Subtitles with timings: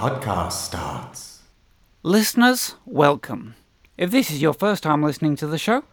[0.00, 1.42] podcast starts.
[2.02, 3.54] Listeners, welcome.
[3.98, 5.84] If this is your first time listening to the show,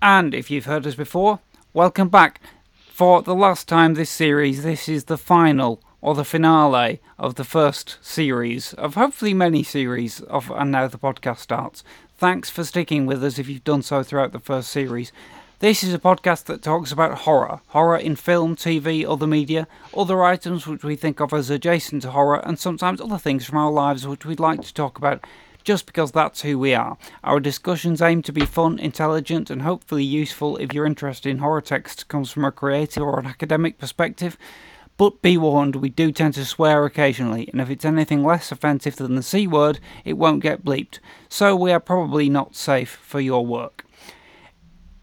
[0.00, 1.40] and if you've heard us before,
[1.74, 2.40] welcome back.
[2.72, 7.44] For the last time this series, this is the final or the finale of the
[7.44, 11.84] first series of hopefully many series of And Now the Podcast Starts.
[12.16, 15.12] Thanks for sticking with us if you've done so throughout the first series.
[15.60, 20.24] This is a podcast that talks about horror, horror in film, TV, other media, other
[20.24, 23.70] items which we think of as adjacent to horror, and sometimes other things from our
[23.70, 25.22] lives which we'd like to talk about
[25.62, 26.96] just because that's who we are.
[27.22, 31.60] Our discussions aim to be fun, intelligent, and hopefully useful if your interest in horror
[31.60, 34.38] text comes from a creative or an academic perspective.
[34.96, 38.96] But be warned, we do tend to swear occasionally, and if it's anything less offensive
[38.96, 41.00] than the C word, it won't get bleeped.
[41.28, 43.84] So we are probably not safe for your work.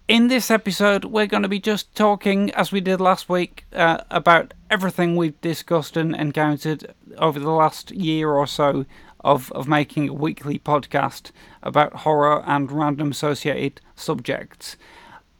[0.08, 3.98] In this episode, we're going to be just talking, as we did last week, uh,
[4.10, 8.86] about everything we've discussed and encountered over the last year or so
[9.20, 14.78] of, of making a weekly podcast about horror and random associated subjects.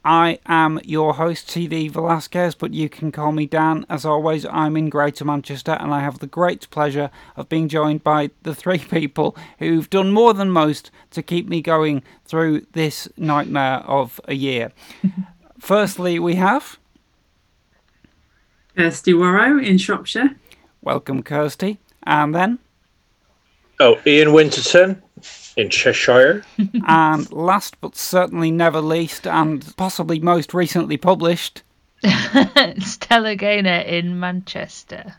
[0.08, 3.84] I am your host, CD Velasquez, but you can call me Dan.
[3.90, 8.02] As always, I'm in Greater Manchester and I have the great pleasure of being joined
[8.02, 13.06] by the three people who've done more than most to keep me going through this
[13.18, 14.72] nightmare of a year.
[15.58, 16.78] Firstly, we have.
[18.74, 20.36] Kirsty Warrow in Shropshire.
[20.80, 21.80] Welcome, Kirsty.
[22.04, 22.60] And then.
[23.78, 25.02] Oh, Ian Winterton
[25.58, 26.44] in Cheshire.
[26.86, 31.62] and last but certainly never least, and possibly most recently published,
[32.78, 35.16] Stella Gaynor in Manchester.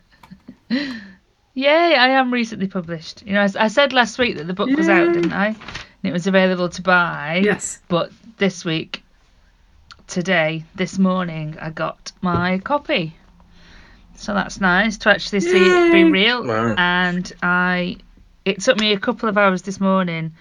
[0.70, 3.24] Yay, I am recently published.
[3.26, 5.48] You know, I, I said last week that the book was out, didn't I?
[5.48, 5.58] And
[6.04, 7.42] it was available to buy.
[7.44, 7.80] Yes.
[7.90, 9.04] But this week,
[10.08, 13.16] today, this morning, I got my copy.
[14.16, 16.46] So that's nice to actually see it be real.
[16.46, 16.76] Wow.
[16.78, 17.98] And I
[18.50, 20.34] it took me a couple of hours this morning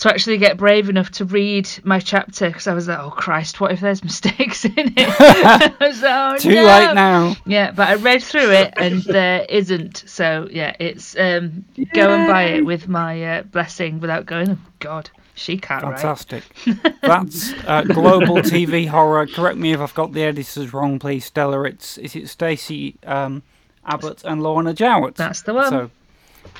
[0.00, 3.60] to actually get brave enough to read my chapter because I was like, oh Christ,
[3.60, 5.76] what if there's mistakes in it?
[5.80, 6.64] Was oh, too no.
[6.64, 7.36] late now.
[7.44, 10.04] Yeah, but I read through it and there isn't.
[10.06, 14.50] So yeah, it's um, go and buy it with my uh, blessing without going.
[14.50, 16.00] Oh God, she can't write.
[16.00, 16.44] Fantastic.
[17.02, 19.26] That's uh, global TV horror.
[19.26, 21.62] Correct me if I've got the editors wrong, please, Stella.
[21.64, 23.42] It's is it Stacey um,
[23.84, 25.16] Abbott and Lorna Jowett?
[25.16, 25.68] That's the one.
[25.68, 25.90] So,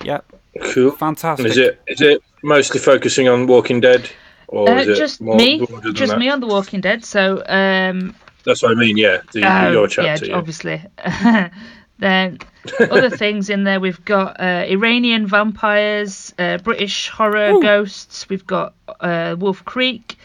[0.04, 0.20] yeah,
[0.62, 0.90] Cool.
[0.92, 1.46] fantastic.
[1.46, 4.10] Is it is it mostly focusing on Walking Dead,
[4.48, 6.18] or Uh, is it just more me, than just that?
[6.18, 7.04] me on The Walking Dead.
[7.04, 8.96] So um, That's what I mean.
[8.96, 10.24] Yeah, the, Oh, your chapter.
[10.26, 10.82] yeah, Yeah, obviously.
[11.98, 12.38] then
[12.80, 18.28] other things in there, we've got uh, Iranian vampires, uh, British horror ghosts.
[18.28, 20.16] We've got uh, Wolf Creek,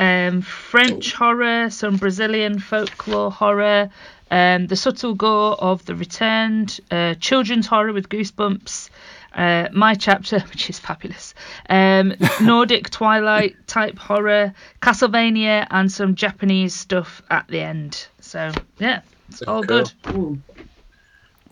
[0.00, 3.90] um, French horror, some Brazilian folklore horror,
[4.30, 8.90] um, the subtle gore of the returned, uh, children's horror with goosebumps.
[9.34, 11.34] Uh, my chapter, which is fabulous,
[11.70, 18.06] um, Nordic Twilight type horror, Castlevania, and some Japanese stuff at the end.
[18.20, 19.84] So yeah, it's all Cool.
[19.84, 19.92] good.
[20.14, 20.40] Ooh.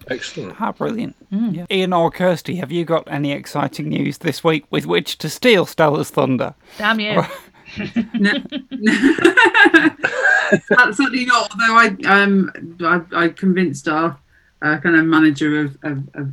[0.09, 0.57] excellent.
[0.61, 1.15] Ah, brilliant.
[1.31, 1.51] Hmm.
[1.55, 1.67] Yeah.
[1.71, 5.65] Ian or Kirsty, have you got any exciting news this week with which to steal
[5.67, 6.55] Stella's thunder?
[6.79, 7.23] Damn you!
[8.15, 8.33] No,
[10.79, 11.51] absolutely not.
[11.53, 14.19] Although I um I, I convinced our
[14.62, 16.31] uh, kind of manager of, of, of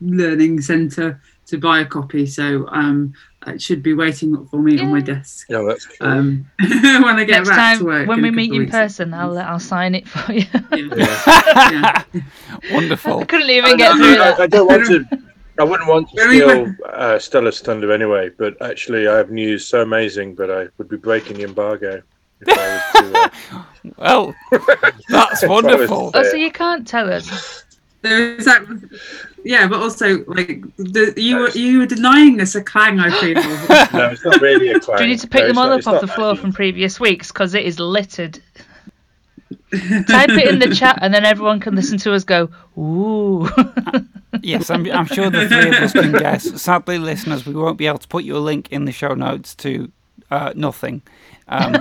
[0.00, 3.12] learning centre to buy a copy, so um
[3.46, 6.08] it should be waiting for me on my desk Yeah, that's cool.
[6.08, 8.08] um when I get Next back time to work.
[8.08, 8.72] when we meet in of weeks.
[8.72, 10.44] person, I'll I'll sign it for you.
[10.72, 11.22] Yeah.
[11.26, 12.02] yeah.
[12.72, 13.20] Wonderful.
[13.20, 14.40] I couldn't even I, get through I, that.
[14.40, 15.22] I don't want to.
[15.58, 19.80] I wouldn't want to steal uh, Stella's thunder anyway, but actually, I have news so
[19.82, 22.02] amazing, but I would be breaking the embargo.
[22.42, 23.62] If I was to, uh,
[23.96, 24.34] Well,
[25.08, 26.10] that's If I was wonderful.
[26.12, 27.64] Oh, so you can't tell us.
[28.02, 28.62] There is that,
[29.44, 33.00] yeah, but also like the, you were you were denying us a clang.
[33.00, 33.34] I feel.
[33.98, 34.98] no, it's not really a clang.
[34.98, 37.00] Do you need to pick No, them all not- up off the floor from previous
[37.00, 37.32] weeks?
[37.32, 38.40] Because it is littered.
[40.08, 42.48] Type it in the chat, and then everyone can listen to us go.
[42.78, 43.48] Ooh.
[44.42, 46.60] Yes, I'm, I'm sure the three of us can guess.
[46.60, 49.54] Sadly, listeners, we won't be able to put you a link in the show notes
[49.56, 49.90] to
[50.30, 51.00] uh, nothing.
[51.48, 51.78] Um,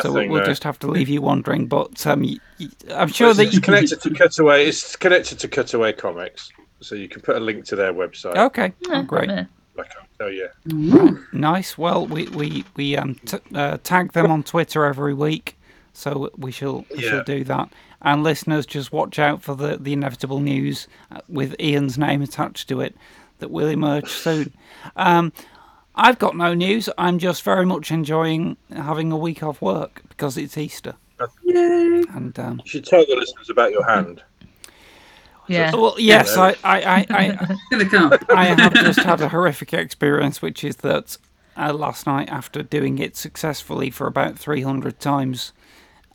[0.00, 1.66] so we'll, Nothing, we'll just have to leave you wondering.
[1.66, 4.66] But um, y- y- I'm sure that it's you connected to Cutaway.
[4.66, 6.50] It's connected to Cutaway Comics,
[6.80, 8.36] so you can put a link to their website.
[8.36, 9.28] Okay, oh, great.
[9.30, 9.44] Yeah.
[9.78, 11.24] I can't.
[11.32, 11.76] Nice.
[11.76, 15.56] Well, we we we um t- uh, tag them on Twitter every week,
[15.92, 17.10] so we shall we Yeah.
[17.10, 17.68] shall do that.
[18.02, 22.68] And listeners, just watch out for the the inevitable news uh, with Ian's name attached
[22.68, 22.94] to it
[23.38, 24.52] that will emerge soon.
[24.96, 25.32] Um,
[25.96, 26.88] I've got no news.
[26.98, 30.94] I'm just very much enjoying having a week off work because it's Easter,
[31.44, 32.02] Yay!
[32.14, 34.22] and um, You should tell the listeners about your hand.
[35.46, 35.74] Yeah.
[35.74, 36.42] Well, yes, know.
[36.42, 38.24] I, I, I, I, Gonna come up.
[38.30, 41.18] I have just had a horrific experience, which is that
[41.56, 45.52] uh, last night, after doing it successfully for about 300 times,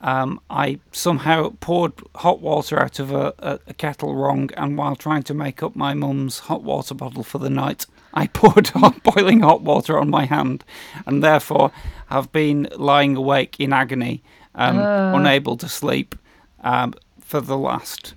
[0.02, 4.96] um, I somehow poured hot water out of a, a, a kettle wrong, and while
[4.96, 9.04] trying to make up my mum's hot water bottle for the night, I poured hot,
[9.04, 10.64] boiling hot water on my hand,
[11.06, 11.72] and therefore
[12.08, 14.24] have been lying awake in agony,
[14.56, 16.16] um, unable to sleep
[16.62, 18.14] um, for the last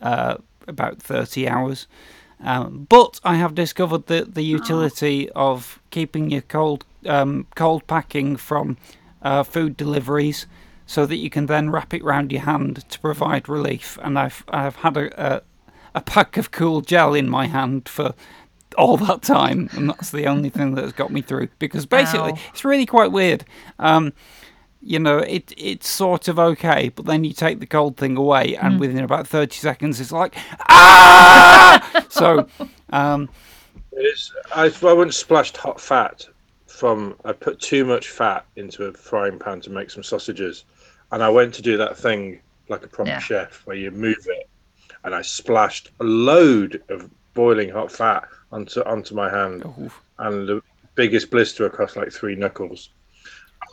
[0.00, 0.36] uh,
[0.66, 1.86] about 30 hours.
[2.40, 8.36] Um, but I have discovered the, the utility of keeping your cold um, cold packing
[8.36, 8.76] from
[9.22, 10.46] uh, food deliveries,
[10.86, 13.98] so that you can then wrap it round your hand to provide relief.
[14.02, 15.42] And I've I've had a, a
[15.94, 18.14] a pack of cool gel in my hand for
[18.74, 21.48] all that time, and that's the only thing that has got me through.
[21.58, 22.38] Because basically, Ow.
[22.50, 23.44] it's really quite weird.
[23.78, 24.12] Um,
[24.80, 28.56] you know, it it's sort of okay, but then you take the cold thing away,
[28.56, 30.34] and within about thirty seconds, it's like
[30.68, 32.04] ah.
[32.10, 32.46] so,
[32.90, 33.28] um,
[33.92, 34.32] It is.
[34.54, 36.26] I, I once splashed hot fat
[36.66, 37.16] from.
[37.24, 40.64] I put too much fat into a frying pan to make some sausages,
[41.12, 43.18] and I went to do that thing like a proper Yeah.
[43.20, 44.48] chef where you move it,
[45.04, 49.90] and I splashed a load of boiling hot fat onto onto my hand, oh,
[50.20, 50.62] and the
[50.94, 52.90] biggest blister across like three knuckles.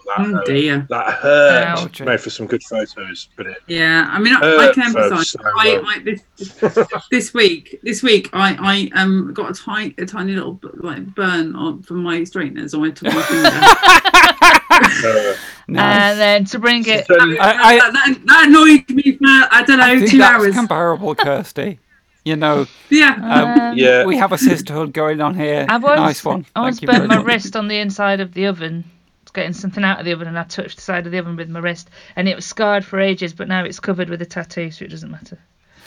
[0.08, 0.46] That, Oh hurt.
[0.48, 0.88] dear.
[0.90, 1.68] that hurt.
[1.68, 2.02] Ouch.
[2.02, 5.46] Made for some good photos, but it, Yeah, I mean, I, I can folks, empathise.
[5.56, 5.82] I I.
[5.86, 10.60] I, this, this week, this week, I, I um got a tiny, a tiny little
[10.78, 13.50] like burn on from my straighteners on my top of my finger.
[14.72, 15.36] uh,
[15.68, 16.12] nice.
[16.12, 19.64] And then to bring it, then- I- I- that, that, that annoyed me for I
[19.68, 20.56] don't know I think two that's hours.
[20.56, 21.80] comparable, Kirsty.
[22.24, 24.06] You know, yeah, um, yeah.
[24.06, 25.66] we have a sisterhood going on here.
[25.68, 26.46] I once, nice one.
[26.56, 27.26] I once burnt my much.
[27.26, 28.84] wrist on the inside of the oven,
[29.24, 31.36] it's getting something out of the oven, and I touched the side of the oven
[31.36, 34.26] with my wrist, and it was scarred for ages, but now it's covered with a
[34.26, 35.40] tattoo, so it doesn't matter.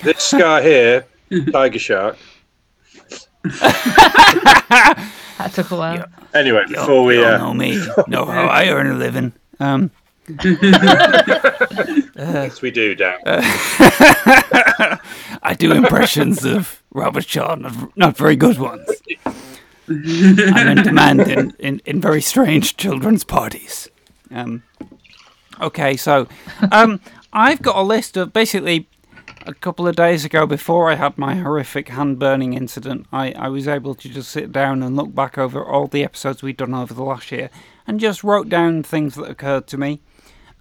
[0.03, 1.07] this scar here,
[1.53, 2.19] tiger shark.
[5.39, 6.07] That took a while.
[6.35, 9.33] Anyway, before we you all uh, know me, know how I earn a living.
[9.61, 9.93] Um,
[12.17, 13.19] yes, we do, Dan.
[15.43, 18.89] I do impressions of Robert Shaw, not, not very good ones.
[19.89, 23.89] I'm in demand in, in, in very strange children's parties.
[24.31, 24.63] Um,
[25.61, 26.27] okay, so
[26.73, 27.01] um,
[27.33, 28.89] I've got a list of basically
[29.47, 33.49] a couple of days ago, before I had my horrific hand burning incident, I, I
[33.49, 36.75] was able to just sit down and look back over all the episodes we'd done
[36.75, 37.51] over the last year
[37.87, 40.01] and just wrote down things that occurred to me.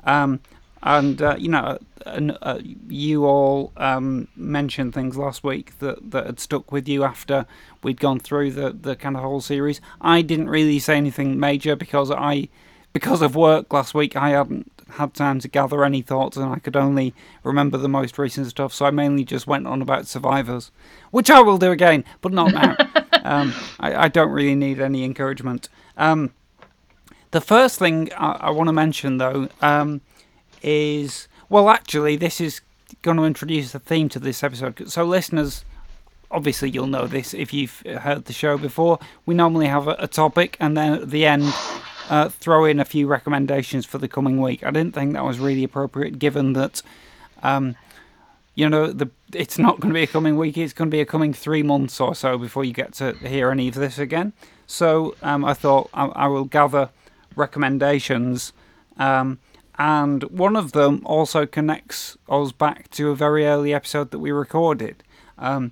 [0.06, 0.40] Um,
[0.84, 6.26] and uh, you know, and, uh, you all um, mentioned things last week that, that
[6.26, 7.46] had stuck with you after
[7.82, 9.80] we'd gone through the, the kind of whole series.
[10.02, 12.50] I didn't really say anything major because I,
[12.92, 16.60] because of work last week, I hadn't had time to gather any thoughts, and I
[16.60, 18.74] could only remember the most recent stuff.
[18.74, 20.72] So I mainly just went on about survivors,
[21.12, 22.76] which I will do again, but not now.
[23.24, 25.70] um, I, I don't really need any encouragement.
[25.98, 26.34] Um,
[27.34, 30.02] the first thing I, I want to mention, though, um,
[30.62, 32.62] is well, actually, this is
[33.02, 34.90] going to introduce a theme to this episode.
[34.90, 35.66] So, listeners,
[36.30, 39.00] obviously, you'll know this if you've heard the show before.
[39.26, 41.52] We normally have a, a topic, and then at the end,
[42.10, 44.64] uh, throw in a few recommendations for the coming week.
[44.64, 46.82] I didn't think that was really appropriate, given that.
[47.42, 47.76] Um,
[48.56, 50.56] you know, the it's not going to be a coming week.
[50.60, 53.50] It's going to be a coming three months or so before you get to hear
[53.50, 54.34] any of this again.
[54.68, 56.90] So um, I thought I, I will gather
[57.36, 58.54] recommendations,
[58.98, 59.40] um,
[59.78, 64.32] and one of them also connects us back to a very early episode that we
[64.32, 65.04] recorded.
[65.38, 65.72] Um,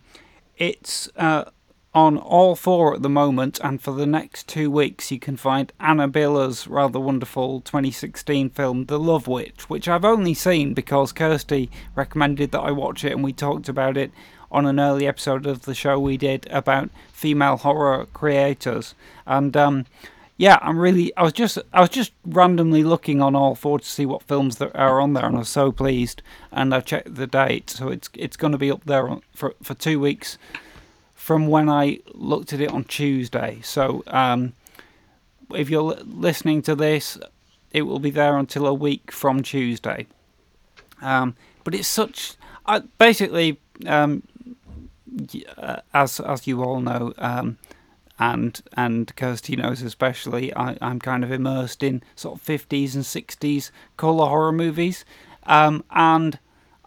[0.57, 1.45] it's uh,
[1.93, 5.73] on all four at the moment, and for the next two weeks, you can find
[5.79, 11.69] Anna Biller's rather wonderful 2016 film, The Love Witch, which I've only seen because Kirsty
[11.95, 14.11] recommended that I watch it, and we talked about it
[14.51, 18.95] on an early episode of the show we did about female horror creators.
[19.25, 19.85] And um,
[20.41, 23.85] yeah, I'm really, I was just, I was just randomly looking on all four to
[23.85, 26.23] see what films that are on there, and I was so pleased.
[26.51, 29.75] And I checked the date, so it's it's going to be up there for for
[29.75, 30.39] two weeks
[31.13, 33.59] from when I looked at it on Tuesday.
[33.61, 34.53] So um,
[35.53, 37.19] if you're listening to this,
[37.71, 40.07] it will be there until a week from Tuesday.
[41.03, 42.33] Um, but it's such,
[42.65, 44.23] I, basically, um,
[45.55, 47.59] uh, as as you all know, um,
[48.21, 53.03] and and Kirsty knows especially, I, I'm kind of immersed in sort of 50s and
[53.03, 55.03] 60s colour horror movies,
[55.47, 56.37] um, and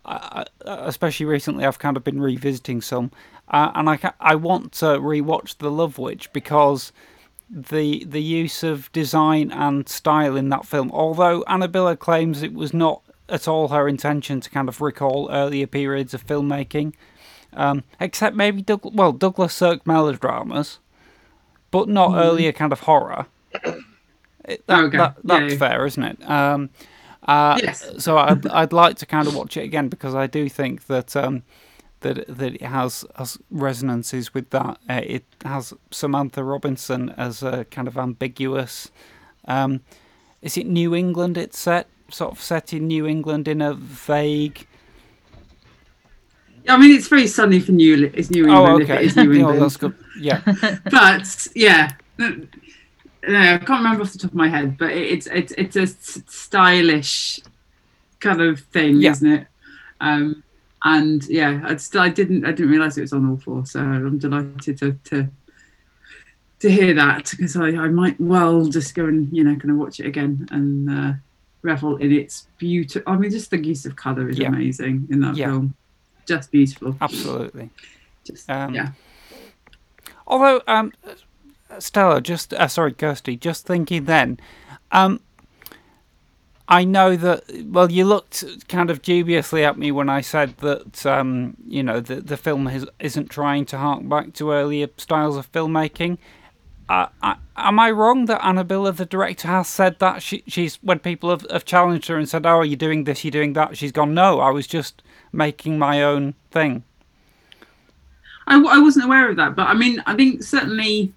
[0.04, 3.10] I, I- especially recently, I've kind of been revisiting some,
[3.48, 6.92] uh, and I I want to rewatch The Love Witch because
[7.50, 12.54] the the use of design and style in that film, although Anna Biller claims it
[12.54, 16.92] was not at all her intention to kind of recall earlier periods of filmmaking,
[17.54, 20.78] um, except maybe Doug- well Douglas Sirk melodramas,
[21.74, 22.28] but not Mm-hmm.
[22.28, 23.26] earlier kind of horror.
[24.44, 25.58] It- that, Okay, that- that's yeah.
[25.58, 26.30] fair, isn't it?
[26.30, 26.70] Um,
[27.26, 27.78] uh, Yes.
[27.98, 31.16] So I'd I'd like to kind of watch it again because I do think that
[31.16, 31.42] um,
[32.00, 34.78] that that it has, has resonances with that.
[34.88, 38.90] Uh, it has Samantha Robinson as a kind of ambiguous.
[39.48, 39.80] Um,
[40.42, 41.36] is it New England?
[41.38, 44.66] It's set sort of set in New England in a vague.
[46.68, 48.10] I mean, it's very sunny for New.
[48.14, 48.82] It's New Oh, England.
[48.82, 49.02] If okay.
[49.02, 49.94] it is New oh, that's good.
[50.18, 50.40] Yeah,
[50.90, 52.28] but yeah, no,
[53.28, 57.40] I can't remember off the top of my head, but it's it's it's a stylish
[58.20, 59.10] kind of thing, Yeah.
[59.12, 59.46] isn't it?
[60.00, 60.42] Um,
[60.84, 63.80] and yeah, I still I didn't I didn't realize it was on all four, so
[63.80, 65.28] I'm delighted to to
[66.60, 69.76] to hear that because I, I might well just go and you know kind of
[69.76, 71.12] watch it again and uh,
[71.62, 73.00] revel in its beauty.
[73.06, 74.48] I mean, just the use of color is Yeah.
[74.48, 75.46] amazing in that Yeah.
[75.46, 75.74] film,
[76.26, 76.96] just beautiful.
[77.00, 77.70] absolutely.
[78.24, 78.90] Just Um, yeah.
[80.26, 80.92] Although, um,
[81.78, 84.40] Stella, just uh, sorry, Kirsty, just thinking then,
[84.92, 85.20] um,
[86.66, 87.44] I know that.
[87.66, 91.04] Well, you looked kind of dubiously at me when I said that.
[91.04, 95.36] Um, you know, the the film has, isn't trying to hark back to earlier styles
[95.36, 96.16] of filmmaking.
[96.88, 100.76] Uh, I, am I wrong that Anna Biller, the director, has said that she, she's
[100.76, 103.24] when people have, have challenged her and said, "Oh, are you doing this?
[103.24, 105.02] You're doing that?" She's gone, "No, I was just
[105.34, 106.84] making my own thing."
[108.46, 111.12] I, I wasn't aware of that, but I mean, I think certainly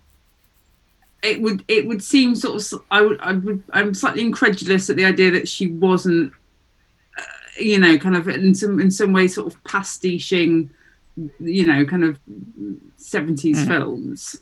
[1.23, 4.95] it would it would seem sort of I would I would I'm slightly incredulous at
[4.95, 6.31] the idea that she wasn't,
[7.17, 7.23] uh,
[7.59, 10.69] you know, kind of in some in some way sort of pastiching,
[11.39, 12.19] you know, kind of
[12.99, 14.37] 70s films,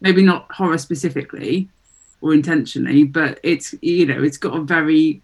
[0.00, 1.68] maybe not horror specifically
[2.20, 5.20] or intentionally, but it's you know it's got a very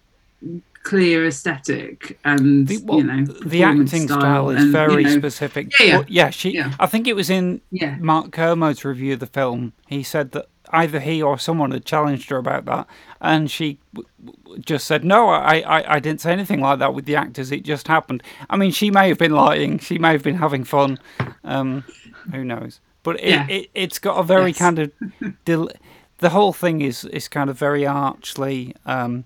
[0.82, 5.10] clear aesthetic and The, well, you know the acting style, is and, you very know,
[5.18, 5.72] specific.
[5.78, 5.96] Yeah, yeah.
[5.98, 6.50] But yeah, she.
[6.54, 6.72] Yeah.
[6.80, 7.96] I think it was in Yeah.
[8.00, 9.72] Mark Kermode's review of the film.
[9.86, 12.86] He said that either he or someone had challenged her about that,
[13.20, 14.08] and she w-
[14.44, 17.50] w- just said, "No, I, I, I didn't say anything like that with the actors.
[17.52, 19.78] It just happened." I mean, she may have been lying.
[19.78, 20.98] She may have been having fun.
[21.44, 21.84] Um,
[22.32, 22.80] who knows?
[23.02, 23.46] But it, Yeah.
[23.48, 24.58] it it's got a very Yes.
[24.58, 24.92] kind of.
[25.44, 25.70] Del-
[26.18, 28.74] the whole thing is is kind of very archly.
[28.86, 29.24] Um,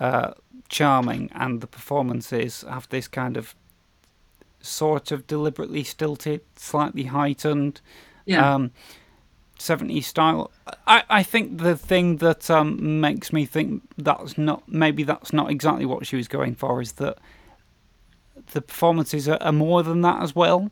[0.00, 0.32] uh,
[0.72, 3.54] charming, and the performances have this kind of
[4.60, 7.80] sort of deliberately stilted, slightly heightened,
[8.26, 8.72] yeah um,
[9.58, 10.50] 70s style.
[10.88, 15.50] I, I think the thing that um, makes me think that's not maybe that's not
[15.50, 17.18] exactly what she was going for is that
[18.52, 20.70] the performances are, are more than that as well.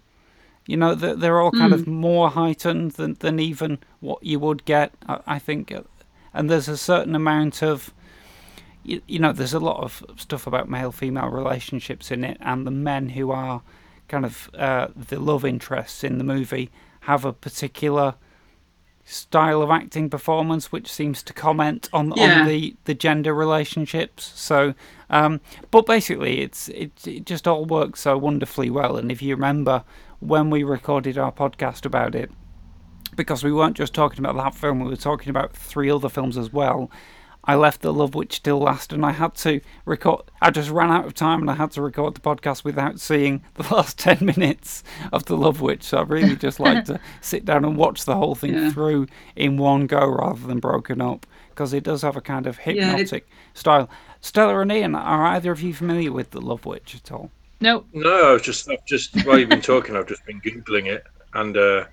[0.66, 4.64] You know, they're, they're all kind of more heightened than, than even what you would
[4.64, 5.72] get, I, I think.
[6.34, 7.92] And there's a certain amount of
[8.82, 12.66] you, you know, there's a lot of stuff about male female relationships in it, and
[12.66, 13.62] the men who are
[14.08, 16.70] kind of uh, the love interests in the movie
[17.00, 18.14] have a particular
[19.04, 22.42] style of acting performance which seems to comment on Yeah.
[22.42, 24.74] on the the gender relationships so
[25.08, 25.40] um
[25.72, 29.82] but basically it's it, it just all works so wonderfully well and if you remember
[30.20, 32.30] when we recorded our podcast about it
[33.16, 36.38] because we weren't just talking about that film, we were talking about three other films
[36.38, 36.88] as well.
[37.44, 40.22] I left The Love Witch Still Last, and I had to record.
[40.42, 43.42] I just ran out of time, and I had to record the podcast without seeing
[43.54, 45.82] the last ten minutes of The Love Witch.
[45.82, 48.70] So I really just like to sit down and watch the whole thing Yeah.
[48.70, 49.06] through
[49.36, 52.72] in one go rather than broken up, because it does have a kind of Yeah,
[52.72, 53.88] it- hypnotic style.
[54.20, 57.30] Stella and Ian, are either of you familiar with The Love Witch at all?
[57.62, 57.84] No.
[57.94, 61.56] No, I've just, I've just while you've been talking, I've just been googling it and
[61.56, 61.84] uh,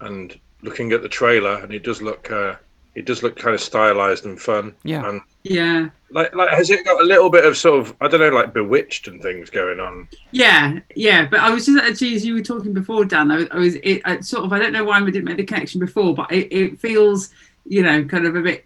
[0.00, 2.56] and looking at the trailer, and it does look, uh,
[2.94, 4.74] it does look kind of stylized and fun.
[4.84, 5.08] Yeah.
[5.08, 8.20] And yeah like, like, has it got a little bit of sort of, I don't
[8.20, 10.06] know, like Bewitched and things going on?
[10.30, 13.30] Yeah, yeah, but I was just actually as you were talking before, Dan.
[13.30, 15.38] I, was- I was it, I sort of I don't know why we didn't make
[15.38, 17.30] the connection before, but it, it feels
[17.64, 18.64] you know kind of a bit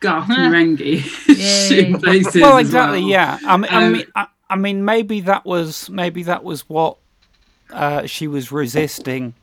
[0.00, 1.02] Garth Marenghi
[1.78, 2.40] in places.
[2.40, 3.00] well, exactly.
[3.02, 3.10] well.
[3.10, 3.38] Yeah.
[3.46, 6.96] I mean, I Um, mean, I, I mean, maybe that was maybe that was what
[7.70, 9.34] uh, she was resisting.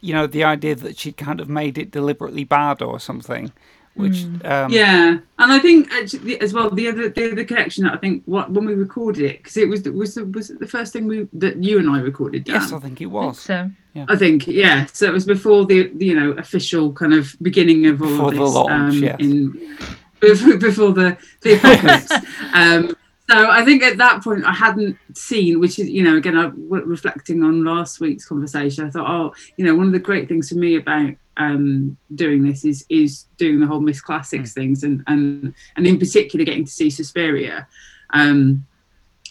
[0.00, 3.52] You know, the idea that she'd kind of made it deliberately bad or something.
[3.94, 7.94] Which, um, Yeah, and I think actually as well the other the other connection that
[7.94, 10.60] I think what when we recorded it because it was the- was the, was it
[10.60, 12.44] the first thing we that you and I recorded.
[12.44, 12.56] Dan?
[12.56, 13.40] yes, I think it was.
[13.40, 13.70] So
[14.08, 14.84] I think yeah.
[14.92, 18.28] So it was before the, the you know official kind of beginning of all Before
[18.28, 18.54] of the this.
[18.54, 19.16] launch, um, yes.
[19.18, 19.78] in,
[20.20, 22.12] before, before the the apocalypse.
[22.52, 22.94] um,
[23.28, 26.44] so I think at that point I hadn't seen, which is you know again I
[26.44, 28.86] w- reflecting on last week's conversation.
[28.86, 32.44] I thought oh you know one of the great things for me about um, doing
[32.44, 36.64] this is is doing the whole Miss Classics things and and and in particular getting
[36.64, 37.66] to see Suspiria.
[38.10, 38.66] Um,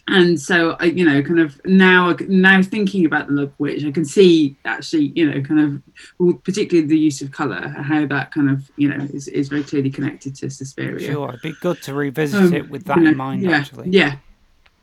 [0.08, 3.92] and so I, you know, kind of now, now thinking about the Love Witch, I
[3.92, 5.82] can see actually, you know, kind of,
[6.20, 9.64] well, particularly the use of color, how that kind of, you know, is, is very
[9.64, 11.12] clearly connected to Suspiria.
[11.12, 13.52] Sure, it'd be good to revisit Um, it with that you know, in mind, yeah,
[13.58, 13.90] actually.
[13.90, 14.18] Yeah,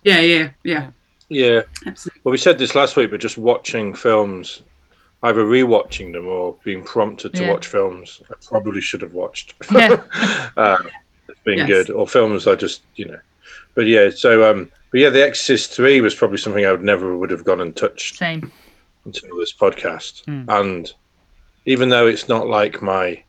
[0.03, 0.91] yeah, yeah, yeah,
[1.29, 1.63] Yeah.
[1.87, 2.21] absolutely.
[2.25, 4.63] Well, we said this last week, but just watching films,
[5.23, 7.53] either rewatching them or being prompted to Yeah.
[7.53, 9.55] watch films I probably should have watched.
[9.73, 10.03] Yeah.
[10.57, 10.79] uh,
[11.29, 11.69] it's been Yes.
[11.69, 13.21] good, or films I just, you know.
[13.77, 17.17] But yeah, so um, but yeah, The Exorcist Three was probably something I would never
[17.17, 18.53] would have gone and touched Same.
[19.05, 20.25] until this podcast.
[20.27, 20.45] Hmm.
[20.49, 20.93] And
[21.65, 23.23] even though it's not like my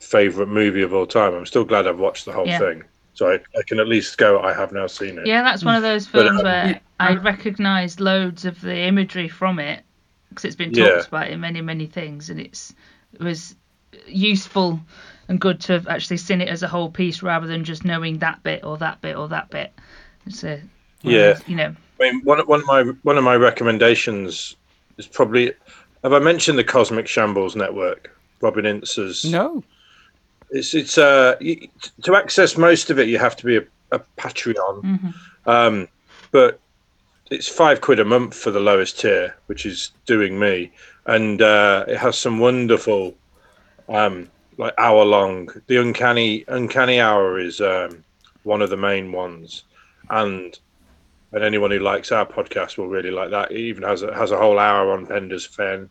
[0.00, 2.58] favorite movie of all time, I'm still glad I've watched the whole Yeah.
[2.58, 2.84] thing.
[3.14, 4.40] So I, I can at least go.
[4.40, 5.26] I have now seen it.
[5.26, 6.78] Yeah, that's one of those But, films um, where Yeah.
[7.00, 9.84] I recognised loads of the imagery from it
[10.28, 10.96] because it's been Yeah.
[10.96, 12.74] talked about in many, many things, and it's
[13.14, 13.56] it was
[14.06, 14.78] useful
[15.28, 18.18] and good to have actually seen it as a whole piece rather than just knowing
[18.18, 19.72] that bit or that bit or that bit.
[20.26, 20.60] It's a
[21.12, 21.38] Yeah.
[21.46, 24.56] you know, I mean, one one of my one of my recommendations
[24.98, 25.52] is probably.
[26.02, 28.16] Have I mentioned the Cosmic Shambles Network?
[28.40, 29.24] Robin Ince's.
[29.24, 29.64] No.
[30.50, 31.68] It's it's uh you,
[32.02, 35.14] to access most of it you have to be a, a Patreon, Mhm.
[35.46, 35.88] um,
[36.30, 36.60] but
[37.30, 40.70] it's five quid a month for the lowest tier, which is doing me,
[41.06, 43.16] and uh, it has some wonderful,
[43.88, 45.48] um, like hour long.
[45.66, 48.04] The uncanny uncanny hour is um,
[48.44, 49.64] one of the main ones,
[50.10, 50.56] and
[51.36, 53.52] and anyone who likes our podcast will really like that.
[53.52, 55.88] It even has a, has a whole hour on Penda's Fen,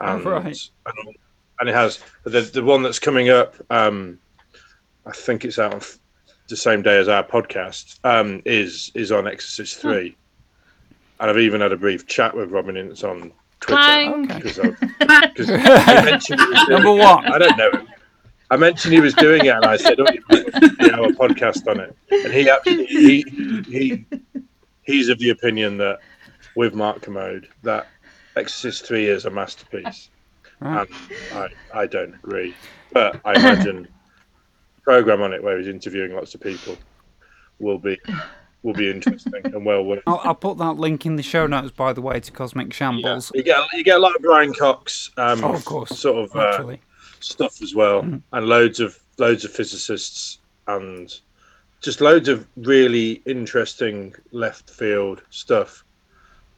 [0.00, 0.44] and Oh, right.
[0.86, 1.16] and,
[1.60, 3.54] and it has the the one that's coming up.
[3.70, 4.18] Um,
[5.06, 5.98] I think it's out on f-
[6.48, 7.98] the same day as our podcast.
[8.04, 10.16] Um, is is on Exorcist three,
[11.18, 14.34] and I've even had a brief chat with Robin Ince on Twitter Okay.
[14.38, 14.58] because
[15.00, 17.32] I mentioned he was doing Number one.
[17.32, 17.70] I don't know.
[18.50, 21.80] I mentioned he was doing it, and I said, "Oh, you know, a podcast on
[21.80, 23.22] it." And he actually he
[23.66, 24.04] he
[24.84, 25.98] he's of the opinion that
[26.56, 27.86] with Mark Kermode that
[28.36, 30.10] Exorcist Three is a masterpiece,
[30.60, 30.88] Right.
[31.32, 32.54] and I I don't agree,
[32.92, 33.88] but I imagine
[34.82, 36.76] program on it where he's interviewing lots of people
[37.58, 37.98] will be
[38.62, 40.02] will be interesting and well worth.
[40.06, 42.72] I'll, I'll put that link in the show notes, by the way, to Cosmic Yeah.
[42.72, 43.30] Shambles.
[43.34, 45.98] You get you get a lot of Brian Cox, um, Oh, of course.
[45.98, 46.76] sort of uh,
[47.20, 48.22] stuff as well, Mhm.
[48.32, 51.12] and loads of loads of physicists and
[51.84, 55.84] just loads of really interesting left field stuff.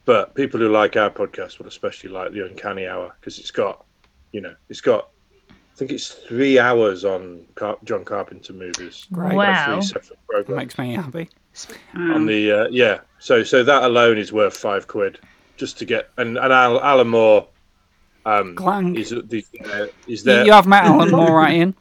[0.05, 3.85] But people who like our podcast will especially like the Uncanny Hour because it's got,
[4.33, 5.09] you know, it's got.
[5.51, 9.07] I think it's three hours on Car- John Carpenter movies.
[9.13, 9.35] Great.
[9.35, 9.81] Like Wow.
[9.81, 11.29] Three separate Makes me happy.
[11.95, 13.01] Um, on the uh, yeah.
[13.19, 15.19] So so that alone is worth five quid
[15.57, 17.49] just to get and and Al, Alan Moore.
[18.25, 18.97] Um, Clang.
[18.97, 20.47] is the uh, is You, there?
[20.47, 21.75] you have met Alan Moore, right, Ian?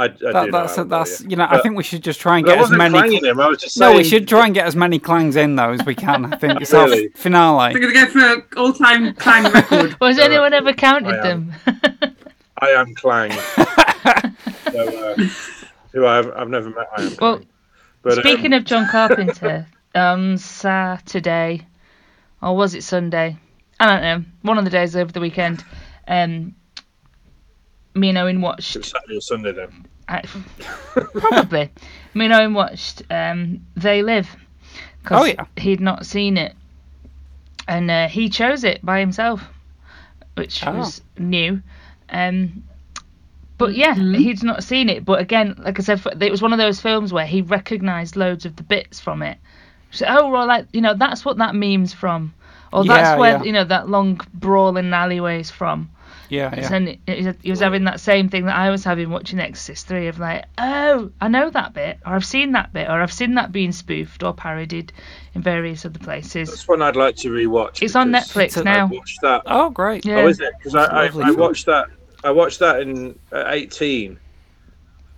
[0.00, 1.46] I, I That, do that's Alan Moore, that's you know.
[1.48, 2.98] I think we should just try and But I get as wasn't many.
[2.98, 3.40] clanging him.
[3.40, 3.88] I was just saying...
[3.88, 4.04] No, saying.
[4.04, 6.32] we should try and get as many clangs in though as we can.
[6.32, 7.74] I think it's our finale.
[7.74, 9.96] We're going to go for all-time clang record.
[10.00, 10.24] Was Yeah.
[10.24, 11.52] anyone ever counted I them?
[12.62, 13.30] I am Clang.
[14.72, 15.16] so, uh,
[15.92, 16.88] who I've, I've never met.
[16.96, 17.16] I am.
[17.20, 17.46] Well, Clang.
[18.02, 21.66] But, Speaking um, of John Carpenter, on Saturday,
[22.42, 23.36] or was it Sunday?
[23.78, 24.24] I don't know.
[24.42, 25.64] One of the days over the weekend,
[26.08, 26.54] um,
[27.94, 28.84] me and Owen it was watched.
[28.84, 29.86] Saturday or Sunday then.
[30.10, 30.22] I,
[31.14, 31.70] probably.
[32.14, 34.28] me and Owen watched um, They Live.
[35.04, 35.44] 'cause Oh, yeah.
[35.56, 36.54] He'd not seen it.
[37.68, 39.42] And uh, he chose it by himself,
[40.34, 40.72] which Oh.
[40.78, 41.62] was new.
[42.10, 42.64] Um,
[43.58, 44.16] but yeah, Mhm.
[44.16, 45.04] he'd not seen it.
[45.04, 48.44] But again, like I said, it was one of those films where he recognised loads
[48.46, 49.38] of the bits from it.
[49.92, 52.32] So, oh, well, like you know, that's what that meme's from,
[52.72, 53.42] or Yeah, that's where yeah.
[53.42, 55.90] you know that long brawling alleyway's from.
[56.30, 56.72] Yeah, yeah.
[56.72, 59.86] And it, it, he was having that same thing that I was having watching Exorcist
[59.88, 63.12] 3 of like, oh, I know that bit, or I've seen that bit, or I've
[63.12, 64.92] seen that being spoofed or parodied
[65.34, 66.48] in various other places.
[66.48, 67.82] That's one I'd like to rewatch.
[67.82, 68.86] It's on Netflix It's a- I now.
[68.86, 69.42] watched that.
[69.46, 70.04] Oh, great.
[70.06, 70.20] Yeah.
[70.20, 70.52] Oh, is it?
[70.58, 71.88] Because I, I, I watched that.
[72.22, 74.18] I watched that in at 18,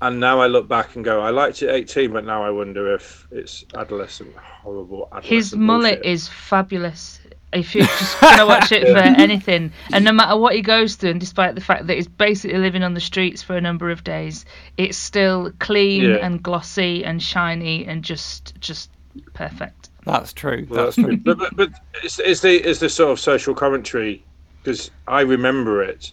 [0.01, 2.51] and now I look back and go, I liked it at 18, but now I
[2.51, 5.09] wonder if it's adolescent horrible.
[5.13, 6.13] Adolescent His mullet bullshit.
[6.13, 7.21] is fabulous.
[7.53, 11.11] If you're just gonna watch it for anything, and no matter what he goes through,
[11.11, 14.03] and despite the fact that he's basically living on the streets for a number of
[14.05, 14.45] days,
[14.79, 16.17] it's still clean Yeah.
[16.27, 18.91] and glossy and shiny and just just
[19.35, 19.91] perfect.
[20.05, 20.67] That's true.
[20.69, 21.17] Well, That's that's true.
[21.19, 21.71] But, but, but
[22.03, 24.25] is, is the is the sort of social commentary?
[24.63, 26.13] Because I remember it.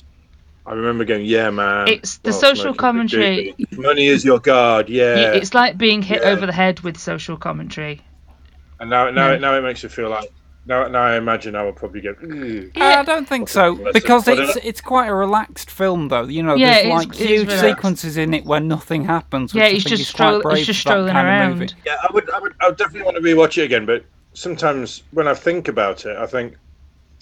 [0.66, 1.88] I remember going, yeah, man.
[1.88, 3.56] It's the well, social smoking commentary.
[3.72, 4.90] Money is your guard.
[4.90, 5.16] Yeah.
[5.16, 6.30] Yeah, It's like being hit Yeah.
[6.30, 8.02] over the head with social commentary.
[8.80, 9.34] and now, now, No.
[9.34, 10.32] it now it makes you feel like.
[10.70, 12.20] Now, now I imagine I would probably get.
[12.22, 12.70] Mm.
[12.76, 16.26] "Ugh." I don't think so because it's uh, it's quite a relaxed film though.
[16.26, 17.62] You know, Yeah, there's it's- like it's huge relaxed.
[17.62, 19.52] sequences in it where nothing happens.
[19.54, 21.14] Which Yeah, I he's think just is quite stroll- he's brave just for that strolling
[21.14, 21.76] kind of around.
[21.86, 23.88] Yeah, I would, I would, I would definitely want to rewatch it again.
[23.88, 26.56] But sometimes when I think about it, I think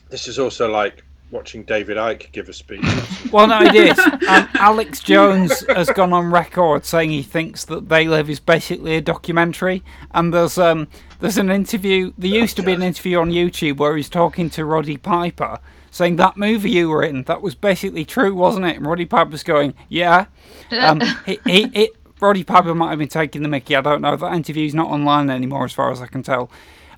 [0.10, 2.83] this is also like watching David Icke give a speech.
[3.31, 3.99] Well, no, it is.
[3.99, 8.95] Um, Alex Jones has gone on record saying he thinks that They Live is basically
[8.95, 9.83] a documentary.
[10.11, 10.87] And there's um,
[11.19, 12.13] there's an interview.
[12.17, 15.59] There used to be an interview on YouTube where he's talking to Roddy Piper,
[15.91, 18.77] saying that movie you were in that was basically true, wasn't it?
[18.77, 20.27] And Roddy Piper's going, yeah.
[20.71, 23.75] Um, he, he, he, Roddy Piper might have been taking the Mickey.
[23.75, 24.15] I don't know.
[24.15, 26.49] That interview's not online anymore, as far as I can tell.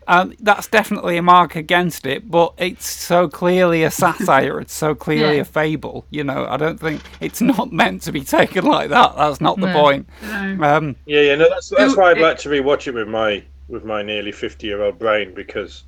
[0.10, 4.60] Um, that's definitely a mark against it, but it's so clearly a satire.
[4.60, 5.42] it's so clearly Yeah.
[5.42, 6.04] a fable.
[6.10, 9.16] You know, I don't think it's not meant to be taken like that.
[9.16, 9.74] That's not the No.
[9.82, 10.10] point.
[10.24, 10.64] No.
[10.64, 13.08] Um, Yeah, yeah, no, that's that's It- why I'd it- like to rewatch it with
[13.08, 15.84] my with my nearly fifty year old brain because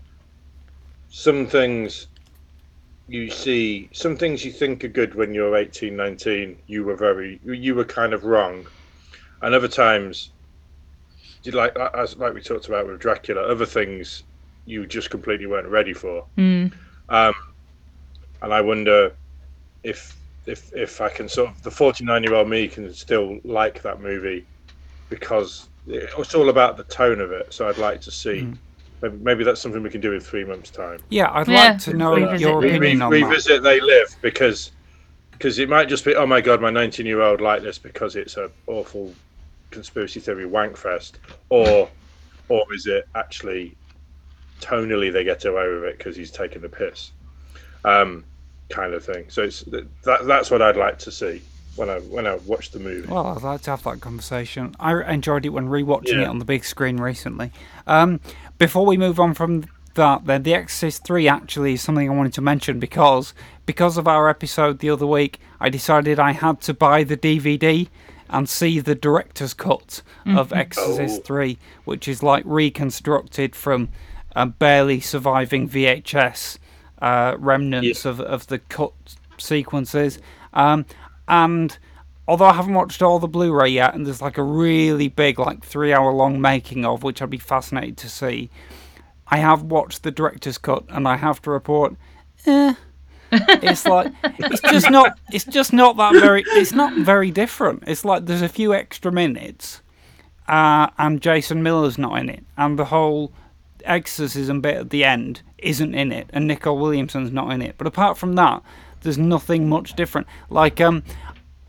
[1.10, 2.06] some things
[3.08, 7.40] you see, some things you think are good when you're 18, 19, you were very,
[7.44, 8.66] you were kind of wrong,
[9.42, 10.41] and other times, you
[11.46, 14.24] like as like we talked about with Dracula, other things
[14.66, 16.26] you just completely weren't ready for.
[16.38, 16.72] Mm.
[17.10, 17.34] Um,
[18.42, 19.14] and I wonder
[19.84, 23.82] if if if I can sort of the 49 year old me can still like
[23.82, 24.46] that movie
[25.10, 27.54] because it's all about the tone of it.
[27.54, 28.42] So I'd like to see.
[28.42, 28.58] Mm.
[29.02, 31.00] Maybe, maybe that's something we can do in three months' time.
[31.10, 33.28] yeah, I'd Yeah, like to know revisit your opinion re- on that.
[33.28, 34.72] revisit They Live because
[35.32, 38.16] because it might just be oh my god my 19 year old like this because
[38.16, 39.12] it's a awful
[39.72, 41.14] conspiracy theory wankfest
[41.50, 41.90] or
[42.50, 43.76] or is it actually
[44.60, 47.12] tonally they get away with it because he's taking the piss
[47.86, 48.24] um
[48.70, 49.86] kind of thing so it's that
[50.26, 51.42] that's what I'd like to see
[51.76, 54.76] when I when I watch the movie Well, I'd like to have that conversation.
[54.80, 56.24] I enjoyed it when rewatching Yeah.
[56.24, 57.52] it on the big screen recently.
[57.88, 58.20] Um,
[58.58, 62.34] before we move on from that, then The Exorcist Three actually is something I wanted
[62.34, 63.34] to mention because
[63.66, 67.88] because of our episode the other week, I decided I had to buy the DVD
[68.32, 71.24] and see the director's cut of Exorcist Oh.
[71.24, 73.90] Three, which is like reconstructed from
[74.36, 76.58] um, barely surviving VHS
[77.02, 78.94] uh, remnants of, of the cut
[79.38, 80.20] sequences.
[80.54, 80.86] Um,
[81.28, 81.78] and
[82.28, 85.66] although I haven't watched all the Blu-ray yet, and there's like a really big, like
[85.66, 88.50] three-hour-long making of, which I'd be fascinated to see.
[89.28, 91.96] I have watched the director's cut, and I have to report,
[92.46, 92.76] eh,
[93.32, 97.84] it's like it's just not, it's just not that very, it's not very different.
[97.88, 99.82] It's like there's a few extra minutes,
[100.48, 103.32] uh, and Jason Miller's not in it, and the whole
[103.86, 107.76] exorcism bit at the end isn't in it, and Nicol Williamson's not in it.
[107.78, 108.62] But apart from that,
[109.02, 110.28] there's nothing much different.
[110.50, 111.04] Like um,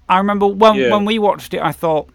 [0.09, 0.91] I remember when Yeah.
[0.91, 2.09] when we watched it, I thought,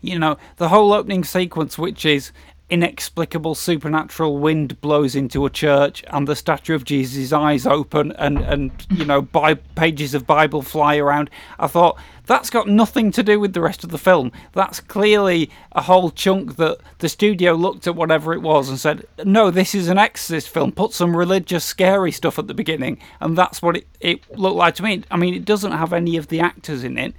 [0.00, 2.32] you know, the whole opening sequence, which is
[2.70, 8.38] inexplicable supernatural wind blows into a church and the statue of Jesus' eyes open and
[8.38, 11.28] and you know by pages of Bible fly around.
[11.58, 14.32] I thought that's got nothing to do with the rest of the film.
[14.52, 19.06] That's clearly a whole chunk that the studio looked at whatever it was and said,
[19.22, 20.72] "No, this is an exorcist film.
[20.72, 24.74] Put some religious scary stuff at the beginning." And that's what it it looked like
[24.76, 25.02] to me.
[25.10, 27.14] I mean, it doesn't have any of the actors in it.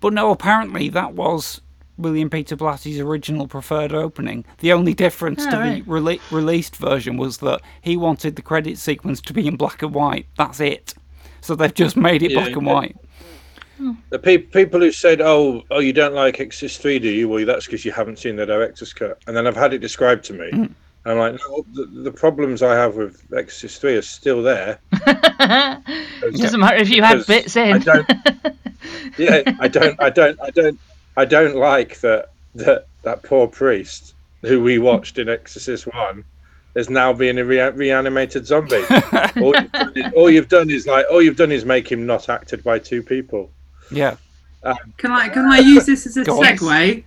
[0.00, 1.60] But no, apparently that was
[1.98, 4.44] William Peter Blatty's original preferred opening.
[4.58, 5.84] The only difference Oh, to right.
[5.84, 9.82] the rele- released version was that he wanted the credit sequence to be in black
[9.82, 10.26] and white.
[10.36, 10.94] That's it.
[11.40, 12.72] So they've just made it Yeah, black and yeah.
[12.72, 12.96] white.
[13.78, 13.92] Hmm.
[14.10, 17.46] the pe- people who said oh oh you don't like Exorcist 3 do you well
[17.46, 20.32] that's because you haven't seen the director's cut and then I've had it described to
[20.32, 20.62] me hmm.
[20.62, 20.74] and
[21.06, 26.34] I'm like no the, the problems I have with Exorcist 3 are still there It
[26.36, 27.80] doesn't matter if you had Because bits I in.
[27.82, 28.10] don't.
[29.16, 30.00] yeah, I don't.
[30.02, 30.38] I don't.
[30.42, 30.78] I don't.
[31.18, 32.30] I don't like that.
[32.54, 36.24] That that poor priest who we watched in Exorcist One
[36.74, 38.84] is now being a rea- reanimated zombie.
[39.36, 42.06] all, you've done is, all you've done is like all you've done is make him
[42.06, 43.50] not acted by two people.
[43.90, 44.16] Yeah.
[44.62, 46.44] Um, can I can I use this as a Go on.
[46.44, 47.02] segue Yeah.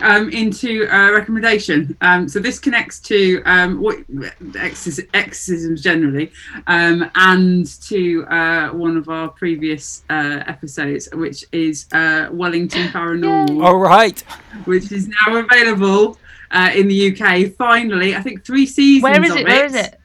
[0.00, 1.96] Um, into a recommendation?
[2.00, 6.32] Um, so this connects to um, what exorcis- exorcisms generally,
[6.66, 13.62] um, and to uh, one of our previous uh, episodes, which is uh, Wellington Paranormal,
[13.64, 14.20] All right.
[14.64, 16.18] which is now available
[16.50, 17.52] uh, in the UK.
[17.56, 19.02] Finally, I think three seasons.
[19.02, 19.46] Where is of it?
[19.46, 19.98] Where is it?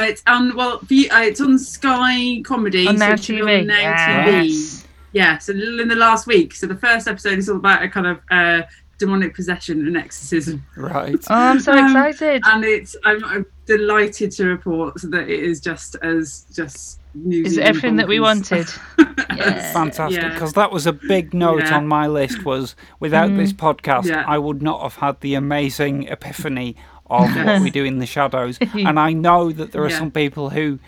[0.00, 2.86] It's on well, you- uh, it's on Sky Comedy.
[2.86, 3.60] On so Now it should be TV.
[3.60, 4.77] on Now TV.
[5.12, 5.48] Yes.
[5.48, 6.54] Yeah, so in the last week.
[6.54, 8.62] So the first episode is all about a kind of uh,
[8.98, 11.14] demonic possession and exorcism, Right.
[11.30, 12.42] Oh, I'm so Um, excited.
[12.46, 17.56] and it's I'm, I'm delighted to report that it is just as just New Is
[17.56, 18.68] it everything that we wanted?
[19.36, 19.72] Yeah.
[19.72, 20.20] Fantastic.
[20.22, 20.32] Yeah.
[20.32, 21.76] Because that was a big note Yeah.
[21.76, 22.44] on my list.
[22.44, 24.24] Was without this podcast, Yeah.
[24.26, 26.74] I would not have had the amazing epiphany
[27.08, 28.58] of what we do in the shadows.
[28.74, 29.98] and I know that there are Yeah.
[29.98, 30.80] some people who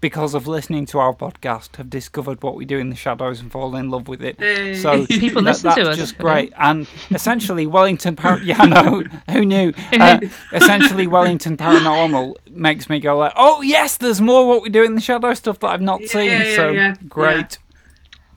[0.00, 3.50] because of listening to our podcast, have discovered what we do in the shadows and
[3.52, 4.38] fall in love with it.
[4.38, 4.74] Hey.
[4.74, 6.52] So People that- listen to that's us, just great.
[6.58, 9.72] And essentially, Wellington, Par- yeah, I know, who knew?
[9.92, 10.20] Uh,
[10.52, 14.94] essentially, Wellington Paranormal makes me go like, oh yes, there's more what we do in
[14.94, 16.30] the shadow stuff that I've not Yeah, seen.
[16.30, 17.58] yeah, so yeah, great.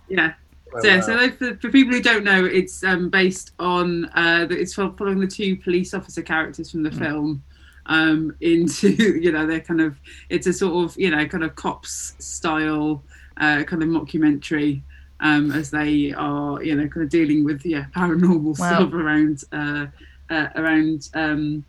[0.09, 0.33] Yeah.
[0.79, 4.73] So, yeah, so for, for people who don't know, it's um, based on uh, it's
[4.73, 7.43] following the two police officer characters from the film
[7.91, 8.89] um, into
[9.25, 9.95] you know they're kind of
[10.29, 13.03] it's a sort of you know kind of cops style
[13.39, 14.81] uh, kind of mockumentary
[15.19, 18.67] um, as they are you know kind of dealing with yeah paranormal Wow.
[18.75, 19.85] stuff around uh,
[20.29, 21.65] uh, around um,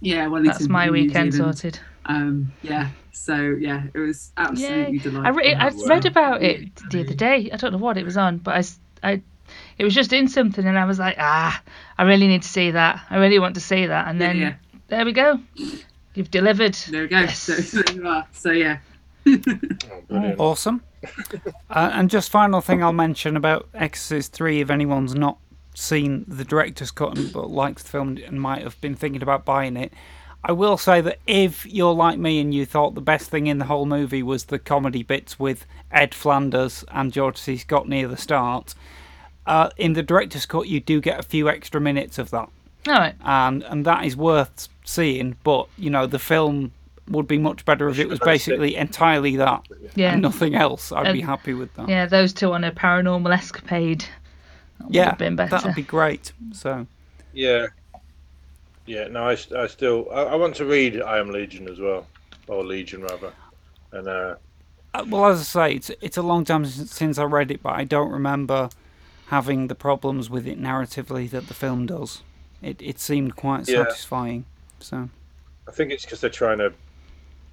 [0.00, 1.56] yeah Wellington, That's my New weekend Zealand.
[1.58, 1.80] sorted.
[2.06, 4.98] Um, yeah, so yeah, it was absolutely Yay.
[4.98, 5.26] delightful.
[5.26, 7.50] I, re- I read about it the other day.
[7.52, 8.54] I don't know what it was on, but
[9.04, 9.22] I, I
[9.78, 11.62] it was just in something, and I was like, ah,
[11.98, 13.00] I really need to see that.
[13.10, 14.08] I really want to see that.
[14.08, 14.54] And Yeah, then yeah.
[14.90, 15.40] There we go.
[16.14, 16.74] You've delivered.
[16.74, 17.20] There we go.
[17.20, 17.38] Yes.
[17.38, 18.26] So, so you are.
[18.32, 18.78] So yeah.
[19.26, 20.34] Oh.
[20.38, 20.82] Awesome.
[21.70, 25.38] uh, and just final thing I'll mention about Exorcist 3, if anyone's not
[25.74, 29.44] seen the director's cut and, but likes the film and might have been thinking about
[29.44, 29.92] buying it,
[30.42, 33.58] I will say that if you're like me and you thought the best thing in
[33.58, 37.56] the whole movie was the comedy bits with Ed Flanders and George C.
[37.58, 38.74] Scott near the start,
[39.46, 42.48] uh, in the director's cut you do get a few extra minutes of that
[42.88, 43.14] All right.
[43.22, 45.36] and and that is worth seeing.
[45.44, 46.72] But you know, the film
[47.08, 49.62] would be much better if it was basically entirely that
[49.96, 50.12] Yeah.
[50.12, 50.92] and nothing else.
[50.92, 51.88] I'd be happy with that.
[51.88, 54.04] Yeah, those two on a paranormal escapade.
[54.78, 55.50] That would Yeah, been better.
[55.50, 56.32] that'd be great.
[56.52, 56.86] So
[57.32, 57.66] Yeah.
[58.86, 62.06] Yeah, no, I, I still I, I want to read I Am Legion as well,
[62.48, 63.32] or Legion rather,
[63.92, 64.34] and uh,
[64.94, 67.62] Uh, well, as I say, it's it's a long time since, since I read it,
[67.62, 68.68] but I don't remember
[69.28, 72.22] having the problems with it narratively that the film does.
[72.62, 73.84] It it seemed quite Yeah.
[73.84, 74.44] satisfying.
[74.80, 75.08] So
[75.68, 76.72] I think it's because they're trying to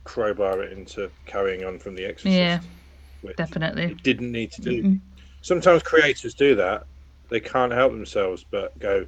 [0.03, 2.33] crowbar it into carrying on from The Exorcist.
[2.33, 2.59] Yeah,
[3.35, 3.83] definitely.
[3.83, 4.83] It didn't need to do.
[4.83, 5.01] Mm-mm.
[5.41, 6.85] Sometimes creators do that.
[7.29, 9.05] They can't help themselves but go.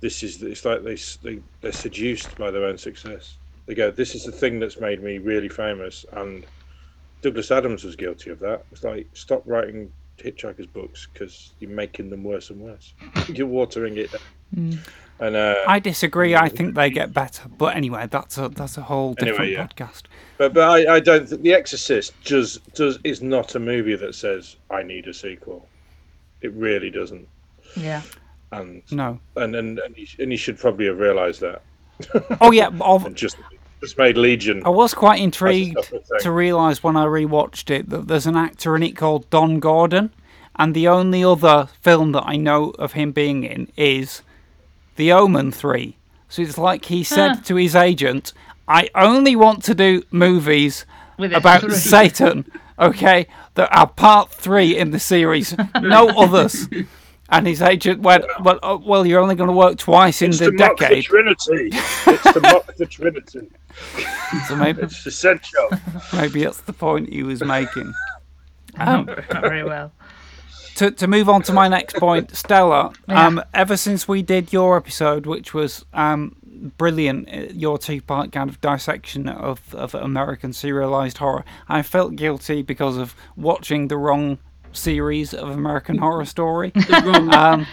[0.00, 0.42] This is.
[0.42, 3.38] It's like they, they they're seduced by their own success.
[3.66, 3.90] They go.
[3.90, 6.46] This is the thing that's made me really famous, and
[7.22, 8.64] Douglas Adams was guilty of that.
[8.72, 9.90] It's like stop writing
[10.22, 12.94] hitchhikers books because you're making them worse and worse.
[13.28, 14.10] you're watering it.
[14.12, 14.20] down.
[14.56, 14.78] Mm.
[15.20, 16.36] And uh, I disagree.
[16.36, 17.48] I think they get better.
[17.48, 19.66] But anyway, that's a that's a whole different Anyway, yeah.
[19.66, 20.02] podcast.
[20.36, 24.14] But but I, I don't think The Exorcist does does is not a movie that
[24.14, 25.66] says I need a sequel.
[26.40, 27.26] It really doesn't.
[27.76, 28.02] Yeah.
[28.52, 29.18] And No.
[29.36, 31.62] and and and you, and you should probably have realised that
[32.40, 32.70] Oh yeah,
[33.14, 33.36] just
[33.80, 34.62] just made Legion.
[34.64, 38.82] I was quite intrigued to realise when I rewatched it that there's an actor in
[38.84, 40.10] it called Don Gordon,
[40.56, 44.22] and the only other film that I know of him being in is
[44.98, 45.96] The Omen 3.
[46.28, 47.40] So it's like he said Huh.
[47.44, 48.32] to his agent,
[48.66, 50.84] I only want to do movies
[51.16, 51.74] With about three.
[51.74, 52.44] Satan,
[52.78, 56.68] okay, that are part three in the series, no others.
[57.30, 60.38] And his agent went, well, uh, well you're only going to work twice in It's
[60.40, 61.04] the to mock the decade.
[61.04, 61.70] Trinity.
[61.72, 63.48] It's to mock the Trinity.
[64.48, 65.70] So maybe, It's essential.
[66.12, 67.94] maybe that's the point he was making.
[68.76, 69.92] Um, Not very well.
[70.78, 72.92] To, to move on to my next point, Stella.
[73.08, 73.26] Yeah.
[73.26, 76.36] Um, ever since we did your episode, which was um,
[76.78, 82.62] brilliant, uh, your two-part kind of dissection of, of American serialized horror, I felt guilty
[82.62, 84.38] because of watching the wrong
[84.72, 86.72] series of American Horror Story.
[86.98, 87.66] Um,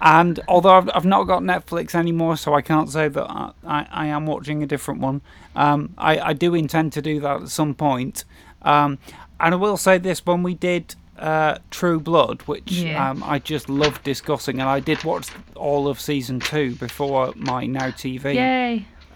[0.00, 3.86] and although I've, I've not got Netflix anymore, so I can't say that I, I,
[3.90, 5.22] I am watching a different one.
[5.56, 8.24] Um, I, I do intend to do that at some point.
[8.62, 8.98] Um,
[9.40, 13.10] and I will say this: when we did uh, True Blood, which Yeah.
[13.10, 17.66] um, I just loved discussing, and I did watch all of season two before my
[17.66, 18.34] Now TV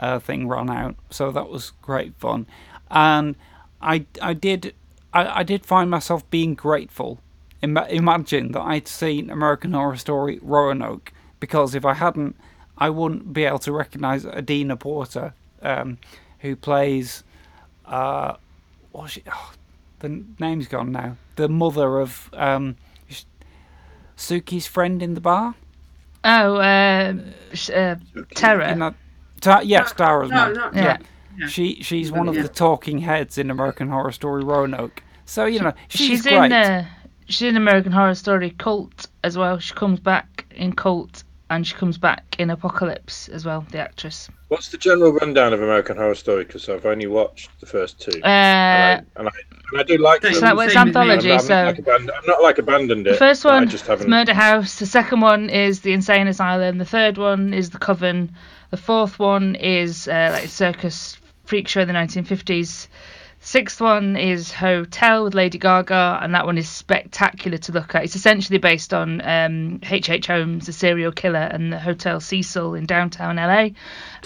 [0.00, 2.46] uh, thing ran out, so that was great fun.
[2.90, 3.36] And
[3.80, 4.74] I I did
[5.12, 7.18] I, I did find myself being grateful.
[7.62, 12.34] Ima- imagine that I'd seen American Horror Story Roanoke because if I hadn't,
[12.78, 15.98] I wouldn't be able to recognise Adina Porter, um,
[16.40, 17.22] who plays
[17.86, 18.34] uh,
[18.90, 19.22] what's she?
[19.30, 19.52] Oh,
[20.02, 21.16] the name's gone now.
[21.36, 22.76] The mother of um,
[24.16, 25.54] Sookie's friend in the bar.
[26.24, 27.14] Oh, uh,
[27.74, 27.96] uh,
[28.34, 28.70] Tara.
[28.72, 28.94] In that,
[29.40, 30.54] Ta- yes, Tara's no, mum.
[30.54, 30.98] no, yeah.
[31.38, 31.46] Yeah.
[31.48, 32.42] She she's one of Yeah.
[32.42, 35.02] the talking heads in American Horror Story Roanoke.
[35.24, 36.44] So you know she's, She's great.
[36.46, 36.86] in uh,
[37.26, 39.58] she's in American Horror Story Cult as well.
[39.58, 43.64] She comes back in Cult and she comes back in Apocalypse as well.
[43.70, 44.28] The actress.
[44.52, 46.44] What's the general rundown of American Horror Story?
[46.44, 49.30] Because I've only watched the first two, Uh, and, I, and, I,
[49.72, 50.34] and I do like So them.
[50.34, 51.00] so that was Same as me.
[51.00, 51.32] I'm, anthology.
[51.32, 53.12] I'm So like abandoned, I'm not like abandoned it.
[53.12, 54.10] the first but I one just is haven't.
[54.10, 54.78] Murder House.
[54.78, 56.76] The second one is the Insane Asylum.
[56.76, 58.34] The third one is the Coven.
[58.70, 62.88] The fourth one is uh, like circus freak show in the 1950s.
[63.44, 68.05] Sixth one is Hotel with Lady Gaga, and that one is spectacular to look at.
[68.05, 70.11] It's essentially based on um, H.H.
[70.11, 70.26] H.
[70.28, 73.70] Holmes, the serial killer, and the Hotel Cecil in downtown LA.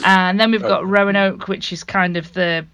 [0.04, 2.66] And then we've got Roanoke, which is kind of the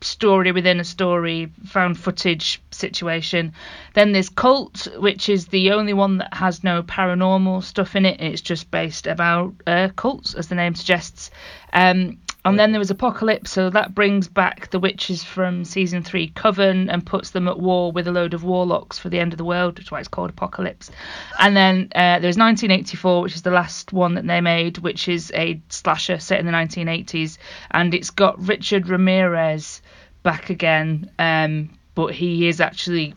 [0.00, 3.52] story within a story, found footage situation.
[3.92, 8.18] Then there's Cult, which is the only one that has no paranormal stuff in it.
[8.18, 11.30] It's just based about uh, cults, as the name suggests.
[11.74, 16.28] Um, and then there was Apocalypse, so that brings back the witches from season three
[16.28, 19.38] Coven and puts them at war with a load of warlocks for the end of
[19.38, 20.90] the world, which is why it's called Apocalypse.
[21.38, 25.30] And then uh, there's 1984, which is the last one that they made, which is
[25.36, 27.38] a slasher set in the 1980s,
[27.70, 29.80] and it's got Richard Ramirez
[30.24, 33.14] back again, um, but he is actually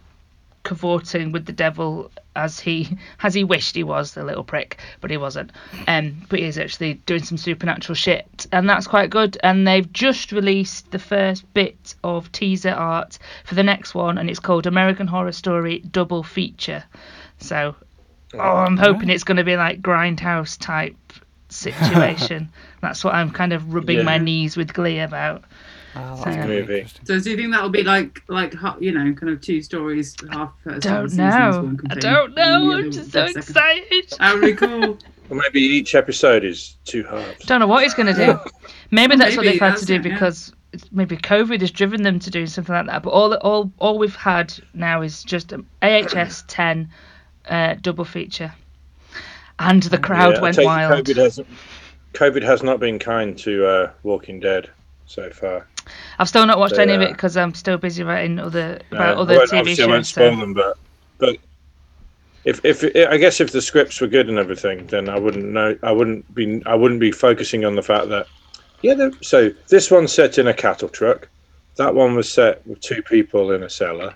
[0.63, 5.11] cavorting with the devil as he as he wished he was the little prick but
[5.11, 5.51] he wasn't.
[5.87, 9.37] Um but he is actually doing some supernatural shit and that's quite good.
[9.43, 14.29] And they've just released the first bit of teaser art for the next one and
[14.29, 16.83] it's called american horror story double feature.
[17.39, 17.75] So
[18.33, 20.95] oh i'm hoping it's going to be like grindhouse type
[21.49, 22.49] situation.
[22.81, 25.43] That's what i'm kind of rubbing my knees with glee about
[25.95, 26.87] Oh, So- that's gonna be Movie.
[27.05, 30.15] So do you think that'll be like like ha- you know kind of two stories
[30.31, 33.37] half first don't half know i don't know i'm just so second?
[33.37, 34.97] excited That would be cool.
[35.27, 37.45] Or maybe each episode is two halves.
[37.47, 38.39] Don't know what he's going to do.
[38.91, 42.19] Maybe that's what they've had to do it, because it's, maybe COVID has driven them
[42.19, 43.01] to do something like that.
[43.01, 46.87] But all all all we've had now is just an AHS 10
[47.49, 48.53] uh, double feature,
[49.57, 51.05] and the crowd Yeah, went wild.
[51.07, 51.47] COVID hasn't.
[52.13, 54.69] COVID has not been kind to uh, Walking Dead
[55.07, 55.65] so far.
[56.19, 59.17] I've still not watched any of uh, it because I'm still busy writing other about
[59.17, 59.79] other TV shows.
[59.81, 60.39] I won't spoil So.
[60.39, 60.77] them, but
[61.17, 61.37] but
[62.45, 65.77] if if I guess if the scripts were good and everything, then I wouldn't know.
[65.83, 66.61] I wouldn't be.
[66.65, 68.27] I wouldn't be focusing on the fact that
[68.81, 69.09] yeah.
[69.21, 71.29] So this one's set in a cattle truck.
[71.77, 74.13] That one was set with two people in a cellar,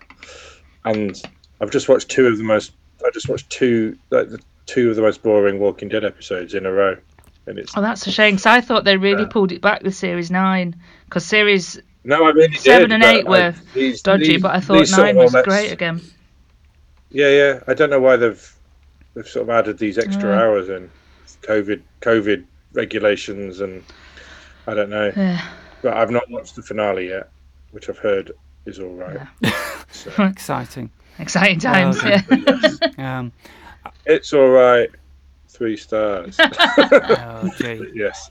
[0.86, 1.20] and
[1.60, 2.72] I've just watched two of the most.
[3.06, 6.66] I just watched two like the two of the most boring Walking Dead episodes in
[6.66, 6.96] a row,
[7.48, 8.36] and it's Oh, that's a shame.
[8.36, 9.30] Because I thought they really Yeah.
[9.30, 10.76] pulled it back with series nine.
[11.06, 14.42] Because series no, I really Seven did, and but eight I- were these- dodgy, these-
[14.42, 16.02] but I thought these sort nine of was all great again.
[17.12, 17.60] Yeah, yeah.
[17.68, 18.56] I don't know why they've
[19.16, 20.42] they've sort of added these extra Yeah.
[20.44, 20.90] hours in
[21.42, 23.84] COVID COVID regulations and
[24.68, 25.12] I don't know.
[25.16, 25.42] Yeah.
[25.82, 27.30] But I've not watched the finale yet,
[27.72, 28.32] which I've heard
[28.66, 29.20] is all right.
[29.92, 30.92] So, Exciting.
[31.18, 31.98] Exciting times.
[31.98, 32.22] Okay.
[32.30, 32.60] yeah.
[33.20, 33.32] Um,
[34.06, 34.88] it's all right.
[35.48, 36.36] Three stars.
[36.40, 37.90] oh, gee.
[37.96, 38.30] yes.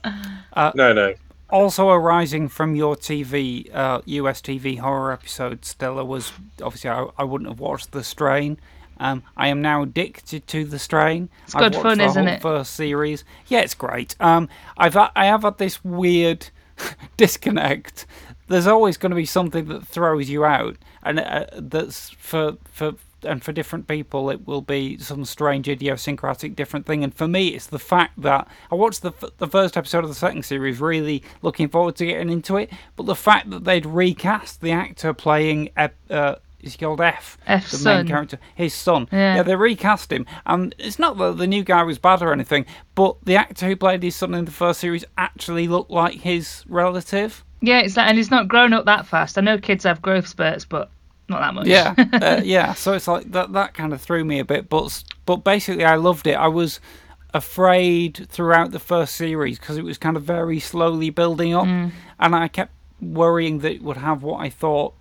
[0.53, 1.13] Uh, no, no.
[1.51, 6.31] Also arising from your TV, uh, US TV horror episode, Stella was
[6.61, 8.59] obviously I, I wouldn't have watched The Strain.
[8.99, 11.29] Um, I am now addicted to The Strain.
[11.45, 12.41] It's good fun, the isn't it?
[12.41, 14.15] First series, yeah, it's great.
[14.19, 16.49] Um, I've I have had this weird
[17.17, 18.05] disconnect.
[18.47, 22.95] There's always going to be something that throws you out, and uh, that's for for
[23.23, 27.03] and for different people it will be some strange idiosyncratic different thing.
[27.03, 30.09] And for me, it's the fact that I watched the f- the first episode of
[30.09, 33.85] the second series, really looking forward to getting into it, but the fact that they'd
[33.85, 35.69] recast the actor playing.
[35.77, 37.37] Uh, is he called F?
[37.47, 37.97] F the son.
[37.99, 39.07] main character, his son.
[39.13, 39.43] Yeah.
[39.43, 43.15] they recast him, and it's not that the new guy was bad or anything, but
[43.23, 47.45] the actor who played his son in the first series actually looked like his relative.
[47.61, 49.37] Yeah, it's like, and he's not grown up that fast.
[49.37, 50.89] I know kids have growth spurts, but
[51.29, 51.67] not that much.
[51.67, 52.73] Yeah, uh, yeah.
[52.73, 53.53] So it's like that.
[53.53, 56.33] That kind of threw me a bit, but but basically, I loved it.
[56.33, 56.79] I was
[57.33, 61.65] afraid throughout the first series because it was kind of very slowly building up,
[62.19, 64.93] and I kept worrying that it would have what I thought,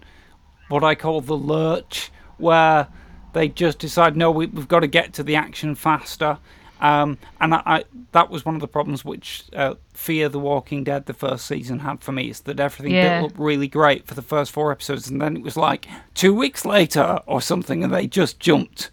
[0.68, 2.88] what I call the lurch, where
[3.32, 6.38] they just decide, no, we, we've got to get to the action faster.
[6.80, 10.84] Um, and I, I, that was one of the problems which uh, Fear the Walking
[10.84, 12.30] Dead, the first season, had for me.
[12.30, 13.20] Is that everything Yeah.
[13.20, 16.34] built up really great for the first four episodes, and then it was like two
[16.34, 18.90] weeks later or something, and they just jumped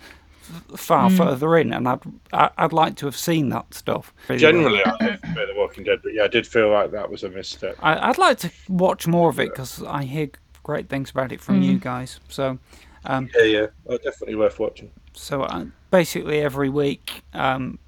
[0.76, 1.18] far Mm.
[1.18, 1.74] further in.
[1.74, 2.00] And I'd
[2.34, 4.14] I- I'd like to have seen that stuff.
[4.28, 4.52] really well.
[4.52, 7.24] Generally, I love Fear the Walking Dead, but yeah, I did feel like that was
[7.24, 7.76] a misstep.
[7.82, 10.30] I, I'd like to watch more of it because I hear
[10.64, 11.66] great things about it from Mm.
[11.66, 12.20] you guys.
[12.30, 12.58] So,
[13.06, 13.68] um, Yeah, yeah.
[13.88, 14.92] Oh, definitely worth watching.
[15.14, 17.80] so uh, basically every week, um,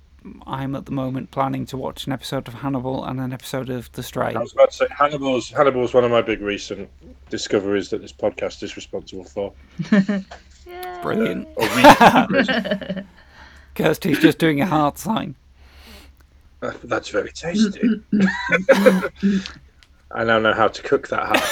[0.45, 3.89] I'm at the moment planning to watch an episode of Hannibal and an episode of
[3.93, 4.35] The Strain.
[4.35, 6.89] I was about to say Hannibal's Hannibal's one of my big recent
[7.29, 9.53] discoveries that this podcast is responsible for.
[11.01, 11.47] Brilliant.
[13.75, 15.35] Kirsty's just doing a heart sign.
[16.61, 18.01] Uh, That's very tasty.
[20.11, 21.43] I now know how to cook that heart.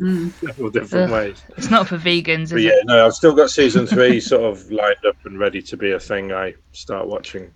[0.00, 0.32] Mm.
[0.32, 1.10] Several different Ugh.
[1.10, 1.42] ways.
[1.56, 2.86] It's not for vegans, is But yeah, it?
[2.86, 6.00] no, I've still got season three sort of lined up and ready to be a
[6.00, 7.50] thing I start watching.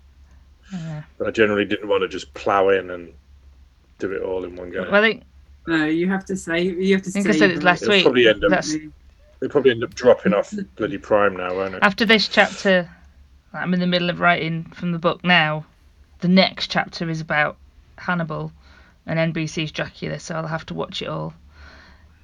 [0.71, 1.03] Yeah.
[1.17, 3.13] But I generally didn't want to just plow in and
[3.99, 4.83] do it all in one go.
[4.83, 5.23] Well, I think
[5.67, 6.61] No, you have to say.
[6.63, 7.09] You have to.
[7.09, 8.03] I think I said it savour last It'll week.
[8.03, 8.75] probably end up- That's
[9.39, 11.79] They probably end up dropping off bloody Prime now, won't it?
[11.83, 12.89] after this chapter.
[13.53, 15.65] I'm in the middle of writing from the book now.
[16.21, 17.57] The next chapter is about
[17.97, 18.51] Hannibal
[19.05, 21.33] and NBC's Dracula, so I'll have to watch it all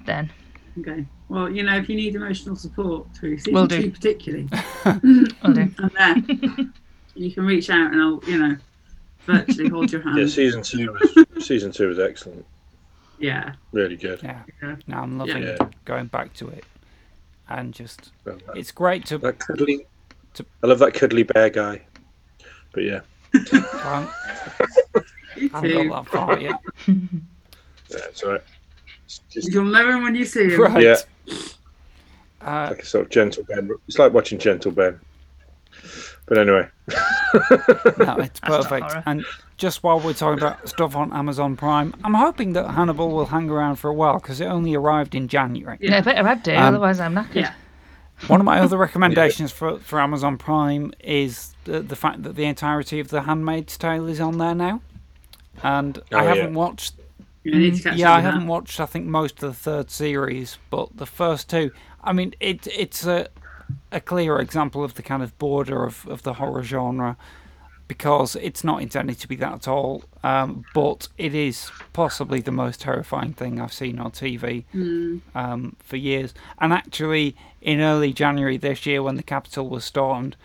[0.06, 0.32] then.
[0.80, 1.06] Okay.
[1.30, 3.82] Well, you know, if you need emotional support through season Will do.
[3.84, 4.48] two, particularly,
[4.86, 5.72] I'll do.
[5.78, 6.16] and there,
[7.16, 8.58] you can reach out and I'll, you know,
[9.26, 10.18] virtually hold your hand.
[10.20, 12.46] Yeah, season two was season two was excellent.
[13.20, 13.54] Yeah.
[13.72, 14.22] Really good.
[14.24, 14.44] Yeah.
[14.62, 14.76] Yeah.
[14.86, 15.58] Now I'm loving Yeah.
[15.86, 16.64] going back to it,
[17.50, 19.18] and just Well, that- it's great to.
[19.18, 19.86] That cuddly,
[20.36, 21.82] To- I love that cuddly bear guy.
[22.74, 23.00] But yeah,
[23.34, 24.08] I
[25.52, 26.60] haven't got that far yet.
[26.88, 26.94] yeah
[27.90, 28.42] it's alright.
[28.42, 28.57] It's
[29.30, 30.62] just You'll know him when you see him.
[30.62, 30.84] Right.
[30.84, 30.96] Yeah.
[32.42, 33.70] Uh, like a sort of gentle Ben.
[33.88, 35.00] It's like watching Gentle Ben.
[36.28, 36.68] But anyway,
[38.00, 38.86] no, it's perfect.
[39.06, 43.26] And just while we're talking about stuff on Amazon Prime, I'm hoping that Hannibal will
[43.28, 45.78] hang around for a while because it only arrived in January.
[45.80, 47.36] Yeah, I better add do, Um, otherwise I'm knackered.
[47.36, 47.54] Yeah.
[48.28, 52.44] One of my other recommendations for, for Amazon Prime is the, the fact that the
[52.46, 54.82] entirety of The Handmaid's Tale is on there now.
[55.64, 56.34] And I Oh, yeah.
[56.36, 56.96] haven't watched
[57.54, 58.34] You need to catch Mm, yeah, I that.
[58.34, 58.80] haven't watched.
[58.80, 61.72] I think most of the third series, but the first two.
[62.04, 63.28] I mean, it it's a
[63.92, 67.18] a clear example of the kind of border of, of the horror genre
[67.88, 70.04] because it's not intended to be that at all.
[70.24, 74.66] Um, but it is possibly the most terrifying thing I've seen on TV
[75.36, 76.34] um, for years.
[76.60, 80.36] And actually, in early January this year, when the Capitol was stormed,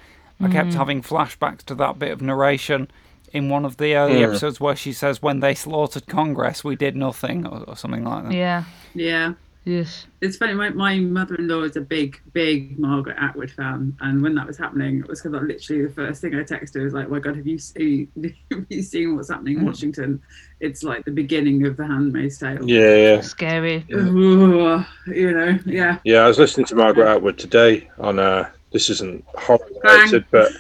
[0.41, 2.91] I kept having flashbacks to that bit of narration
[3.33, 4.29] in one of the early Mm.
[4.29, 8.25] episodes where she says, "When they slaughtered Congress, we did nothing," or, or something like
[8.25, 8.33] that.
[8.33, 8.65] Yeah.
[8.95, 9.33] Yeah.
[9.65, 10.07] Yes.
[10.21, 10.55] It's funny.
[10.55, 14.99] My, my mother-in-law is a big, big Margaret Atwood fan, and when that was happening,
[14.99, 17.37] it was kind of literally the first thing I texted her was like, "My God,
[17.37, 18.09] have you seen,
[18.51, 20.21] have you seen what's happening in Washington?
[20.59, 23.87] It's like the beginning of The Handmaid's Tale." yeah, yeah, Scary.
[23.93, 25.99] Ooh, you know, yeah.
[26.03, 26.25] yeah.
[26.25, 28.19] I was listening to Margaret Atwood today on.
[28.19, 30.51] Uh, this isn't horror related, but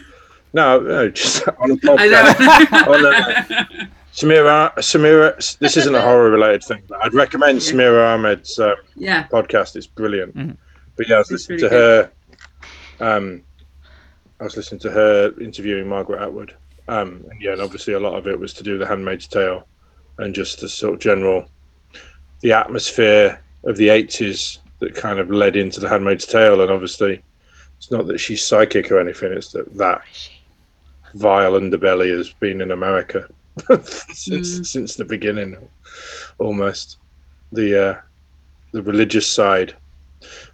[0.52, 2.22] no, no, just on a I know.
[2.24, 2.86] podcast.
[2.88, 5.58] on uh, Samira, Samira.
[5.58, 9.26] This isn't a horror related thing, but I'd recommend Samira Ahmed's um, yeah.
[9.28, 9.76] podcast.
[9.76, 10.36] It's brilliant.
[10.36, 10.56] Mhm.
[10.96, 11.76] But yeah, I was It's listening to really
[13.00, 13.16] her.
[13.16, 13.42] Um,
[14.40, 16.54] I was listening to her interviewing Margaret Atwood.
[16.88, 19.26] Um, and yeah, and obviously a lot of it was to do with The Handmaid's
[19.28, 19.66] Tale,
[20.18, 21.46] and just the sort of general,
[22.40, 26.60] the atmosphere of the eighties that kind of led into The Handmaid's Tale.
[26.60, 27.22] And obviously,
[27.78, 30.02] it's not that she's psychic or anything; it's that that
[31.14, 33.26] vile underbelly has been in America
[34.12, 34.66] since Mm.
[34.66, 35.56] since the beginning,
[36.38, 36.98] almost.
[37.52, 38.00] The uh,
[38.72, 39.76] the religious side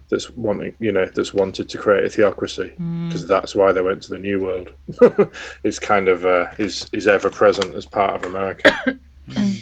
[0.09, 4.01] that's wanting, you know, that's wanted to create a theocracy because that's why they went
[4.03, 4.73] to the New World.
[5.63, 8.99] is kind of uh, is is ever present as part of America.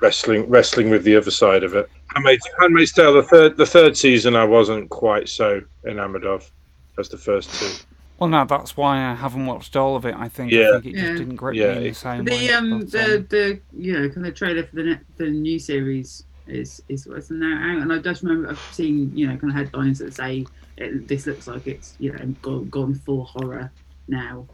[0.00, 1.88] wrestling wrestling with the other side of it.
[2.14, 6.50] Handmaid's, Handmaid's Tale, the third the third season, I wasn't quite so enamoured of
[6.98, 7.89] as the first two.
[8.20, 10.14] Well, no, that's why I haven't watched all of it.
[10.14, 10.52] I think.
[10.52, 10.68] Yeah.
[10.76, 11.06] I think it Yeah.
[11.08, 12.46] just didn't grip Yeah, me in the it- same way.
[12.46, 15.30] The um but, the um, the you know kind of trailer for the ne- the
[15.30, 19.36] new series is is what's now out, and I just remember I've seen you know
[19.38, 20.44] kind of headlines that say
[20.76, 23.70] it, this looks like it's you know gone, gone full horror
[24.08, 24.46] now.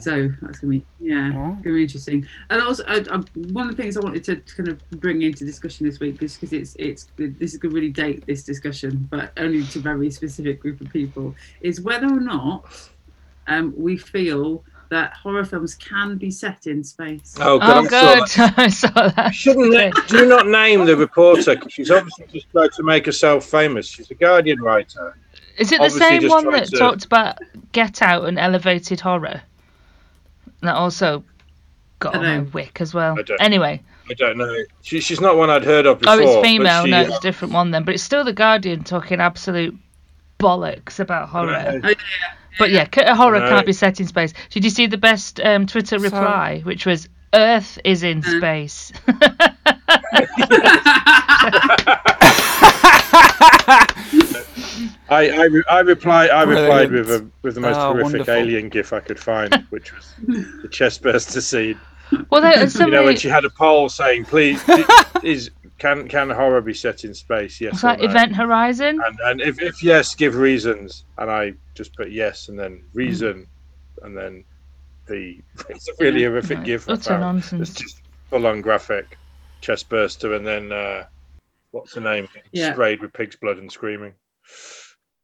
[0.00, 1.58] So that's gonna be yeah, Oh.
[1.62, 2.26] gonna be interesting.
[2.48, 3.18] And also, I, I,
[3.52, 6.40] one of the things I wanted to kind of bring into discussion this week, just
[6.40, 10.10] because it's it's this is gonna really date this discussion, but only to a very
[10.10, 12.64] specific group of people, is whether or not
[13.46, 17.36] um, we feel that horror films can be set in space.
[17.38, 18.28] Oh, Oh, I saw good.
[18.28, 18.54] that.
[18.58, 19.34] I saw that.
[19.34, 19.92] Shouldn't Okay.
[20.06, 23.86] do not name the reporter 'cause she's obviously just trying to make herself famous.
[23.86, 25.14] She's a Guardian writer.
[25.58, 27.38] Is it the obviously same one that to- talked about
[27.72, 29.42] Get Out and elevated horror?
[30.62, 31.22] That also
[31.98, 33.18] got on my wick as well.
[33.18, 34.56] I don't- Anyway, I don't know.
[34.82, 36.14] She, she's not one I'd heard of before.
[36.14, 36.84] oh, it's female.
[36.84, 37.84] she, no, uh, it's a different one then.
[37.84, 39.76] But it's still the Guardian talking absolute
[40.40, 41.52] bollocks about horror.
[41.52, 41.80] Right.
[41.84, 41.94] Oh, yeah.
[42.58, 43.48] But yeah, c- horror Right.
[43.50, 44.32] can't be set in space.
[44.50, 48.38] Did you see the best um, Twitter reply, which was "Earth is in Uh.
[48.38, 48.92] space"?
[55.10, 58.34] I, I, re- I replied I replied with a with the most Oh, horrific wonderful.
[58.34, 61.78] alien gif I could find, which was the chest burster scene.
[62.30, 64.62] well, there, You know, when she had a poll saying, "Please,
[65.22, 68.04] is can can horror be set in space?" Yes was or that no?
[68.06, 69.00] Event Horizon.
[69.06, 71.04] And and if, if yes, give reasons.
[71.18, 73.46] And I just put yes, and then reason,
[74.02, 74.44] and then
[75.06, 75.40] the
[75.70, 76.88] it's a really horrific Right, gif.
[76.88, 77.20] I utter found.
[77.22, 77.70] nonsense.
[77.70, 79.16] It's just full on graphic
[79.62, 81.04] chest burster, and then uh,
[81.70, 82.28] what's the name?
[82.52, 82.72] Yeah.
[82.72, 84.12] Sprayed with pig's blood and screaming.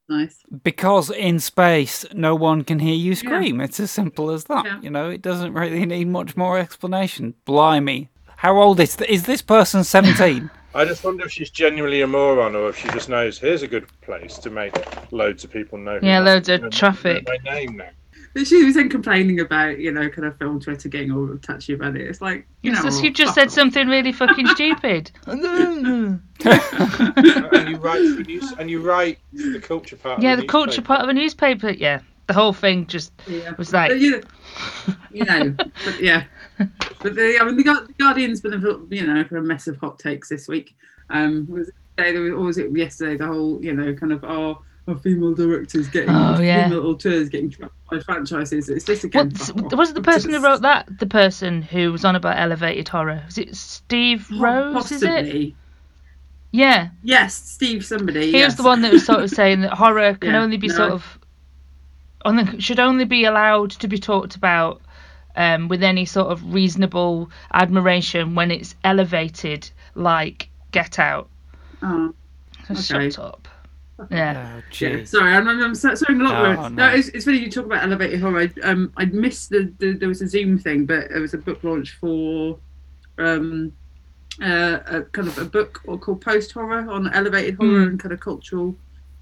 [0.09, 0.37] Nice.
[0.63, 3.61] because in space, no one can hear you scream.
[3.61, 4.65] It's as simple as that.
[4.65, 4.81] Yeah.
[4.81, 7.35] You know, it doesn't really need much more explanation.
[7.45, 8.09] Blimey.
[8.37, 9.85] How old is th- is this person?
[9.85, 10.51] Seventeen.
[10.77, 13.69] I just wonder if she's genuinely a moron or if she just knows here's a
[13.69, 14.75] good place to make
[15.13, 16.01] loads of people know.
[16.03, 17.27] Yeah, loads of know- know traffic.
[17.29, 17.91] My name now.
[18.35, 21.73] But she was then complaining about, you know, kind of film Twitter getting all touchy
[21.73, 22.03] about it.
[22.03, 23.53] It's like, you know, It's just- you just said off.
[23.55, 25.11] something really fucking stupid.
[25.27, 30.21] and you write for news, and you write for the culture part.
[30.21, 31.71] yeah, of the culture part of a newspaper.
[31.71, 33.53] Yeah, the whole thing just Yeah.
[33.57, 34.21] was like, But, you know,
[35.13, 35.51] you know,
[35.85, 36.25] but yeah.
[36.59, 39.99] But the, I mean, the, the Guardian's been a you know a mess of hot
[39.99, 40.75] takes this week.
[41.11, 43.17] Um, was it was, or was it yesterday?
[43.17, 46.69] The whole you know kind of our, our female directors getting Oh, yeah.
[46.69, 48.69] female auteurs getting trapped by franchises.
[48.69, 49.31] It's just again.
[49.73, 50.99] Was it the person who wrote that?
[50.99, 53.23] The person who was on about elevated horror?
[53.27, 54.93] Was it Steve Rose?
[54.93, 55.09] Is it?
[55.09, 55.57] Possibly.
[56.53, 57.85] Yeah, Yes, Steve.
[57.85, 58.27] Somebody.
[58.27, 58.51] he yes.
[58.53, 60.75] was the one that was sort of saying that horror can Yeah, only be no.
[60.75, 61.19] sort of,
[62.25, 64.81] only, should only be allowed to be talked about
[65.35, 71.29] um, with any sort of reasonable admiration when it's elevated, like Get Out.
[71.83, 72.15] Oh,
[72.71, 72.81] Okay.
[73.11, 73.44] Shut up.
[74.11, 74.61] Yeah.
[74.61, 75.05] Oh, yeah.
[75.05, 76.19] Sorry, I'm, I'm so- sorry.
[76.19, 76.45] A lot.
[76.59, 76.69] Oh, no.
[76.69, 78.41] no, it's, it's funny you talk about elevated horror.
[78.41, 81.39] I, um, I missed the, the there was a Zoom thing, but it was a
[81.39, 82.59] book launch for
[83.19, 83.73] um
[84.43, 87.87] uh, a kind of a book or called Post Horror on elevated horror Mm.
[87.91, 88.75] and kind of cultural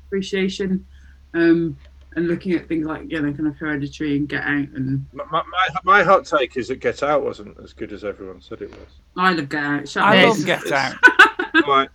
[0.07, 0.87] appreciation,
[1.35, 1.77] um,
[2.17, 5.25] and looking at things like you know kind of Hereditary and Get Out, and My,
[5.31, 5.43] my,
[5.85, 8.89] my hot take is that Get Out wasn't as good as everyone said it was.
[9.19, 9.87] I love Get Out.
[9.89, 10.29] Shut I up.
[10.31, 10.97] Love Get Out.
[11.69, 11.91] Right.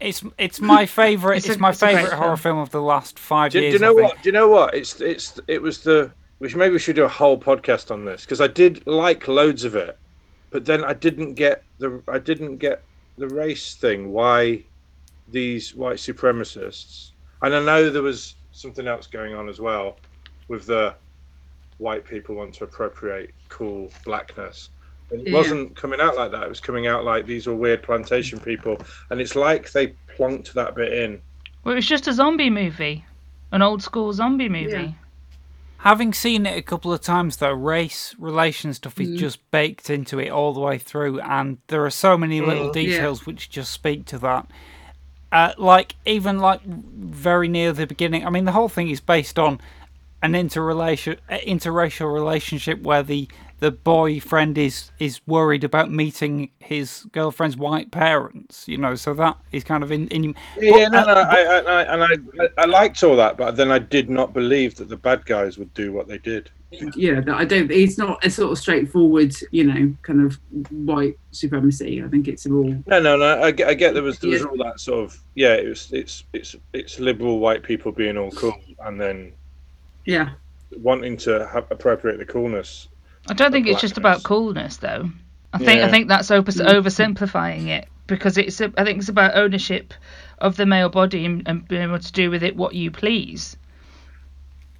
[0.00, 1.38] It's it's my favorite.
[1.38, 2.56] It's It's, a- my it's favorite horror film.
[2.56, 3.72] film of the last five Do, do years.
[3.74, 4.08] you know I think.
[4.14, 4.22] what?
[4.22, 4.74] Do you know what?
[4.74, 8.22] It's it's it was the which maybe we should do a whole podcast on this
[8.22, 9.98] because I did like loads of it,
[10.50, 12.82] but then I didn't get the I didn't get
[13.16, 14.12] the race thing.
[14.12, 14.62] Why
[15.28, 17.10] these white supremacists?
[17.42, 19.96] And I know there was something else going on as well
[20.48, 20.94] with the
[21.78, 24.70] white people want to appropriate cool blackness.
[25.10, 25.34] But it Yeah.
[25.34, 26.42] wasn't coming out like that.
[26.42, 28.78] It was coming out like these were weird plantation people,
[29.10, 31.20] and it's like they plonked that bit in.
[31.64, 33.04] Well, it was just a zombie movie,
[33.52, 34.70] an old school zombie movie.
[34.70, 34.92] Yeah.
[35.78, 39.18] Having seen it a couple of times, though, race relation stuff is Mm.
[39.18, 42.72] just baked into it all the way through, and there are so many little Mm.
[42.72, 44.46] details which just speak to that.
[45.30, 48.26] Uh, like even like very near the beginning.
[48.26, 49.60] I mean, the whole thing is based on
[50.22, 53.28] an interrelation, uh, interracial relationship where the
[53.58, 58.68] the boyfriend is is worried about meeting his girlfriend's white parents.
[58.68, 60.08] You know, so that is kind of in.
[60.08, 63.36] in Yeah, but, no, uh, no, I, I, I, and I, I liked all that,
[63.36, 66.50] but then I did not believe that the bad guys would do what they did.
[66.96, 67.70] yeah, that I don't.
[67.70, 70.38] It's not a sort of straightforward, you know, kind of
[70.70, 72.02] white supremacy.
[72.02, 72.64] I think it's all.
[72.86, 73.42] No, no, no.
[73.42, 74.46] I, get- I get there was there was Yeah.
[74.48, 75.54] all that sort of yeah.
[75.54, 79.32] It was it's it's it's liberal white people being all cool, and then
[80.04, 80.30] Yeah,
[80.82, 82.88] wanting to have, appropriate the coolness.
[83.28, 85.10] I don't think it's just about coolness, though.
[85.52, 86.66] I think I think that's over, mm.
[86.66, 89.94] oversimplifying it because it's a, I think it's about ownership
[90.38, 93.56] of the male body and, and being able to do with it what you please.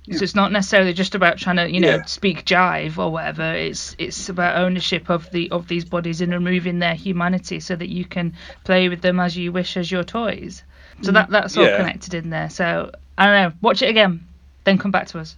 [0.04, 0.18] Yeah.
[0.18, 2.04] So it's not necessarily just about trying to you know Yeah.
[2.04, 3.54] speak jive or whatever.
[3.54, 7.88] It's it's about ownership of the of these bodies and removing their humanity so that
[7.88, 8.34] you can
[8.64, 10.62] play with them as you wish as your toys.
[11.02, 11.32] So that mm.
[11.32, 11.78] that's all Yeah.
[11.78, 12.50] connected in there.
[12.50, 13.56] So I don't know.
[13.62, 14.26] Watch it again,
[14.64, 15.36] then come back to us.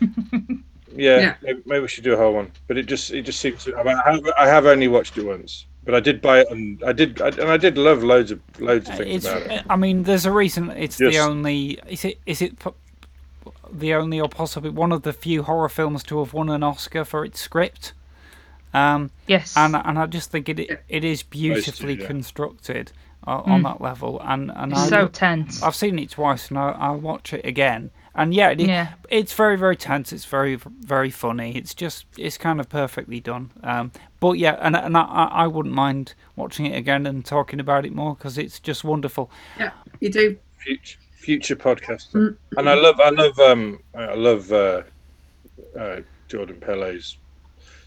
[0.94, 1.34] Yeah, Yeah.
[1.42, 2.50] Maybe, maybe we should do a whole one.
[2.68, 3.76] But it just it just seems to.
[3.76, 6.50] I, mean, I, have, I have only watched it once, but I did buy it,
[6.50, 9.26] and I did, I, and I did love loads of loads of things It's.
[9.26, 9.64] about it.
[9.70, 11.78] I mean, there's a reason it's the only.
[11.88, 12.18] Is it?
[12.26, 12.58] Is it?
[12.58, 12.74] po-
[13.72, 17.04] The only, or possibly one of the few horror films to have won an Oscar
[17.04, 17.94] for its script.
[18.74, 19.54] Um, Yes.
[19.56, 22.06] and and I just think it it is beautifully yeah.
[22.06, 22.92] constructed
[23.26, 24.20] uh, on that level.
[24.24, 25.62] And and it's I, so tense.
[25.62, 27.90] I've seen it twice, and I, I'll watch it again.
[28.14, 28.92] And yeah, it, Yeah.
[29.08, 30.12] it's very very tense.
[30.12, 31.56] It's very very funny.
[31.56, 33.50] It's just it's kind of perfectly done.
[33.62, 33.90] Um,
[34.20, 37.86] but yeah, and and I, I I wouldn't mind watching it again and talking about
[37.86, 39.30] it more because it's just wonderful.
[39.58, 40.36] yeah, you do.
[40.58, 42.36] future future podcaster.
[42.58, 44.82] And I love I love um I love uh,
[45.78, 47.16] uh, Jordan Peele's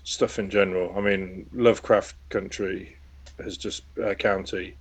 [0.04, 0.94] stuff in general.
[0.98, 2.98] I mean Lovecraft Country
[3.44, 4.76] has just uh, county.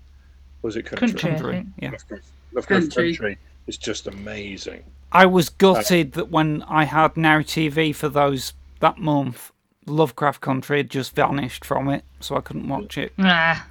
[0.62, 1.08] Was it country?
[1.08, 1.30] Country.
[1.30, 1.68] I Country, think.
[1.80, 1.90] yeah.
[1.90, 3.16] Lovecraft, Lovecraft Country.
[3.16, 3.38] country.
[3.66, 4.82] is just amazing.
[5.14, 9.52] I was gutted that when I had Now TV for those that month,
[9.86, 13.12] Lovecraft Country had just vanished from it, so I couldn't watch it.
[13.18, 13.66] Ah,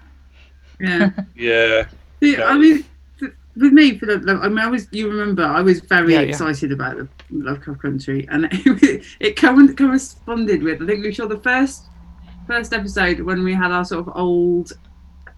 [0.80, 1.10] Yeah.
[1.36, 1.88] Yeah.
[2.22, 2.86] Yeah, I mean,
[3.22, 4.88] f- with me, for the, I mean, I was.
[4.91, 6.28] You remember, I was very Yeah, yeah.
[6.30, 9.36] excited about the Lovecraft Country, and it, it
[9.78, 10.82] corresponded with.
[10.82, 11.84] I think we saw the first
[12.48, 14.72] first episode when we had our sort of old,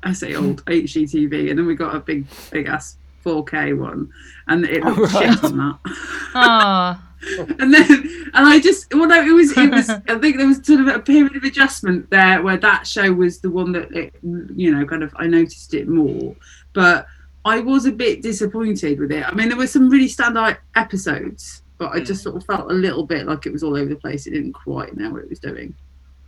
[0.03, 4.09] I say old HDTV, and then we got a big big ass 4K one,
[4.47, 5.33] and it Oh, looked right.
[5.33, 5.79] shit on that.
[6.37, 7.01] Oh,
[7.59, 10.63] and then and I just well no it was it was I think there was
[10.63, 14.13] sort of a period of adjustment there where that show was the one that it,
[14.55, 16.35] you know kind of I noticed it more.
[16.73, 17.07] But
[17.45, 19.25] I was a bit disappointed with it.
[19.27, 22.73] I mean there were some really standout episodes but I just sort of felt a
[22.73, 24.27] little bit like it was all over the place.
[24.27, 25.73] It didn't quite know what it was doing.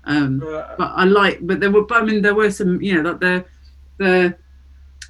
[0.05, 3.11] Um but I like but there were but I mean there were some you know
[3.11, 3.45] like the
[3.97, 4.37] the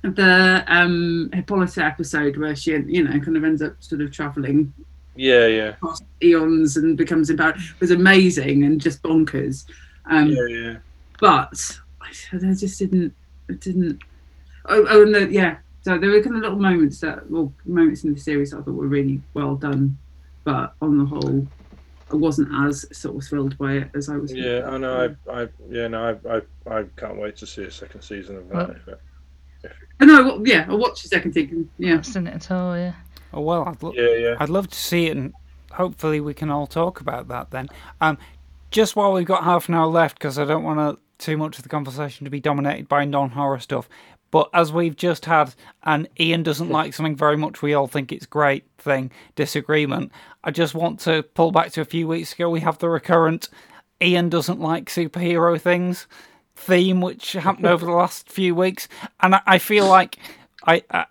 [0.04, 4.74] the um Hippolyta episode where she you know kind of ends up sort of traveling
[5.16, 9.66] Yeah, yeah, past eons and becomes empowered was amazing and just bonkers.
[10.06, 10.76] Um, yeah, yeah.
[11.20, 13.14] But I, I just didn't,
[13.50, 14.02] it didn't.
[14.66, 15.58] Oh, oh, and the, yeah.
[15.82, 18.76] So there were kind of little moments that, well, moments in the series I thought
[18.76, 19.98] were really well done,
[20.44, 21.48] but on the whole,
[22.12, 24.32] I wasn't as sort of thrilled by it as I was.
[24.34, 25.16] Yeah, I know.
[25.30, 28.48] I, I, yeah, no, I, I, I can't wait to see a second season of
[28.50, 28.56] that.
[28.56, 29.02] Well- if it-
[30.00, 30.42] I know.
[30.46, 31.70] Yeah, I'll watch the second thing.
[31.78, 31.96] Yeah.
[31.96, 32.78] I've seen it at all.
[32.78, 32.94] Yeah.
[33.34, 34.36] Oh well, I'd lo- yeah, yeah.
[34.40, 35.34] I'd love to see it, and
[35.72, 37.68] hopefully we can all talk about that then.
[38.02, 38.18] Um,
[38.72, 41.58] just while we've got half an hour left, because I don't want to, too much
[41.58, 43.90] of the conversation to be dominated by non-horror stuff.
[44.30, 48.12] But as we've just had an Ian doesn't like something very much, we all think
[48.12, 50.12] it's great thing disagreement.
[50.44, 52.50] I just want to pull back to a few weeks ago.
[52.50, 53.50] We have the recurrent
[54.02, 56.08] Ian doesn't like superhero things
[56.58, 58.88] theme, which happened over the last few weeks,
[59.22, 60.18] and I, I feel like
[60.66, 61.06] I, I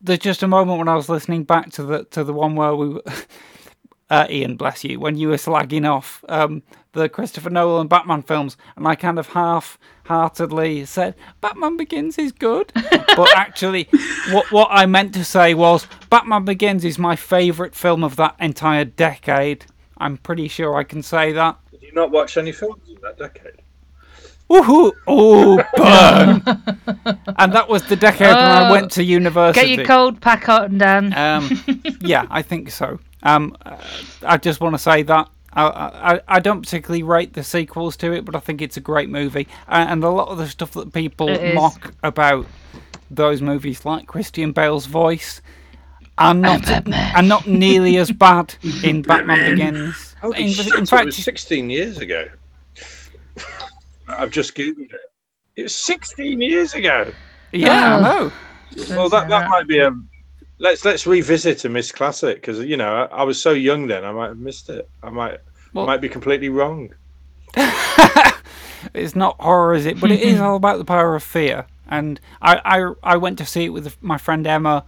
[0.00, 2.74] there's just a moment when I was listening back to the to the one where
[2.74, 3.00] we
[4.10, 8.22] uh, Ian, bless you, when you were slagging off um, the Christopher Nolan and Batman
[8.22, 13.88] films, and I kind of half-heartedly said Batman Begins is good, but actually,
[14.30, 18.36] what what I meant to say was Batman Begins is my favourite film of that
[18.40, 19.66] entire decade.
[19.98, 21.58] I'm pretty sure I can say that.
[21.70, 23.62] Did you not watch any films in that decade?
[24.50, 24.92] Woohoo!
[25.06, 26.42] Oh, burn!
[27.36, 29.66] and that was the decade when I Oh, went to university.
[29.66, 31.12] Get your cold pack on, Dan.
[31.16, 31.50] Um,
[32.00, 32.98] yeah, I think so.
[33.22, 33.76] Um, uh,
[34.22, 38.12] I just want to say that I, I I don't particularly rate the sequels to
[38.12, 40.72] it, but I think it's a great movie, uh, and a lot of the stuff
[40.72, 42.46] that people mock about
[43.10, 45.42] those movies, like Christian Bale's voice,
[46.16, 46.70] are not
[47.16, 50.14] are not nearly as bad in Batman Begins.
[50.20, 52.28] Holy in, shit, in it fact, was 16 years ago.
[54.08, 55.00] I've just googled it.
[55.56, 57.12] It was 16 years ago.
[57.52, 58.02] yeah, I Oh.
[58.02, 58.32] know.
[58.96, 59.90] Well, that, that might be a.
[60.60, 64.04] Let's let's revisit a missed classic because you know I, I was so young then
[64.04, 64.88] I might have missed it.
[65.02, 65.38] I might
[65.72, 66.90] Well- I might be completely wrong.
[68.94, 70.00] it's not horror, is it?
[70.00, 71.66] But it is all about the power of fear.
[71.88, 74.84] And I, I, I went to see it with my friend Emma,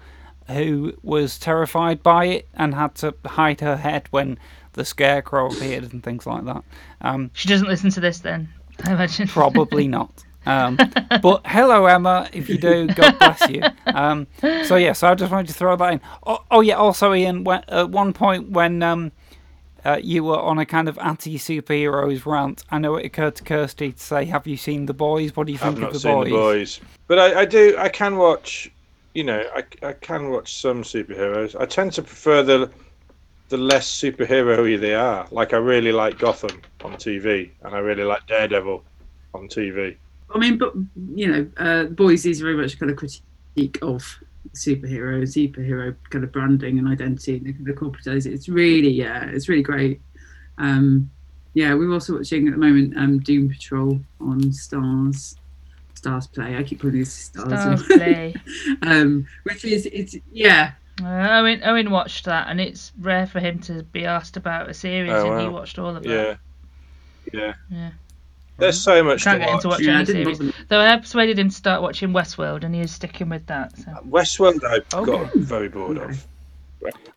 [0.49, 4.39] who was terrified by it and had to hide her head when
[4.75, 6.63] the scarecrow appeared and things like that.
[7.01, 8.53] Um, She doesn't listen to this then,
[8.85, 9.29] I imagine.
[9.29, 10.25] probably not.
[10.47, 10.77] Um,
[11.23, 12.29] but hello, Emma.
[12.33, 13.63] If you do, God bless you.
[13.87, 14.27] Um,
[14.65, 16.01] so yeah, so I just wanted to throw that in.
[16.27, 19.13] Oh, oh yeah, also Ian, when, at one point when um,
[19.85, 23.93] uh, you were on a kind of anti-superheroes rant, I know it occurred to Kirsty
[23.93, 25.37] to say, "Have you seen the boys?
[25.37, 27.45] What do you I've think not of the seen boys?" the boys, but I, I
[27.45, 27.77] do.
[27.79, 28.71] I can watch.
[29.15, 31.61] You know, I, I can watch some superheroes.
[31.61, 32.71] I tend to prefer the
[33.51, 35.27] the less superhero-y they are.
[35.31, 38.83] Like I really like Gotham on TV, and I really like Daredevil
[39.35, 39.97] on TV.
[40.33, 40.73] I mean, but
[41.15, 44.03] you know, uh, Boys is very much kind of critique of
[44.55, 48.33] superhero, superhero kind of branding and identity and the, the corporatization.
[48.33, 50.01] It's really, yeah, it's really great.
[50.59, 51.11] Um,
[51.55, 55.37] yeah, we're also watching at the moment um, Doom Patrol on Stars.
[55.97, 56.59] StarzPlay.
[56.59, 57.49] I keep calling this Stars.
[57.49, 58.35] Stars play.
[58.83, 60.73] um, which is it's yeah.
[61.03, 64.75] Uh, Owen, Owen watched that, and it's rare for him to be asked about a
[64.75, 66.39] series, Oh, and he watched all of that.
[67.33, 67.53] Yeah, yeah.
[67.71, 67.91] Yeah.
[68.59, 69.55] There's so much I Can't to get watch.
[69.65, 70.39] into watching Yeah, any series.
[70.39, 70.53] bother.
[70.69, 73.77] Though I persuaded him to start watching Westworld, and he is sticking with that.
[73.79, 73.93] So.
[74.07, 75.11] Westworld, I Okay.
[75.11, 76.27] got very bored of.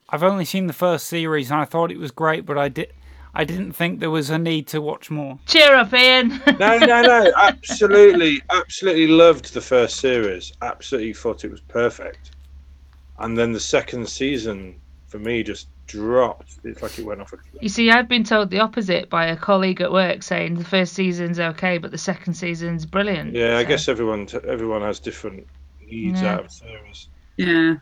[0.09, 2.93] I've only seen the first series and I thought it was great, but I did.
[3.33, 5.39] I didn't think there was a need to watch more.
[5.47, 6.39] Cheer up, Ian.
[6.59, 7.31] No, no, no.
[7.41, 10.53] Absolutely, absolutely loved the first series.
[10.61, 12.32] Absolutely thought it was perfect.
[13.19, 14.75] And then the second season,
[15.07, 16.57] for me, just dropped.
[16.63, 17.61] It's like it went off a cliff.
[17.61, 20.93] you see, I've been told the opposite by a colleague at work, saying the first
[20.93, 23.33] season's okay, but the second season's brilliant.
[23.33, 25.45] Yeah, I guess everyone everyone has different
[25.85, 26.35] needs Yeah.
[26.35, 27.07] out of series.
[27.37, 27.75] Yeah.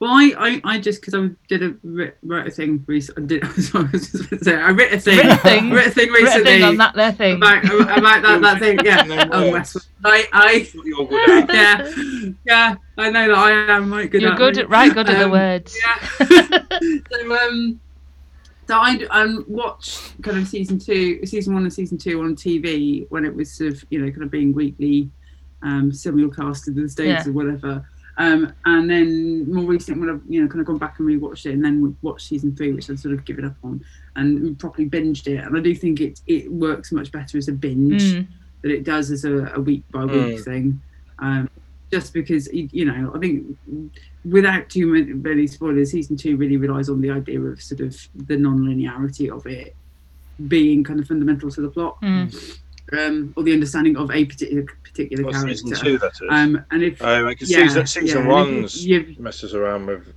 [0.00, 3.24] Well, I, I, I just because I did a writ, wrote a thing recently.
[3.24, 3.52] I did.
[3.62, 5.16] Sorry, I was just going to say I wrote a thing.
[5.18, 5.70] Writ a thing?
[5.72, 7.36] wrote a thing Writ a recently thing on that there thing.
[7.36, 8.78] about about that, that thing.
[8.84, 9.02] Yeah.
[9.06, 9.72] No Oh, words.
[9.74, 9.86] Westworld.
[10.04, 11.96] I, I you're good at.
[11.96, 12.74] yeah, yeah.
[12.96, 14.22] I know that I am right good.
[14.22, 15.76] You're at good at right good at the Um, words.
[15.84, 16.68] Yeah.
[17.10, 17.80] so um,
[18.68, 23.06] so I um watched kind of season two, season one and season two on TV
[23.08, 25.10] when it was sort of you know kind of being weekly,
[25.62, 27.30] um, simulcasted in the states Yeah.
[27.30, 27.84] or whatever.
[28.18, 31.46] Um, and then more recently, when I've you know kind of gone back and rewatched
[31.46, 33.80] it, and then watched season three, which I've sort of given up on,
[34.16, 35.36] and properly binged it.
[35.44, 38.26] And I do think it it works much better as a binge Mm.
[38.62, 40.44] than it does as a, a week by week Mm.
[40.44, 40.80] thing.
[41.20, 41.48] Um,
[41.92, 43.56] just because you know, I think
[44.24, 47.96] without too many, many spoilers, season two really relies on the idea of sort of
[48.26, 49.74] the non-linearity of it
[50.48, 52.58] being kind of fundamental to the plot, Mm.
[52.92, 55.56] Um, or the understanding of a particular particular What's character.
[55.56, 55.98] season two?
[55.98, 56.20] That is.
[56.30, 59.86] Um, and if oh, like yeah, season season yeah, and if one's you- messes around
[59.86, 60.12] with.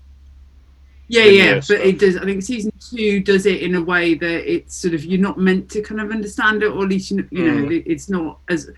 [1.08, 1.80] Yeah, linear yeah, but stuff.
[1.80, 2.16] it does.
[2.18, 5.38] I think season two does it in a way that it's sort of you're not
[5.38, 7.76] meant to kind of understand it, or at least you, you know Mm.
[7.80, 8.70] it- it's not as.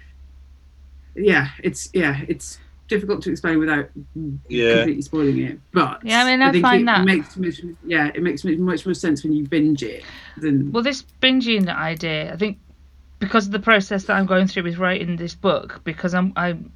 [1.15, 3.89] Yeah, it's yeah, it's difficult to explain without
[4.49, 4.75] Yeah.
[4.77, 5.59] completely spoiling it.
[5.71, 8.57] But Yeah, I mean, I think find it that- makes much, yeah, it makes much,
[8.57, 10.03] much more sense when you binge it
[10.37, 12.57] than Well, this binging idea, I think,
[13.23, 16.73] because of the process that I'm going through with writing this book, because I'm I'm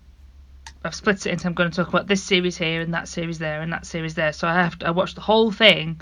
[0.84, 3.38] I've split it into I'm going to talk about this series here and that series
[3.38, 4.32] there and that series there.
[4.32, 6.00] So I have to, I watch the whole thing,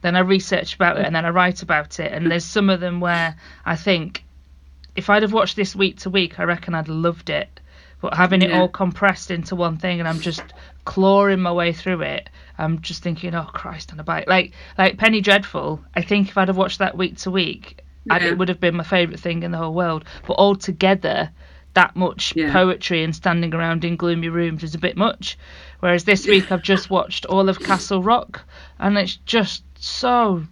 [0.00, 2.10] then I research about it and then I write about it.
[2.10, 4.24] And there's some of them where I think
[4.96, 7.60] if I'd have watched this week to week, I reckon I'd have loved it.
[8.00, 10.42] But having it all compressed into one thing and I'm just
[10.84, 12.28] clawing my way through it,
[12.58, 14.26] I'm just thinking, oh Christ on a bike.
[14.26, 18.22] Like like Penny Dreadful, I think if I'd have watched that week to week, I'd,
[18.22, 20.04] it would have been my favourite thing in the whole world.
[20.26, 21.30] But altogether,
[21.74, 22.52] that much Yeah.
[22.52, 25.36] poetry and standing around in gloomy rooms is a bit much.
[25.80, 28.42] Whereas this week I've just watched all of Castle Rock,
[28.78, 30.44] and it's just so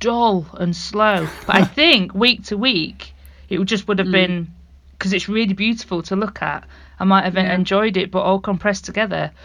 [0.00, 1.28] dull and slow.
[1.46, 3.12] But I think week to week,
[3.48, 4.12] it just would have mm.
[4.12, 4.54] been
[4.92, 6.64] because it's really beautiful to look at.
[6.98, 7.54] I might have Yeah.
[7.54, 9.30] enjoyed it, but all compressed together.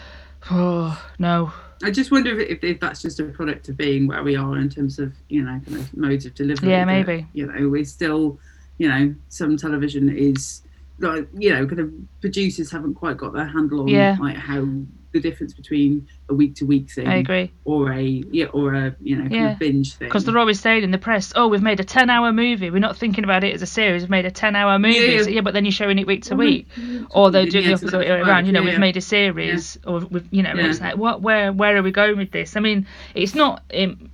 [0.49, 1.51] Oh no.
[1.83, 4.57] I just wonder if, if, if that's just a product of being where we are
[4.57, 6.69] in terms of you know kind of modes of delivery.
[6.69, 7.25] Yeah, maybe.
[7.33, 8.37] You know, we're still,
[8.77, 10.61] you know, some television is
[10.99, 14.17] like you know kind of producers haven't quite got their handle on Yeah.
[14.19, 14.67] like how
[15.11, 17.51] the difference between a week to week thing I agree.
[17.65, 18.01] or a
[18.31, 19.55] yeah or a you know Yeah.
[19.55, 20.07] binge thing.
[20.07, 22.69] Because they're always saying in the press, "Oh, we've made a ten-hour movie.
[22.69, 24.03] We're not thinking about it as a series.
[24.03, 25.23] We've made a ten-hour movie." Yeah, yeah.
[25.23, 26.67] So, yeah, but then you're showing it week to Well, week,
[27.09, 28.45] or they're doing the opposite way around.
[28.45, 31.75] You know, we've made a series, or we've, you know, it's like, what, where, where
[31.75, 32.55] are we going with this?
[32.55, 32.85] I mean,
[33.15, 34.11] it's not in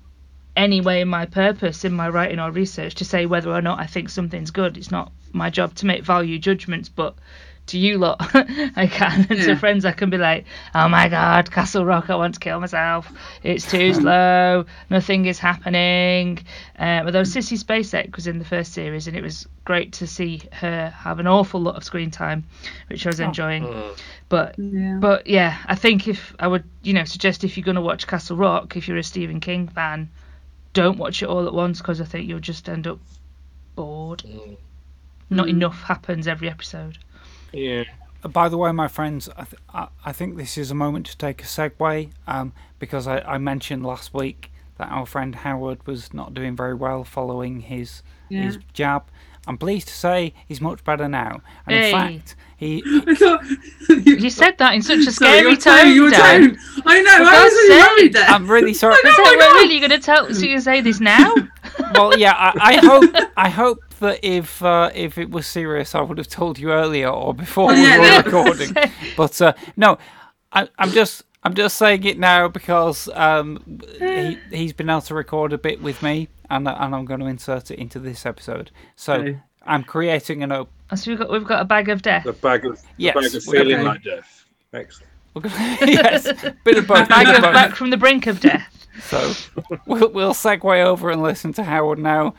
[0.56, 3.88] any way my purpose in my writing or research to say whether or not I
[3.88, 4.78] think something's good.
[4.78, 7.16] It's not my job to make value judgments, but
[7.68, 8.18] to you lot,
[8.76, 9.26] I can.
[9.30, 12.40] And to friends, I can be like, oh my god, Castle Rock, I want to
[12.40, 13.12] kill myself.
[13.44, 14.66] It's too slow.
[14.90, 16.40] Nothing is happening.
[16.78, 20.42] Um, although Sissy Spacek was in the first series, and it was great to see
[20.52, 22.46] her have an awful lot of screen time,
[22.88, 23.66] which I was enjoying.
[24.30, 24.98] But yeah.
[25.00, 28.08] but yeah, I think if I would, you know, suggest if you're going to watch
[28.08, 30.10] Castle Rock, if you're a Stephen King fan,
[30.74, 33.00] don't watch it all at once because I think you'll just end up
[33.76, 34.24] bored.
[35.30, 36.98] Not enough happens every episode.
[37.56, 37.84] Yeah.
[38.28, 41.18] By the way, my friends, I, th- I, I think this is a moment to
[41.18, 46.14] take a segue um, because I, I mentioned last week that our friend Howard was
[46.14, 49.04] not doing very well following his his jab.
[49.48, 51.42] I'm pleased to say he's much better now.
[51.68, 51.92] And Hey.
[51.92, 52.82] in fact, he
[53.90, 56.42] You said that in such a Sorry, scary your tone, Dan.
[56.56, 56.58] tone.
[56.86, 57.18] I know.
[57.18, 57.90] For I was God's really sake.
[57.92, 58.28] worried there.
[58.28, 58.96] I'm really sorry.
[58.98, 59.60] I know, So, I well, know.
[59.62, 60.34] really, going to tell?
[60.34, 61.32] So you're say this now?
[61.94, 66.02] well, yeah, I, I hope I hope that if uh, if it was serious, I
[66.02, 68.76] would have told you earlier or before Oh, we were recording.
[69.18, 69.98] But uh, no,
[70.52, 75.14] I, I'm just I'm just saying it now because um, he he's been able to
[75.16, 78.72] record a bit with me, and and I'm going to insert it into this episode.
[78.96, 79.40] So Okay.
[79.68, 82.26] I'm creating an op- So we've got we've got a bag of death.
[82.26, 83.84] A bag of Yes, the bag of feeling okay.
[83.84, 84.46] like death.
[84.74, 85.12] Excellent.
[85.82, 86.24] yes,
[86.64, 87.10] bit of both.
[87.10, 88.88] Bag bit of of back from the brink of death.
[89.02, 89.34] So
[89.86, 92.34] we'll we'll segue over and listen to Howard now.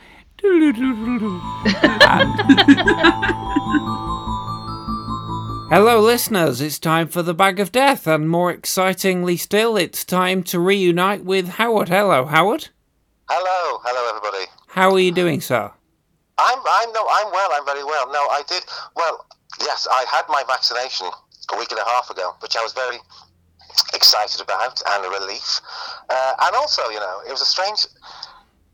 [5.68, 6.60] Hello, listeners.
[6.60, 11.24] It's time for the Bag of Death, and more excitingly still, it's time to reunite
[11.24, 11.88] with Howard.
[11.88, 12.68] Hello, Howard.
[13.28, 14.44] Hello, hello everybody.
[14.68, 15.72] How are you doing, sir?
[16.38, 17.50] I'm I'm no I'm well.
[17.52, 18.06] I'm very well.
[18.12, 18.62] No, I did
[18.94, 19.26] well.
[19.60, 21.08] Yes, I had my vaccination
[21.52, 22.98] a week and a half ago, which I was very
[23.94, 25.60] excited about and a relief.
[26.08, 27.84] Uh, and also, you know, it was a strange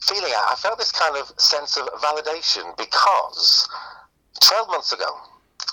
[0.03, 0.33] feeling.
[0.35, 3.69] I felt this kind of sense of validation because
[4.41, 5.07] 12 months ago,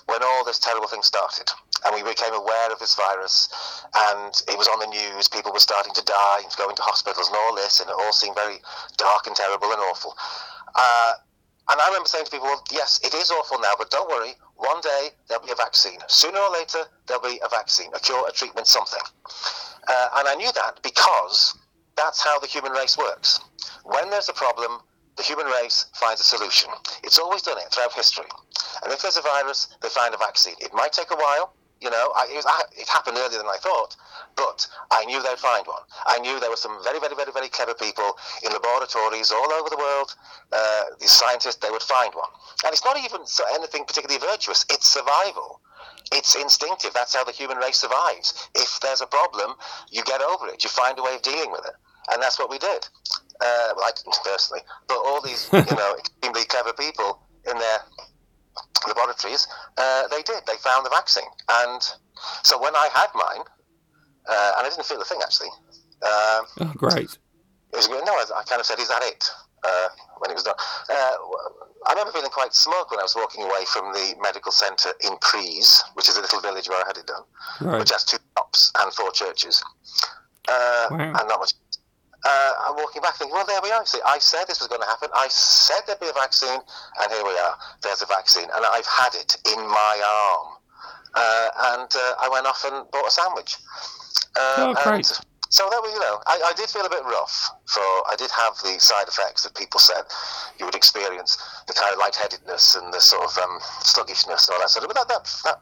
[0.06, 1.50] when all this terrible thing started,
[1.86, 3.50] and we became aware of this virus,
[3.96, 7.28] and it was on the news, people were starting to die, and going to hospitals,
[7.28, 8.58] and all this, and it all seemed very
[8.98, 10.16] dark and terrible and awful.
[10.76, 11.14] Uh,
[11.70, 14.34] and I remember saying to people, well, yes, it is awful now, but don't worry,
[14.56, 16.00] one day there'll be a vaccine.
[16.08, 19.02] Sooner or later, there'll be a vaccine, a cure, a treatment, something.
[19.88, 21.56] Uh, and I knew that because
[22.00, 23.40] that's how the human race works.
[23.84, 24.80] When there's a problem,
[25.18, 26.70] the human race finds a solution.
[27.04, 28.30] It's always done it throughout history.
[28.84, 30.56] And if there's a virus, they find a vaccine.
[30.62, 33.48] It might take a while, You know, I, it, was, I, it happened earlier than
[33.48, 33.96] I thought,
[34.36, 35.82] but I knew they'd find one.
[36.08, 39.70] I knew there were some very, very, very, very clever people in laboratories all over
[39.70, 40.14] the world.
[40.52, 42.30] Uh, these scientists, they would find one.
[42.66, 43.22] And it's not even
[43.56, 44.66] anything particularly virtuous.
[44.70, 45.62] It's survival.
[46.12, 46.94] It's instinctive.
[46.94, 48.50] That's how the human race survives.
[48.56, 49.56] If there's a problem,
[49.90, 50.64] you get over it.
[50.64, 51.76] You find a way of dealing with it.
[52.12, 52.88] And that's what we did.
[53.42, 57.80] Uh, well, I didn't personally, but all these, you know, extremely clever people in their
[58.88, 59.48] laboratories,
[59.78, 60.42] uh, they did.
[60.48, 61.30] They found the vaccine.
[61.50, 61.82] And
[62.44, 63.46] so when I had mine,
[64.28, 65.50] uh, and I didn't feel a thing actually.
[66.04, 67.18] Um, Oh, great.
[67.74, 68.04] it was good.
[68.06, 69.30] No, I, I kind of said, "Is that it?"
[69.64, 69.88] Uh,
[70.20, 70.56] when it was done.
[70.90, 71.12] Uh,
[71.88, 75.18] I remember feeling quite smug when I was walking away from the medical centre in
[75.22, 77.24] Pries, which is a little village where I had it done,
[77.62, 77.80] Right.
[77.80, 79.62] which has two shops and four churches,
[80.48, 80.98] uh, Wow.
[81.20, 81.54] and not much.
[82.26, 83.86] Uh, I'm walking back thinking, well, there we are.
[83.86, 85.10] See, I said this was going to happen.
[85.16, 86.60] I said there'd be a vaccine,
[87.02, 87.56] and here we are.
[87.82, 90.48] There's a vaccine, and I've had it in my arm.
[91.16, 91.48] Uh,
[91.80, 93.58] and uh, I went off and bought a sandwich.
[94.36, 95.06] Uh, Oh, great.
[95.50, 97.50] so that was, you know, I, I did feel a bit rough.
[97.66, 100.04] For I did have the side effects that people said
[100.60, 104.62] you would experience, the kind of lightheadedness and the sort of um, sluggishness and all
[104.62, 104.92] that sort of.
[104.94, 105.60] But that that, that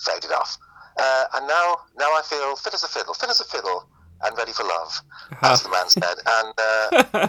[0.00, 0.56] faded off.
[0.98, 3.86] Uh, and now, now I feel fit as a fiddle, fit as a fiddle,
[4.22, 5.00] and ready for love,
[5.42, 6.16] as the man said.
[6.26, 7.28] And uh,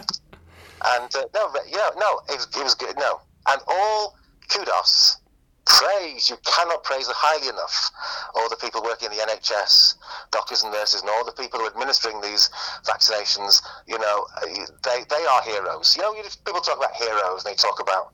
[0.96, 2.96] and uh, no, yeah, no, it was, it was good.
[2.98, 4.16] No, and all
[4.48, 5.18] kudos,
[5.66, 6.28] praise.
[6.30, 7.90] You cannot praise highly enough.
[8.34, 9.94] All the people working in the NHS,
[10.30, 12.50] doctors and nurses, and all the people who are administering these
[12.84, 13.62] vaccinations.
[13.86, 14.26] You know,
[14.84, 15.96] they they are heroes.
[15.96, 16.14] You know,
[16.44, 18.12] people talk about heroes, and they talk about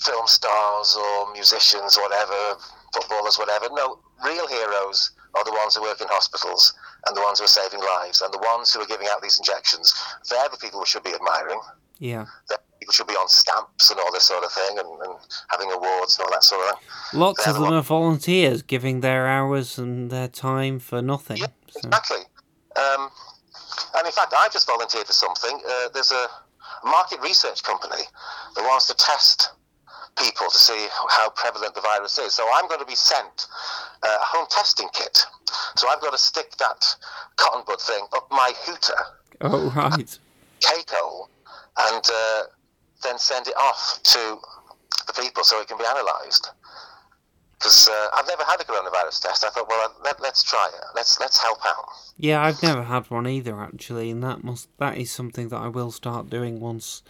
[0.00, 2.58] film stars or musicians, or whatever,
[2.92, 3.68] footballers, whatever.
[3.72, 6.72] No, real heroes are the ones who work in hospitals
[7.06, 9.38] and the ones who are saving lives and the ones who are giving out these
[9.38, 9.92] injections.
[10.30, 11.60] They're the people we should be admiring.
[11.98, 12.26] Yeah.
[12.48, 15.14] That people should be on stamps and all this sort of thing and, and
[15.48, 17.20] having awards and all that sort of thing.
[17.20, 21.00] Lots They're of the them one- are volunteers giving their hours and their time for
[21.02, 21.38] nothing.
[21.38, 22.18] Yeah, So, exactly.
[22.76, 23.10] Um,
[23.96, 25.60] and in fact, I just volunteered for something.
[25.68, 26.26] Uh, there's a
[26.84, 28.02] market research company
[28.56, 29.52] that wants to test
[30.16, 32.34] people to see how prevalent the virus is.
[32.34, 33.46] So I'm going to be sent
[34.02, 35.24] uh, a home testing kit.
[35.76, 36.84] So I've got to stick that
[37.36, 39.02] cotton bud thing up my hooter
[39.40, 40.18] oh, right.
[40.60, 41.28] cake hole
[41.78, 42.42] and uh,
[43.02, 44.38] then send it off to
[45.06, 46.50] the people so it can be analysed.
[47.58, 49.44] Because uh, I've never had a coronavirus test.
[49.44, 50.84] I thought, well, let, let's try it.
[50.94, 51.84] Let's let's help out.
[52.18, 55.68] Yeah, I've never had one either, actually, and that must that is something that I
[55.68, 57.02] will start doing once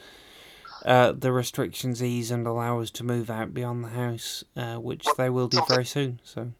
[0.85, 5.07] uh, the restrictions ease and allow us to move out beyond the house, uh, which
[5.17, 6.21] they will do very soon.
[6.25, 6.53] So,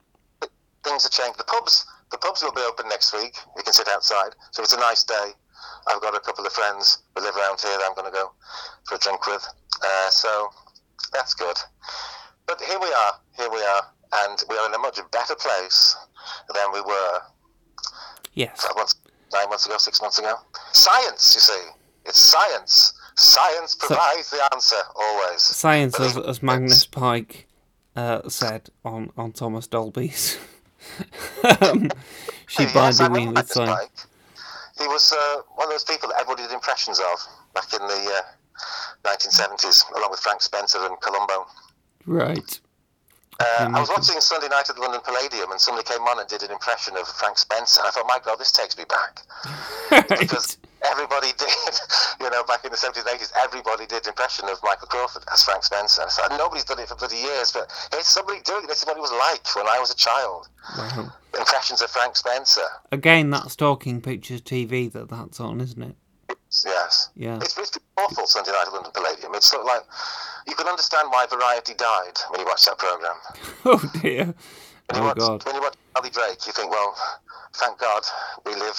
[0.85, 1.39] things have changed.
[1.39, 3.37] The pubs, the pubs will be open next week.
[3.57, 4.35] You can sit outside.
[4.53, 5.33] So it's a nice day,
[5.87, 8.33] I've got a couple of friends who live around here that I'm going to go
[8.85, 9.47] for a drink with.
[9.83, 10.49] Uh, so
[11.13, 11.57] that's good.
[12.47, 13.13] But here we are.
[13.37, 13.83] Here we are,
[14.25, 15.97] and we are in a much better place
[16.55, 17.21] than we were
[18.35, 18.95] yes, five months,
[19.33, 20.37] nine months ago, six months ago.
[20.73, 21.71] Science, you see,
[22.07, 22.95] it's science.
[23.17, 25.43] Science provides the answer always.
[25.43, 27.47] science, as, as Magnus Pyke
[27.95, 30.39] uh, said on, on Thomas Dolby's.
[31.61, 31.91] um,
[32.47, 33.71] she Yes, I me with science.
[33.71, 34.09] Pyke.
[34.79, 37.19] He was uh, one of those people that everybody did impressions of
[37.55, 38.23] back in the
[39.05, 41.47] uh, 1970s, along with Frank Spencer and Columbo.
[42.07, 42.61] Right.
[43.41, 46.29] Uh, I was watching Sunday night at the London Palladium, and somebody came on and
[46.29, 47.81] did an impression of Frank Spencer.
[47.81, 50.59] And I thought, my God, this takes me back because
[50.91, 51.75] everybody did,
[52.21, 55.43] you know, back in the 70s and 80s, everybody did impression of Michael Crawford as
[55.43, 56.05] Frank Spencer.
[56.09, 58.69] So nobody's done it for bloody years, but here's somebody doing it.
[58.69, 60.49] This is what it was like when I was a child.
[60.79, 61.13] Wow.
[61.39, 62.67] Impressions of Frank Spencer.
[62.93, 65.97] Again, that's Talking Pictures TV that that's on, isn't it?
[66.65, 67.11] Yes.
[67.17, 67.37] Yeah.
[67.37, 69.35] It's, it's awful Sunday night at London Palladium.
[69.35, 69.83] It's sort of like
[70.47, 73.17] you can understand why Variety died when you watch that program.
[73.65, 74.27] Oh dear.
[74.27, 74.35] When you
[75.03, 75.45] Oh watch, God.
[75.47, 76.95] When you watch Charlie Drake, you think, well,
[77.55, 78.03] thank God
[78.47, 78.77] we live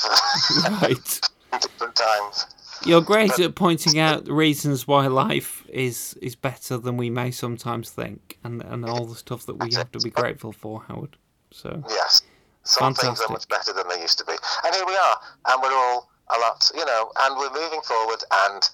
[0.82, 1.20] Right.
[1.60, 2.46] Different times.
[2.86, 7.32] You're great at pointing out the reasons why life is is better than we may
[7.32, 11.18] sometimes think, and and all the stuff that we have to be grateful for, Howard.
[11.52, 12.22] So Yes.
[12.66, 14.34] Some things are much better than they used to be.
[14.66, 18.24] And here we are, and we're all a lot, you know, and we're moving forward,
[18.34, 18.70] and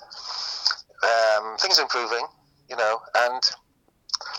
[1.04, 2.26] um, things are improving,
[2.70, 3.44] you know, and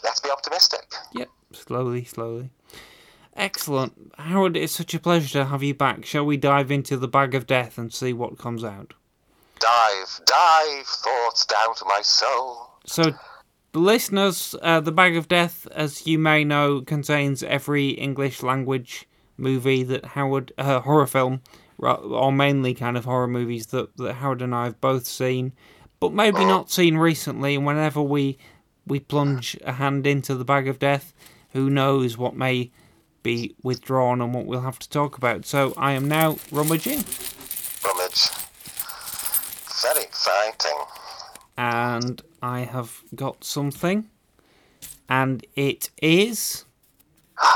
[0.03, 0.91] let's be optimistic.
[1.13, 2.51] yep, slowly, slowly.
[3.35, 4.57] Excellent, Howard.
[4.57, 6.05] It's such a pleasure to have you back.
[6.05, 8.95] Shall we dive into the bag of death and see what comes out?
[9.59, 12.69] Dive, dive, thoughts down to my soul.
[12.85, 13.15] So,
[13.75, 19.83] listeners, uh, the Bag of Death, as you may know, contains every English language movie
[19.85, 21.41] that Howard uh, horror film,
[21.79, 25.53] or mainly kind of horror movies that, that Howard and I have both seen,
[26.01, 27.55] but maybe not seen recently.
[27.55, 28.39] And whenever we
[28.87, 31.15] we plunge a hand into the Bag of Death,
[31.51, 32.73] who knows what may
[33.23, 35.45] be withdrawn and what we'll have to talk about.
[35.47, 37.05] So I am now rummaging,
[37.85, 38.29] Rummage.
[39.83, 40.79] Very exciting.
[41.57, 44.09] and I have got something,
[45.09, 46.65] and it is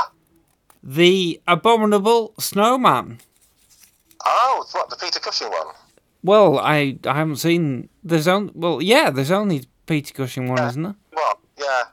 [0.83, 3.19] the Abominable Snowman.
[4.25, 5.67] Oh, what, the Peter Cushing one?
[6.23, 7.89] Well, I I haven't seen.
[8.03, 10.95] There's only well, yeah, there's only Peter Cushing one, isn't there?
[11.13, 11.39] What?
[11.57, 11.83] Yeah.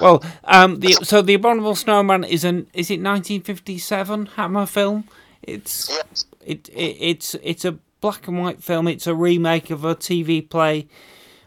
[0.00, 5.04] Well, um, the so the Abominable Snowman is an is it 1957 Hammer film?
[5.42, 6.24] It's Yes.
[6.44, 8.88] it, it it's it's a black and white film.
[8.88, 10.86] It's a remake of a TV play,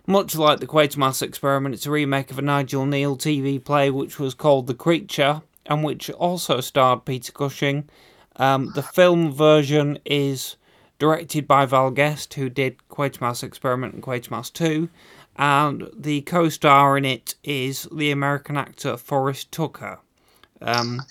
[0.06, 1.76] much like the Quatermass Experiment.
[1.76, 5.84] It's a remake of a Nigel Kneale TV play, which was called The Creature, and
[5.84, 7.88] which also starred Peter Cushing.
[8.38, 10.56] Um, the film version is
[11.00, 14.90] directed by Val Guest, who did Quatermass Experiment and Quatermass Two,
[15.38, 20.00] and the co-star in it is the American actor Forrest Tucker.
[20.62, 21.02] Um,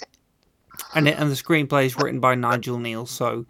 [0.95, 3.47] and it, and the screenplay is written by Nigel Kneale, so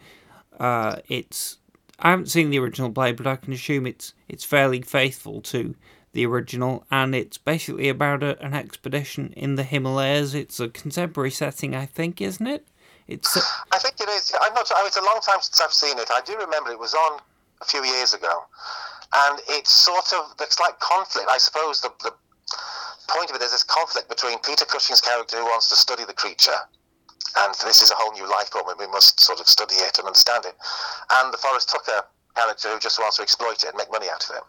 [0.60, 1.58] uh, it's
[1.98, 5.74] I haven't seen the original play, but I can assume it's it's fairly faithful to
[6.12, 10.34] the original, and it's basically about a, an expedition in the Himalayas.
[10.34, 12.66] It's a contemporary setting, I think, isn't it?
[13.06, 13.36] It's
[13.70, 14.34] I think it is.
[14.40, 14.66] I'm not.
[14.66, 14.76] Sure.
[14.86, 16.10] It's a long time since I've seen it.
[16.10, 17.20] I do remember it was on
[17.60, 18.44] a few years ago,
[19.16, 21.28] and it's sort of it's like conflict.
[21.30, 22.12] I suppose the, the
[23.08, 26.12] point of it is this conflict between Peter Cushing's character who wants to study the
[26.12, 26.60] creature,
[27.38, 29.98] and this is a whole new life form, and we must sort of study it
[29.98, 30.54] and understand it,
[31.18, 32.04] and the Forrest Tucker
[32.34, 34.42] character who just wants to exploit it and make money out of it.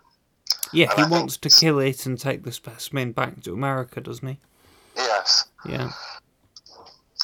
[0.74, 4.28] yeah, he I wants to kill it and take the specimen back to America, doesn't
[4.28, 4.38] he?
[4.95, 5.47] Yes.
[5.65, 5.91] Yeah.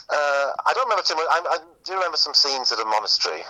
[0.09, 1.25] Uh, I don't remember too much.
[1.29, 3.41] I, I do remember some scenes at a monastery.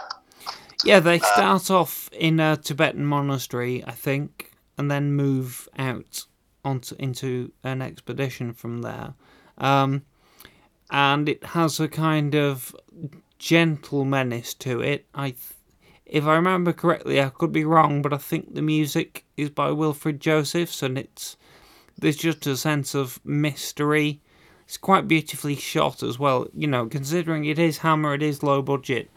[0.84, 6.25] Yeah, they start off in a Tibetan monastery, I think, and then move out
[6.65, 9.13] onto into an expedition from there.
[9.57, 10.03] Um,
[10.91, 12.75] and it has a kind of
[13.39, 15.05] gentle menace to it.
[15.15, 15.53] I, th-
[16.05, 19.71] if I remember correctly, I could be wrong, but I think the music is by
[19.71, 21.38] Wilfred Josephs, and it's
[21.97, 24.21] there's just a sense of mystery.
[24.65, 26.47] It's quite beautifully shot as well.
[26.53, 29.09] You know, considering it is Hammer, it is low budget.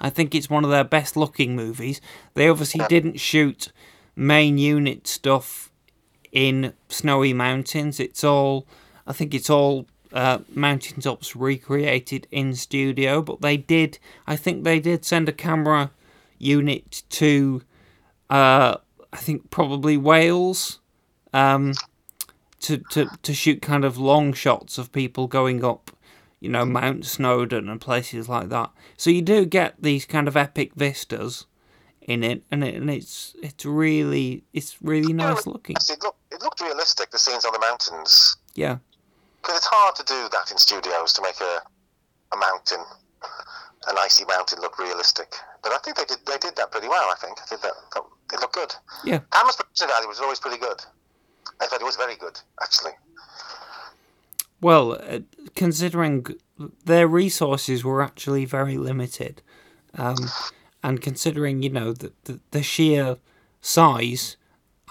[0.00, 2.00] I think it's one of their best looking movies.
[2.34, 3.72] They obviously didn't shoot
[4.16, 5.70] main unit stuff
[6.32, 8.00] in snowy mountains.
[8.00, 8.66] It's all,
[9.06, 14.80] I think it's all uh, mountaintops recreated in studio, but they did, I think they
[14.80, 15.90] did send a camera
[16.38, 17.62] unit to,
[18.30, 18.76] uh,
[19.12, 20.80] I think probably Wales,
[21.32, 21.74] um,
[22.60, 25.90] to, to, to shoot kind of long shots of people going up
[26.44, 28.70] you know, Mount Snowdon and places like that.
[28.98, 31.46] So you do get these kind of epic vistas
[32.02, 35.74] in it, and it, and it's it's really it's really nice looking.
[35.76, 38.36] It looked, it looked realistic, the scenes on the mountains.
[38.54, 38.76] Yeah,
[39.40, 41.62] Because it's hard to do that in studios to make a,
[42.34, 42.84] a mountain,
[43.88, 45.32] an icy mountain, look realistic.
[45.62, 47.08] But I think they did they did that pretty well.
[47.10, 48.02] I think I think that, that
[48.34, 48.74] it looked good.
[49.02, 50.84] yeah, Hammer's production value was always pretty good.
[51.62, 52.92] In fact, it was very good actually.
[54.64, 55.18] Well, uh,
[55.54, 56.24] considering
[56.86, 59.42] their resources were actually very limited,
[59.92, 60.16] um,
[60.82, 63.18] and considering you know the, the the sheer
[63.60, 64.38] size,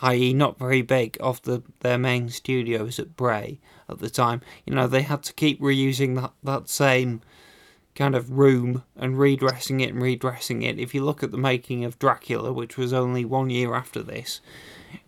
[0.03, 3.59] i.e., not very big, of the their main studios at Bray
[3.89, 7.21] at the time, you know they had to keep reusing that that same
[7.95, 10.79] kind of room and redressing it and redressing it.
[10.79, 14.41] If you look at the making of Dracula, which was only one year after this,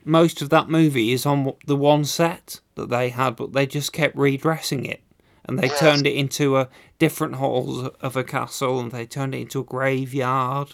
[0.04, 3.94] most of that movie is on the one set that they had, but they just
[3.94, 5.02] kept redressing it.
[5.48, 5.80] And they Yes.
[5.80, 9.64] turned it into a different halls of a castle, and they turned it into a
[9.64, 10.74] graveyard,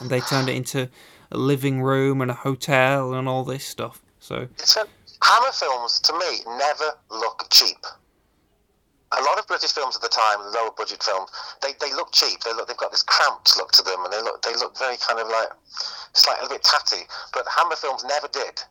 [0.00, 0.90] and they turned it into
[1.30, 4.02] a living room and a hotel and all this stuff.
[4.20, 4.86] So It's a,
[5.22, 7.78] Hammer films to me never look cheap.
[9.18, 12.40] A lot of British films at the time, lower budget films, they, they look cheap.
[12.44, 14.96] They look they've got this cramped look to them, and they look they look very
[14.96, 15.50] kind of like
[16.28, 17.04] like a bit tatty.
[17.32, 18.62] But Hammer films never did.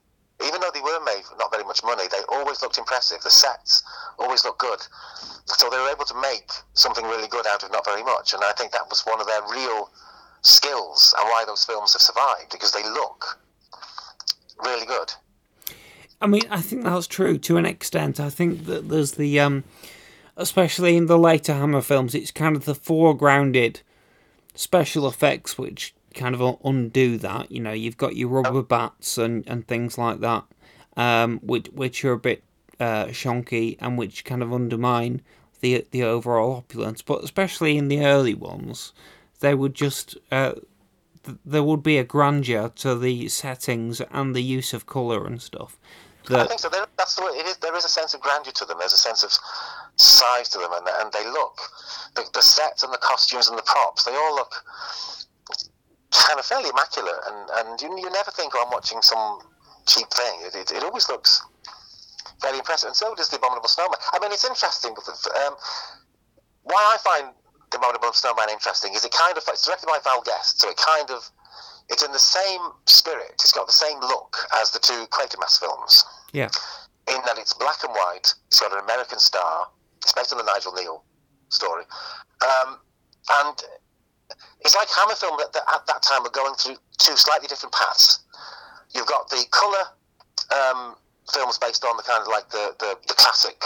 [0.44, 3.22] Even though they were made for not very much money, they always looked impressive.
[3.22, 3.84] The sets
[4.18, 4.82] always looked good.
[5.46, 8.34] So they were able to make something really good out of not very much.
[8.34, 9.92] And I think that was one of their real
[10.42, 13.39] skills and why those films have survived because they look
[14.64, 15.14] really good.
[16.20, 18.20] I mean, I think that's true to an extent.
[18.20, 19.64] I think that there's the, um,
[20.42, 23.82] especially in the later Hammer films, it's kind of the foregrounded
[24.54, 27.52] special effects which kind of undo that.
[27.52, 30.44] You know, you've got your rubber bats and, and things like that,
[30.98, 32.44] um, which which are a bit
[32.80, 35.22] uh, shonky and which kind of undermine
[35.62, 37.02] the the overall opulence.
[37.02, 38.94] But especially in the early ones,
[39.39, 40.54] they would just uh,
[41.24, 45.42] th- there would be a grandeur to the settings and the use of color and
[45.42, 45.78] stuff.
[46.30, 46.70] I think so.
[46.70, 47.58] There, that's the way it is.
[47.58, 48.78] There is a sense of grandeur to them.
[48.80, 49.32] There's a sense of
[50.02, 51.62] size to them, and, and they look
[52.16, 54.04] the, the sets and the costumes and the props.
[54.04, 54.54] They all look
[56.12, 59.39] kind of fairly immaculate, and and you, you never think, oh, I'm watching some
[59.88, 60.41] cheap thing.
[60.41, 61.41] It, it, it always looks
[62.41, 63.99] very impressive, and so does the Abominable Snowman.
[64.14, 64.91] I mean, it's interesting.
[64.91, 65.56] Um,
[66.64, 67.34] why I find
[67.72, 70.78] the Abominable Snowman interesting is it kind of it's directed by Val Guest, so it
[70.78, 71.30] kind of
[71.89, 73.34] it's in the same spirit.
[73.41, 76.06] It's got the same look as the two Quatermass films.
[76.34, 76.49] Yeah.
[77.08, 78.34] In that it's black and white.
[78.47, 79.68] It's got an American star.
[80.32, 81.02] On the Nigel Kneale
[81.49, 81.84] story,
[82.41, 82.78] um,
[83.41, 83.64] and
[84.62, 87.74] it's like Hammer film that, that at that time were going through two slightly different
[87.74, 88.20] paths.
[88.93, 89.86] You've got the colour
[90.52, 90.95] um,
[91.34, 93.62] films based on the kind of like the, the, the classic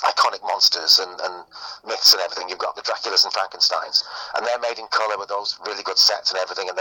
[0.00, 1.44] iconic monsters and, and
[1.86, 2.48] myths and everything.
[2.48, 4.04] You've got the Draculas and Frankenstein's,
[4.36, 6.68] and they're made in colour with those really good sets and everything.
[6.68, 6.78] And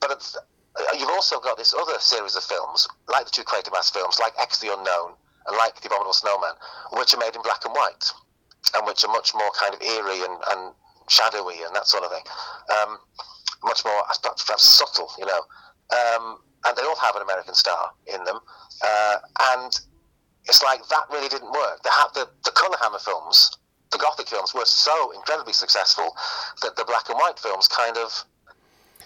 [0.00, 4.18] but uh, you've also got this other series of films, like the two Quatermass films,
[4.20, 5.14] like X the Unknown
[5.50, 6.54] like The Abominable Snowman,
[6.92, 8.12] which are made in black and white,
[8.74, 10.74] and which are much more kind of eerie and, and
[11.08, 12.24] shadowy and that sort of thing.
[12.70, 12.98] Um,
[13.64, 15.42] much more perhaps subtle, you know.
[15.90, 18.38] Um, and they all have an American star in them.
[18.82, 19.16] Uh,
[19.54, 19.80] and
[20.46, 21.82] it's like that really didn't work.
[21.82, 23.56] The, the, the Colour Hammer films,
[23.90, 26.16] the Gothic films, were so incredibly successful
[26.62, 28.24] that the black and white films kind of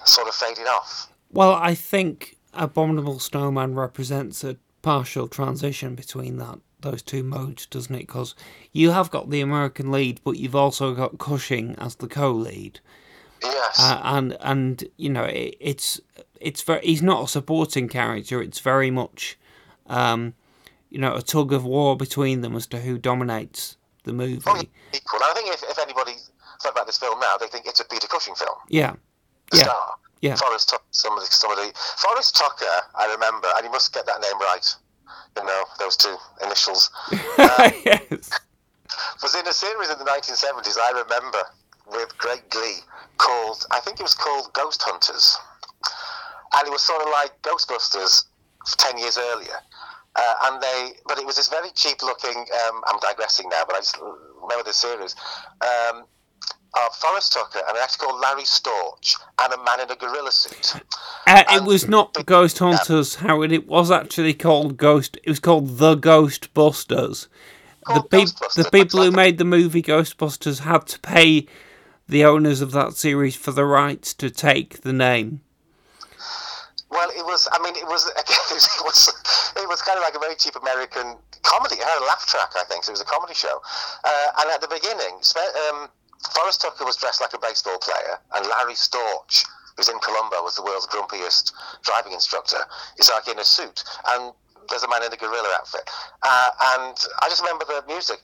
[0.04, 1.08] sort of faded off.
[1.30, 4.56] Well, I think Abominable Snowman represents a
[4.86, 8.06] partial transition between that those two modes, doesn't it?
[8.06, 8.36] Because
[8.70, 12.78] you have got the American lead, but you've also got Cushing as the co-lead.
[13.42, 13.80] Yes.
[13.80, 16.00] Uh, and and you know it, it's
[16.40, 18.40] it's very he's not a supporting character.
[18.40, 19.36] It's very much,
[19.88, 20.34] um,
[20.88, 24.36] you know, a tug of war between them as to who dominates the movie.
[24.36, 25.20] Equal.
[25.20, 26.12] I think if, if anybody
[26.62, 28.56] thought about this film now, they think it's a Peter Cushing film.
[28.68, 28.94] Yeah.
[29.50, 29.62] The Yeah.
[29.64, 29.94] Star.
[30.20, 30.36] Yeah.
[30.36, 30.84] Forrest Tucker.
[30.90, 31.58] Some of the, some of
[31.98, 32.64] Forrest Tucker.
[32.94, 34.74] I remember, and you must get that name right.
[35.36, 36.90] You know those two initials.
[37.84, 38.30] yes.
[39.22, 40.78] was in a series in the 1970s.
[40.78, 41.42] I remember
[41.90, 42.78] with great glee
[43.18, 45.38] called I think it was called Ghost Hunters,
[46.54, 48.24] and it was sort of like Ghostbusters
[48.78, 49.56] ten years earlier.
[50.16, 52.36] Uh, and they, but it was this very cheap looking.
[52.36, 53.98] Um, I'm digressing now, but I just
[54.40, 55.14] remember the series.
[55.60, 56.06] Um,
[56.76, 60.32] of Forrest Tucker and an actor called Larry Storch and a man in a gorilla
[60.32, 60.74] suit.
[61.26, 63.52] Uh, it was not Ghost Hunters, Howard.
[63.52, 65.16] It was actually called Ghost.
[65.22, 67.28] It was called The Ghostbusters.
[67.86, 71.46] The, peop- Ghostbusters, the people who made the movie Ghostbusters had to pay
[72.08, 75.40] the owners of that series for the rights to take the name.
[76.90, 77.48] Well, it was.
[77.52, 78.06] I mean, it was.
[78.10, 79.52] Again, it was.
[79.56, 81.76] It was kind of like a very cheap American comedy.
[81.76, 82.84] It had a laugh track, I think.
[82.84, 83.60] So it was a comedy show.
[84.04, 85.20] Uh, and at the beginning,
[85.70, 85.88] um,
[86.34, 89.44] Forrest Tucker was dressed like a baseball player, and Larry Storch,
[89.76, 91.52] who's in Columbo, was the world's grumpiest
[91.82, 92.58] driving instructor.
[92.98, 94.32] Is like in a suit, and
[94.68, 95.88] there's a man in a gorilla outfit.
[96.22, 96.48] Uh,
[96.78, 98.18] and I just remember the music.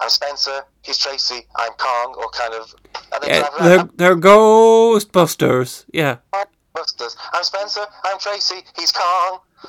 [0.00, 0.64] I'm Spencer.
[0.82, 1.46] He's Tracy.
[1.56, 2.72] I'm Kong, or kind of.
[3.26, 5.84] Yeah, they're, they're Ghostbusters.
[5.92, 6.18] Yeah.
[6.72, 7.16] Busters.
[7.32, 7.84] I'm Spencer.
[8.04, 8.62] I'm Tracy.
[8.78, 9.40] He's Kong.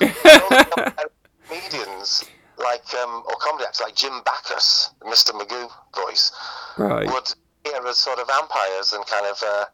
[1.48, 2.24] Comedians
[2.58, 5.30] like um, or comedy actors like Jim Backus, Mr.
[5.32, 6.30] Magoo voice,
[6.78, 7.06] Right.
[7.10, 7.34] would
[7.64, 9.42] appear as sort of vampires and kind of.
[9.42, 9.64] Uh,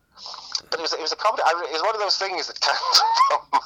[0.71, 1.43] but it was it was a comedy.
[1.45, 2.75] I, it was one of those things that came
[3.29, 3.61] from my,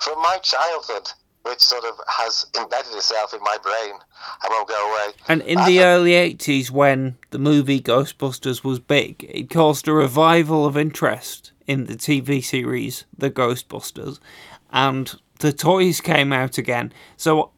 [0.00, 1.10] from my childhood,
[1.42, 3.94] which sort of has embedded itself in my brain.
[4.42, 5.14] I won't go away.
[5.28, 10.66] And in the early 80s, when the movie Ghostbusters was big, it caused a revival
[10.66, 14.18] of interest in the TV series The Ghostbusters,
[14.70, 16.92] and the toys came out again.
[17.16, 17.50] So,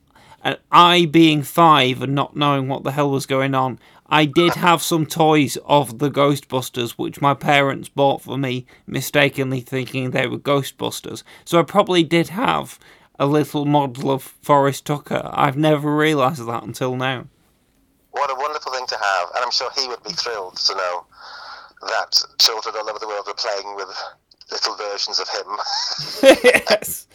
[0.42, 3.78] and I being five and not knowing what the hell was going on,
[4.10, 9.60] I did have some toys of the Ghostbusters, which my parents bought for me, mistakenly
[9.60, 11.22] thinking they were Ghostbusters.
[11.44, 12.78] So I probably did have
[13.18, 15.30] a little model of Forrest Tucker.
[15.32, 17.26] I've never realised that until now.
[18.10, 21.06] What a wonderful thing to have, and I'm sure he would be thrilled to know
[21.82, 23.88] that children all over the world are playing with
[24.50, 26.36] little versions of him.
[26.44, 27.06] yes.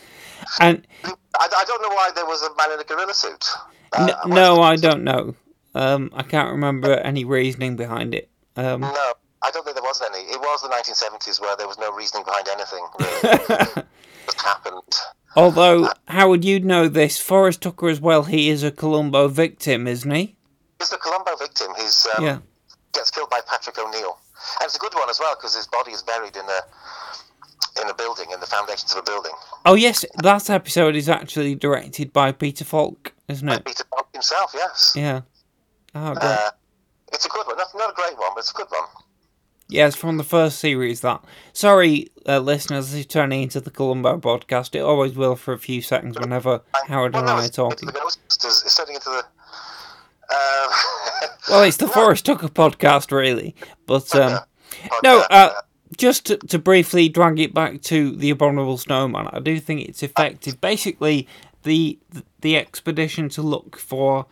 [0.62, 3.46] And I, I don't know why there was a man in a gorilla suit.
[3.92, 5.36] Uh, no, I don't know.
[5.76, 8.30] Um, I can't remember any reasoning behind it.
[8.56, 10.24] Um, No, I don't think there was any.
[10.24, 12.86] It was the 1970s where there was no reasoning behind anything.
[12.98, 13.84] Really,
[14.26, 14.96] just happened.
[15.36, 17.20] although, Howard, you'd know this.
[17.20, 18.24] Forrest Tucker as well.
[18.24, 20.36] He is a Columbo victim, isn't he?
[20.80, 21.68] He's the Columbo victim.
[21.78, 22.38] He's um, Yeah.
[22.94, 24.18] gets killed by Patrick O'Neal,
[24.60, 27.90] and it's a good one as well because his body is buried in a in
[27.90, 29.34] a building in the foundations of a building.
[29.66, 33.66] Oh yes, that episode is actually directed by Peter Falk, isn't it?
[33.66, 34.94] Peter Falk himself, yes.
[34.96, 35.22] Yeah.
[35.96, 36.24] Oh, great.
[36.24, 36.52] Uh,
[37.14, 37.58] it's a good one.
[37.58, 38.84] That's not a great one, but it's a good one.
[39.70, 41.02] Yeah, it's from the first series.
[41.02, 41.24] That.
[41.54, 44.76] Sorry, uh, listeners, this is turning into the Columbo podcast.
[44.76, 47.90] It always will for a few seconds whenever Howard Well, and no, I are talking.
[47.90, 49.24] Ghostbusters turning into the.
[50.36, 50.72] Um,
[51.50, 53.56] Well, it's the Forrest Tucker podcast, really.
[53.86, 54.40] But um,
[55.04, 55.54] no, uh,
[55.96, 60.02] just to, to briefly drag it back to the Abominable Snowman, I do think it's
[60.02, 60.60] effective.
[60.60, 61.28] Basically,
[61.62, 62.00] the
[62.42, 64.26] the expedition to look for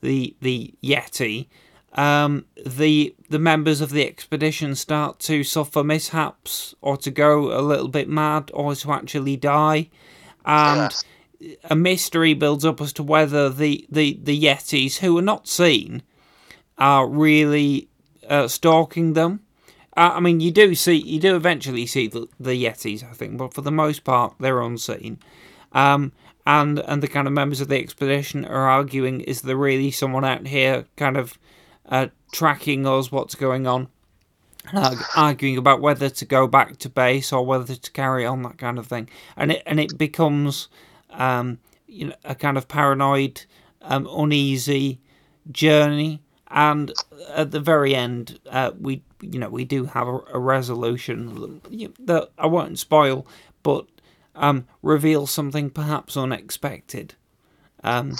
[0.00, 1.48] the the Yeti,
[1.94, 7.62] um, the the members of the expedition start to suffer mishaps or to go a
[7.62, 9.88] little bit mad or to actually die,
[10.44, 10.94] and
[11.64, 16.02] a mystery builds up as to whether the the the Yetis who are not seen
[16.78, 17.88] are really
[18.28, 19.40] uh, stalking them.
[19.96, 23.36] Uh, I mean, you do see, you do eventually see the, the Yetis, I think,
[23.36, 25.18] but for the most part, they're unseen.
[25.72, 26.12] Um,
[26.50, 30.24] and and the kind of members of the expedition are arguing: is there really someone
[30.24, 31.38] out here, kind of
[31.88, 33.12] uh, tracking us?
[33.12, 33.88] What's going on?
[34.74, 38.58] Arg- arguing about whether to go back to base or whether to carry on that
[38.58, 40.68] kind of thing, and it and it becomes,
[41.10, 43.44] um, you know, a kind of paranoid,
[43.82, 45.00] um, uneasy
[45.52, 46.20] journey
[46.50, 46.92] and
[47.32, 51.60] at the very end uh, we you know we do have a, a resolution
[51.98, 53.26] that I won't spoil
[53.62, 53.86] but
[54.34, 57.14] um, reveals something perhaps unexpected
[57.84, 58.14] um,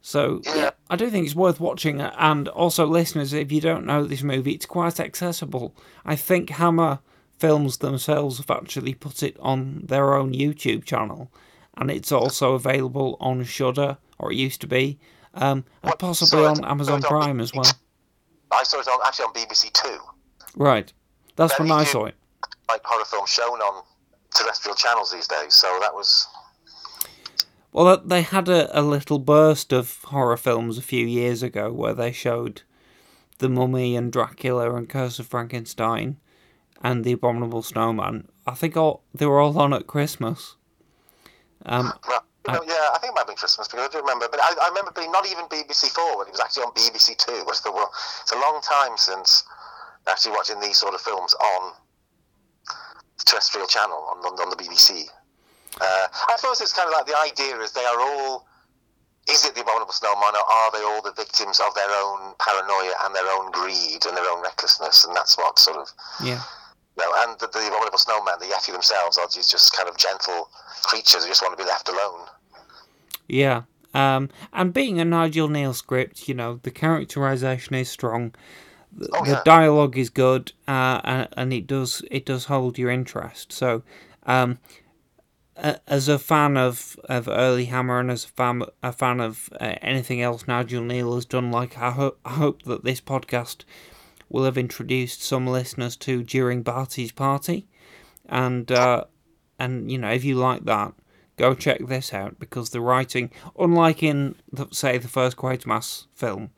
[0.00, 0.70] so yeah.
[0.90, 4.52] I do think it's worth watching and also listeners if you don't know this movie
[4.52, 7.00] it's quite accessible I think Hammer
[7.38, 11.30] Films themselves have actually put it on their own YouTube channel
[11.76, 14.98] and it's also available on Shudder or it used to be
[15.34, 17.70] um, and What- possibly so on Amazon on Prime as well.
[18.50, 19.98] I saw it on actually on BBC Two,
[20.56, 20.92] Right.
[21.36, 22.14] That's Very when I saw it.
[22.68, 23.84] like horror film shown on
[24.38, 25.54] terrestrial channels these days.
[25.54, 26.26] So that was
[27.72, 31.94] Well, they had a, a little burst of horror films a few years ago where
[31.94, 32.62] they showed
[33.38, 36.16] The Mummy and Dracula and Curse of Frankenstein
[36.82, 38.28] and The Abominable Snowman.
[38.46, 40.56] I think all they were all on at Christmas.
[41.66, 42.20] Um, right.
[42.48, 44.26] No, yeah, I think it might have been Christmas because I do remember.
[44.30, 47.18] But I, I remember being not even BBC Four when it was actually on BBC
[47.18, 47.44] Two.
[47.44, 47.60] Which
[48.22, 49.44] it's a long time since
[50.08, 51.72] actually watching these sort of films on
[53.24, 55.08] terrestrial channel on on, on the BBC.
[55.80, 58.46] Uh, I suppose it's kind of like the idea is they are all.
[59.28, 62.94] Is it the abominable snowman, or are they all the victims of their own paranoia
[63.04, 65.04] and their own greed and their own recklessness?
[65.04, 65.88] And that's what sort of
[66.24, 66.40] yeah.
[66.96, 69.98] you know, and the, the abominable snowman, the Yeti themselves, are just, just kind of
[69.98, 70.48] gentle
[70.82, 72.26] creatures who just want to be left alone.
[73.28, 73.62] Yeah.
[73.94, 78.34] Um, and being a Nigel Kneale script, you know, the characterization is strong.
[78.98, 79.42] The, Oh, the yeah.
[79.44, 83.52] dialogue is good, uh, and, and it does it does hold your interest.
[83.52, 83.82] So,
[84.26, 84.58] um,
[85.86, 89.74] as a fan of, of early Hammer and as a fan a fan of uh,
[89.82, 93.64] anything else Nigel Kneale has done, like I hope I hope that this podcast
[94.28, 97.66] will have introduced some listeners to during Barty's party,
[98.28, 99.04] and uh,
[99.58, 100.92] and you know if you like that,
[101.36, 106.50] go check this out because the writing, unlike in the, say the first Quatermass film,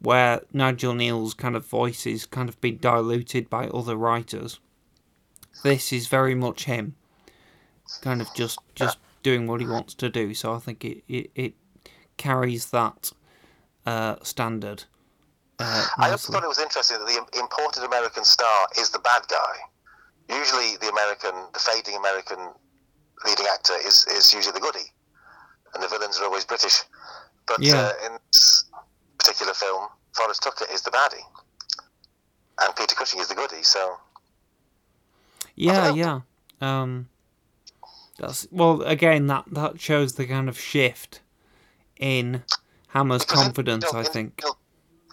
[0.00, 4.60] where Nigel Kneale's kind of voice is kind of been diluted by other writers,
[5.62, 6.94] this is very much him,
[8.00, 10.34] kind of just just doing what he wants to do.
[10.34, 11.54] So I think it it, it
[12.16, 13.12] carries that
[13.86, 14.84] uh, standard.
[15.58, 19.22] Uh, I also thought it was interesting that the imported American star is the bad
[19.28, 19.56] guy.
[20.28, 22.38] Usually, the American, the fading American
[23.24, 24.92] leading actor is, is usually the goodie,
[25.74, 26.82] and the villains are always British.
[27.46, 27.76] But Yeah.
[27.76, 28.18] uh, in
[29.18, 31.24] particular film, Forrest Tucker is the baddie,
[32.60, 33.62] and Peter Cushing is the goodie.
[33.62, 33.96] So
[35.54, 36.20] Yeah, yeah.
[36.60, 37.08] Um,
[38.18, 38.82] that's well.
[38.82, 41.20] Again, that that shows the kind of shift
[41.98, 42.42] in
[42.88, 43.84] Hammer's Because confidence.
[43.92, 44.42] know, I in- think.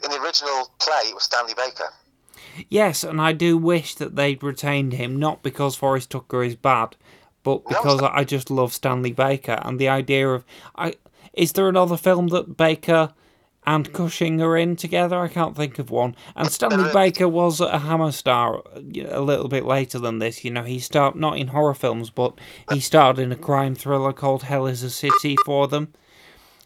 [0.03, 1.89] in the original play, it was Stanley Baker.
[2.69, 6.95] Yes, and I do wish that they'd retained him, not because Forrest Tucker is bad,
[7.43, 10.45] but because I I just love Stanley Baker and the idea of
[10.75, 10.95] I.
[11.33, 13.13] Is there another film that Baker
[13.65, 15.17] and Cushing are in together?
[15.17, 16.15] I can't think of one.
[16.35, 16.93] And Stanley is.
[16.93, 20.43] Baker was a Hammer star uh, a little bit later than this.
[20.43, 22.39] You know, he starred not in horror films, but
[22.71, 25.93] he starred in a crime thriller called Hell Is a City for them.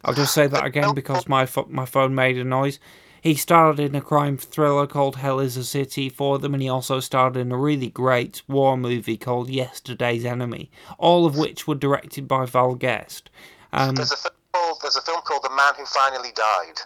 [0.03, 2.79] I'll just say that again because my pho- my phone made a noise.
[3.21, 6.69] He starred in a crime thriller called Hell Is a City for them, and he
[6.69, 11.75] also starred in a really great war movie called Yesterday's Enemy, all of which were
[11.75, 13.29] directed by Val Guest.
[13.73, 16.79] Um, There's a film called There's a film called The Man Who Finally Died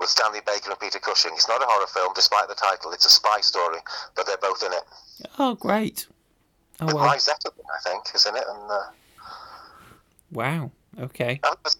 [0.00, 1.32] with Stanley Baker and Peter Cushing.
[1.34, 2.92] It's not a horror film, despite the title.
[2.92, 3.78] It's a spy story,
[4.14, 4.82] but they're both in it.
[5.38, 6.06] oh, great!
[6.80, 8.82] Oh With Mai Zetterling, I think, is in it, and uh,
[10.30, 10.70] wow.
[11.00, 11.76] Okay, I it,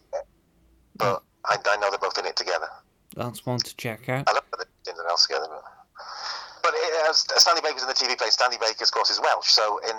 [0.96, 2.68] but I, I know they're both in it together.
[3.16, 4.28] that's one to check out.
[4.28, 5.62] I know if they're in anything else together, but.
[6.60, 8.28] But it, as Stanley Baker's in the TV play.
[8.30, 9.48] Stanley Baker, of course, is Welsh.
[9.48, 9.96] So in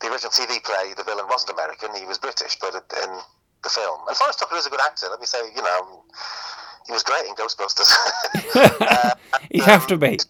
[0.00, 2.56] the original TV play, the villain wasn't American; he was British.
[2.60, 3.10] But in
[3.62, 5.06] the film, and Forrest Tucker is a good actor.
[5.10, 6.02] Let me say, you know,
[6.86, 7.90] he was great in Ghostbusters.
[8.80, 9.14] uh,
[9.50, 10.10] He'd have to be.
[10.10, 10.24] he's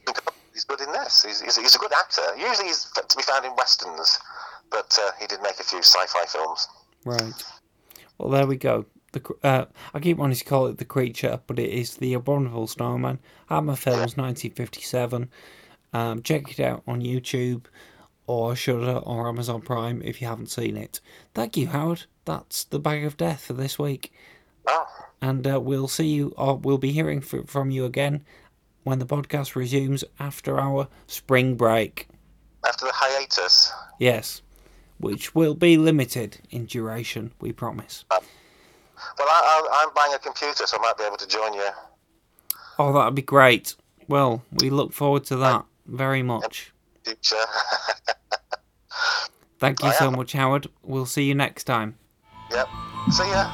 [0.66, 1.24] good- in this.
[1.26, 2.22] He's, he's, he's a good actor.
[2.38, 4.18] Usually he's to be found in westerns,
[4.70, 6.68] but uh, he did make a few sci-fi films.
[7.04, 7.32] Right.
[8.18, 8.84] Well, there we go.
[9.12, 12.66] The uh, I keep wanting to call it the creature, but it is the abominable
[12.68, 13.18] snowman.
[13.48, 15.28] Hammer Films, 1957.
[15.92, 17.64] Um, check it out on YouTube
[18.26, 21.00] or Shudder or Amazon Prime if you haven't seen it.
[21.34, 22.04] Thank you, Howard.
[22.30, 24.12] That's the bag of death for this week,
[24.68, 24.86] Oh,
[25.20, 28.24] and uh, we'll see you or we'll be hearing f- from you again
[28.84, 32.06] when the podcast resumes after our spring break.
[32.64, 33.72] after the hiatus.
[33.98, 34.42] Yes,
[34.98, 38.04] which will be limited in duration, we promise.
[38.10, 38.20] Well,
[39.18, 41.68] I, I, I'm buying a computer, so I might be able to join you.
[42.78, 43.74] Oh, that'd be great.
[44.06, 46.72] Well, we look forward to that very much.
[47.04, 47.36] Future.
[49.58, 50.16] Thank you so am.
[50.16, 50.68] much, Howard.
[50.82, 51.96] We'll see you next time.
[52.50, 52.68] Yep.
[53.10, 53.50] See ya.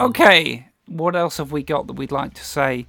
[0.00, 2.86] Okay, what else have we got that we'd like to say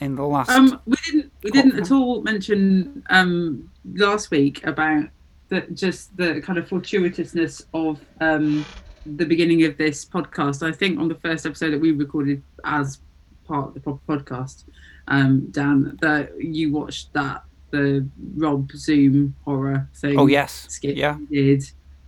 [0.00, 0.50] in the last?
[0.50, 5.08] Um, we didn't we didn't at all mention um last week about
[5.48, 8.64] the just the kind of fortuitousness of um
[9.06, 10.66] the beginning of this podcast.
[10.66, 12.98] I think on the first episode that we recorded as
[13.46, 14.64] part of the proper podcast,
[15.08, 18.06] um, Dan, that you watched that the
[18.36, 20.18] Rob Zoom horror thing.
[20.18, 21.62] oh yes, skit yeah, did,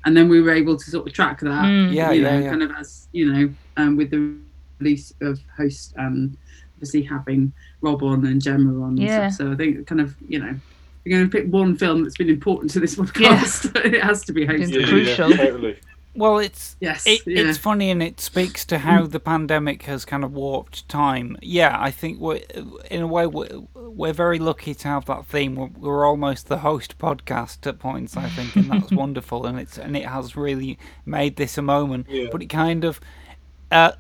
[0.05, 1.65] and then we were able to sort of track that.
[1.65, 1.93] Mm.
[1.93, 2.51] yeah, you yeah, know, yeah.
[2.51, 4.35] kind of as you know, um, with the
[4.81, 6.37] release of Host and
[6.75, 8.91] obviously having Rob on and Gemma on.
[8.91, 9.29] and Yeah.
[9.29, 9.47] stuff.
[9.49, 10.61] So I think kind of you know, if
[11.05, 14.33] you're going to pick one film that's been important to this podcast, it has to
[14.33, 14.63] be Host.
[14.65, 15.31] It's Yeah, crucial.
[15.31, 15.79] yeah, totally.
[16.15, 17.43] Well, it's Yes, it, yeah.
[17.43, 21.37] it's funny and it speaks to how the pandemic has kind of warped time.
[21.41, 22.43] Yeah, I think we're
[22.91, 25.55] in a way we're, we're very lucky to have that theme.
[25.55, 29.47] We're, we're almost the host podcast at points, I think, and that's wonderful.
[29.47, 32.07] And it's and it has really made this a moment.
[32.11, 32.29] Yeah.
[32.31, 33.01] But it kind of
[33.71, 33.93] uh,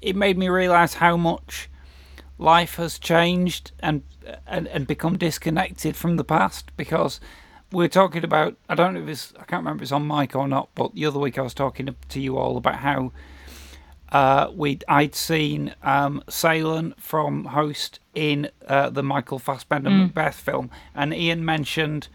[0.00, 1.68] it made me realize how much
[2.38, 4.02] life has changed and
[4.46, 7.20] and and become disconnected from the past because
[7.72, 10.34] we're talking about I don't know if it's I can't remember if it's on mic
[10.34, 13.12] or not, but the other week I was talking to, you all about how
[14.10, 20.70] uh, we I'd seen um, Seylan from Host in uh, the Michael Fassbender Macbeth film,
[20.94, 22.08] and Ian mentioned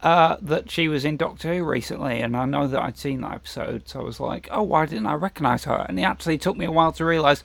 [0.00, 3.32] uh, that she was in Doctor Who recently, and I know that I'd seen that
[3.34, 5.84] episode, so I was like, oh, why didn't I recognise her?
[5.88, 7.42] And it actually took me a while to realise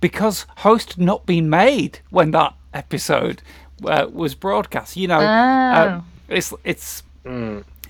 [0.00, 3.42] because Host had not been made when that episode
[3.84, 4.96] uh, was broadcast.
[4.96, 7.02] You know, uh, it's it's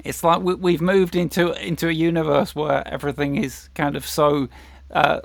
[0.04, 4.48] it's like we, we've moved into into a universe where everything is kind of so.
[4.90, 5.20] Uh,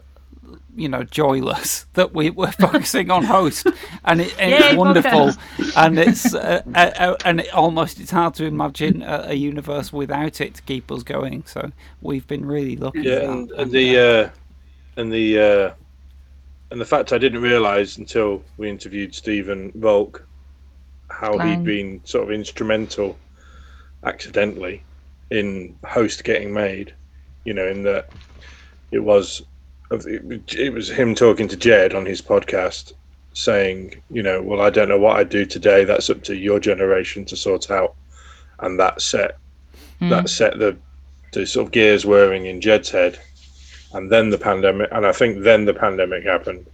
[0.76, 3.68] you know, joyless that we, we're focusing on host,
[4.06, 5.74] and, it, and Yay, it's wonderful, podcast.
[5.76, 9.94] and it's uh, uh, uh, and it almost it's hard to imagine a, a universe
[9.94, 11.44] without it to keep us going.
[11.46, 11.72] So
[12.02, 13.02] we've been really lucky.
[13.02, 14.30] Yeah, for and, and the uh,
[14.96, 15.74] and the uh,
[16.72, 20.26] and the fact I didn't realise until we interviewed Stephen Volk
[21.10, 23.18] how he'd been sort of instrumental,
[24.04, 24.84] accidentally,
[25.30, 26.94] in Host getting made.
[27.46, 28.10] You know, in that
[28.92, 29.44] it was
[29.92, 32.94] it, was him talking to Jed on his podcast,
[33.34, 35.84] saying, you know, well, I don't know what I'd do today.
[35.84, 37.96] That's up to your generation to sort out,
[38.60, 39.38] and that set
[40.00, 40.10] hmm.
[40.10, 40.78] that set the
[41.32, 43.20] the sort of gears whirring in Jed's head,
[43.94, 46.66] and then the pandemic, and I think then the pandemic happened,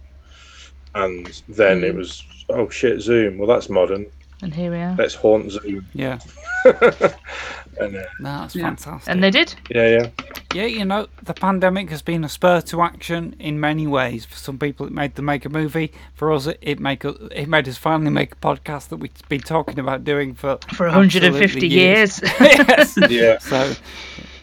[0.94, 1.98] and then it hmm.
[1.98, 3.38] was oh shit Zoom.
[3.38, 4.06] Well, that's modern.
[4.42, 4.94] And here we are.
[4.98, 5.86] Let's haunt Zoom.
[5.94, 6.18] yeah,
[6.64, 8.64] and uh, that's Yeah.
[8.64, 9.10] fantastic.
[9.12, 9.54] And they did.
[9.70, 10.08] yeah, yeah,
[10.54, 14.24] Yeah, you know, the pandemic has been a spur to action in many ways.
[14.24, 15.92] For some people, it made them make a movie.
[16.14, 19.12] For us, it, it make us- it made us finally make a podcast that we've
[19.28, 22.20] been talking about doing for For 150 absolutely years.
[22.40, 22.98] yes.
[23.10, 23.38] yeah.
[23.38, 23.74] So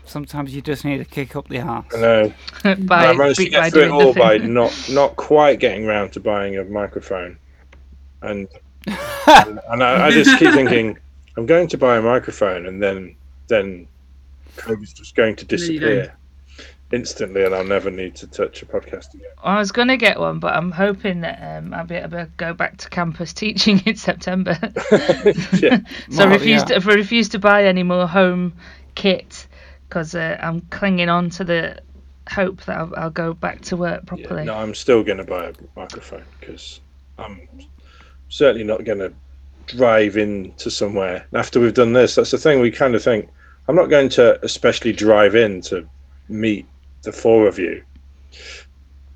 [0.06, 1.86] sometimes you just need to kick up the arse.
[1.96, 2.34] I know.
[2.80, 6.14] by, I managed to get through it doing all by not not quite getting round
[6.14, 7.38] to buying a microphone,
[8.22, 8.48] and
[8.88, 10.98] and, and I, I just keep thinking
[11.38, 13.16] I'm going to buy a microphone, and then
[13.48, 13.88] then
[14.58, 15.88] COVID's just going to There you go.
[15.88, 16.14] disappear
[16.92, 19.32] instantly, and I'll never need to touch a podcast again.
[19.44, 22.30] I was going to get one, but I'm hoping that um, I'll be able to
[22.38, 24.58] go back to campus teaching in September.
[25.54, 25.80] yeah,
[26.10, 26.80] so I Well, refused, yeah.
[26.80, 28.54] to, I refused to buy any more home
[28.96, 29.48] kit
[29.90, 31.80] because uh, I'm clinging on to the
[32.30, 34.06] hope that I'll, I'll go back to work yeah.
[34.08, 34.46] properly.
[34.46, 36.80] No, I'm still going to buy a microphone because
[37.18, 37.48] I'm
[38.34, 39.14] certainly not going to
[39.68, 42.16] drive into somewhere after we've done this.
[42.16, 42.60] That's the thing.
[42.60, 43.30] We kind of think
[43.68, 45.88] I'm not going to especially drive in to
[46.30, 46.66] meet
[47.04, 47.84] the four of you.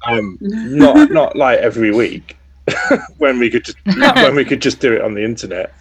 [0.05, 2.37] Um, not not like every week
[3.17, 5.73] when we could just when we could just do it on the internet.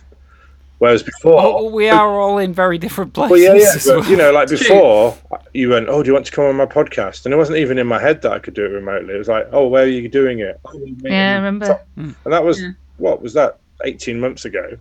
[0.79, 3.31] Whereas before, Oh, we are all in very different places.
[3.31, 4.11] well, yeah, yeah, but well.
[4.11, 4.59] you know, like True.
[4.59, 5.17] before,
[5.55, 7.79] you went, "Oh, do you want to come on my podcast?" And it wasn't even
[7.79, 9.15] in my head that I could do it remotely.
[9.15, 11.81] It was like, "Oh, where are you doing it?" Oh, Yeah, I remember.
[11.97, 12.73] And that was Yeah.
[12.99, 13.59] What was that?
[13.85, 14.79] Eighteen months ago,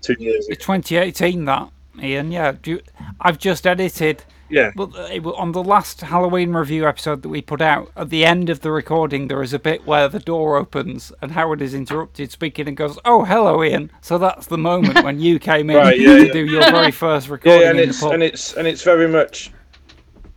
[0.00, 0.46] two years.
[0.46, 0.54] ago.
[0.54, 1.70] 2018 that
[2.02, 2.32] Ian.
[2.32, 2.80] Yeah, do you,
[3.20, 4.24] I've just edited.
[4.48, 4.86] Yeah, uh,
[5.22, 8.60] Well, on the last Halloween review episode that we put out, at the end of
[8.60, 12.68] the recording, there is a bit where the door opens and Howard is interrupted speaking
[12.68, 16.18] and goes, "Oh, hello, Ian." So that's the moment when you came in Right, yeah,
[16.18, 16.32] to yeah.
[16.32, 19.50] do your very first recording yeah, and it's and it's and it's very much,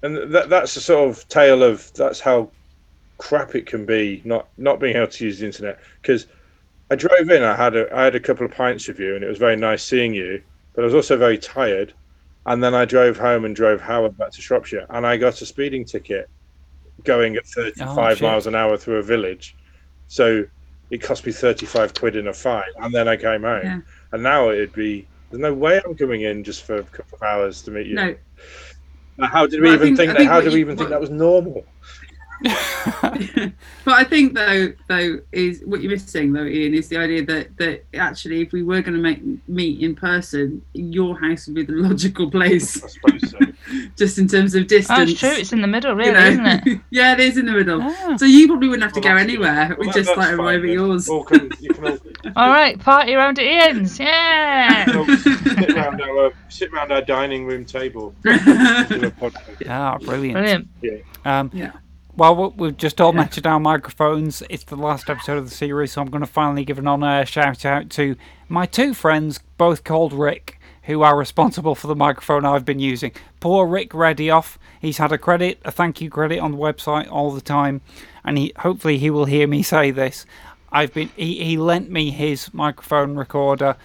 [0.02, 2.50] and that that's the sort of tale of that's how
[3.20, 6.26] crap it can be not not being able to use the internet because
[6.92, 7.44] I drove in.
[7.44, 9.56] I had a I had a couple of pints with you, and it was very
[9.56, 10.42] nice seeing you.
[10.74, 11.94] But I was also very tired,
[12.46, 15.46] and then I drove home and drove Howard back to Shropshire, and I got a
[15.46, 16.30] speeding ticket
[17.04, 18.28] going at thirty Oh, five shit.
[18.28, 19.56] miles an hour through a village.
[20.08, 20.46] So
[20.90, 23.62] it cost me thirty five quid in a fine, and then I came home.
[23.64, 23.82] Yeah.
[24.12, 27.22] And now it'd be there's no way I'm coming in just for a couple of
[27.24, 27.94] hours to meet you.
[27.96, 28.16] No,
[29.28, 30.26] How did we Well, even think- think, that?
[30.28, 31.66] How what did we even think that was normal?
[33.86, 37.58] but I think though though is what you're missing though, Ian, is the idea that
[37.58, 41.64] that actually if we were going to make meet in person, your house would be
[41.66, 43.38] the logical place, I suppose so.
[43.98, 45.00] just in terms of distance.
[45.00, 45.12] Oh, distance.
[45.12, 45.42] it's true.
[45.42, 46.28] It's in the middle, you really, know?
[46.28, 46.82] isn't it?
[46.92, 47.82] yeah, it is in the middle.
[47.82, 48.16] Ah.
[48.18, 49.70] So you probably wouldn't have to Well, go anywhere.
[49.70, 51.10] Well, we that- just that's like arrive at yours.
[51.10, 51.98] All come, you can all,
[52.36, 54.00] All right, party around at Ian's.
[54.00, 54.86] Yeah.
[54.96, 58.16] all sit around our sit around our dining room table.
[58.24, 59.68] Do a podcast.
[59.70, 60.34] Ah, brilliant.
[60.80, 61.04] Brilliant.
[61.26, 61.72] Um, Yeah.
[62.20, 64.44] Well, we- we've just all mentioned our microphones.
[64.50, 67.26] It's the last episode of the series, so I'm going to finally give an on-air
[67.26, 68.18] shout out to
[68.50, 73.14] my two friends, both called Rick, who are responsible for the microphone I've been using.
[73.40, 74.58] Poor Rick Redioff.
[74.82, 77.80] He's had a credit, a thank you credit on the website all the time,
[78.26, 80.26] and he hopefully he will hear me say this.
[80.74, 83.78] I've been he, he lent me his microphone recorder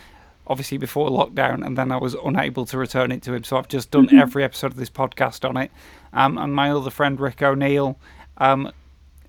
[0.46, 3.44] obviously before lockdown, and then I was unable to return it to him.
[3.44, 5.70] So I've just done every episode of this podcast on it.
[6.12, 7.96] Um, and my other friend Rick O'Neill,
[8.38, 8.72] um,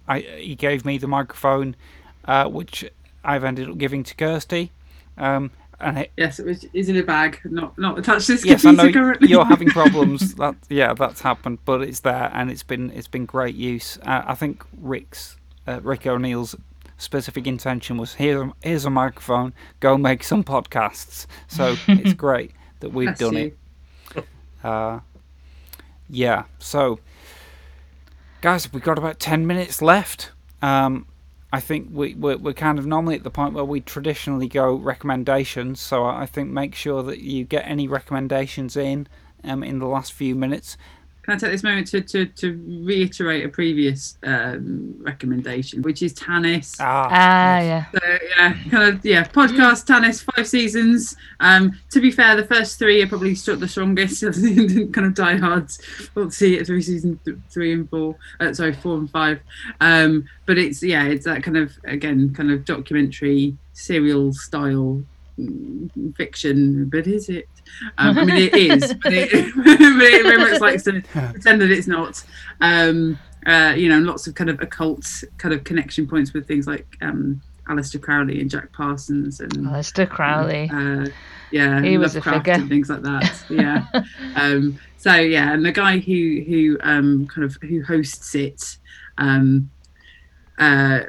[0.08, 1.76] I, he gave me the microphone,
[2.26, 2.86] uh, which
[3.24, 4.72] I've ended up giving to Kirsty.
[5.18, 8.46] Um, and it, yes, it was, is in a bag, not not attached to this
[8.46, 9.28] yes, I know currently.
[9.28, 10.36] you're having problems.
[10.36, 13.98] That yeah, that's happened, but it's there, and it's been it's been great use.
[14.04, 15.36] Uh, I think Rick's
[15.68, 16.56] uh, Rick O'Neill's
[16.98, 21.26] specific intention was here's a, here's a microphone, go make some podcasts.
[21.48, 23.58] So it's great that we've Bless done you.
[24.16, 24.26] it.
[24.64, 25.00] Uh,
[26.10, 27.00] yeah, so
[28.46, 30.30] guys, we've got about 10 minutes left.
[30.62, 31.08] Um,
[31.52, 34.76] I think we, we're, we're kind of normally at the point where we traditionally go
[34.76, 39.08] recommendations, so I think make sure that you get any recommendations in
[39.44, 40.78] um, in the last few minutes.
[41.26, 46.14] Can I take this moment to, to, to reiterate a previous um, recommendation, which is
[46.14, 46.78] Tanis.
[46.80, 47.86] Ah, Ah, yeah.
[47.92, 51.16] So yeah, kind of yeah, podcast Tanis five seasons.
[51.40, 54.22] Um, to be fair, the first three are probably struck the strongest.
[54.94, 55.82] kind of diehards.
[56.14, 58.16] We'll see it through season th- three and four.
[58.40, 59.40] Uh, sorry, four and five.
[59.82, 65.02] Um, but it's yeah, it's that kind of again kind of documentary serial style
[65.40, 66.88] mm, fiction.
[66.88, 67.50] But is it?
[67.98, 71.72] Um, I mean, it is, but it, but it very much likes to pretend that
[71.72, 72.24] it's not.
[72.62, 75.06] Um, uh, you know, lots of kind of occult
[75.38, 80.10] kind of connection points with things like um, Aleister Crowley and Jack Parsons and Aleister
[80.10, 80.68] Crowley.
[80.74, 81.08] uh,
[81.52, 82.54] yeah, He was a figure.
[82.54, 83.44] and things like that.
[83.50, 83.86] Yeah.
[84.36, 88.78] um, so yeah, and the guy who who um, kind of who hosts it,
[89.20, 89.70] um,
[90.58, 91.02] uh,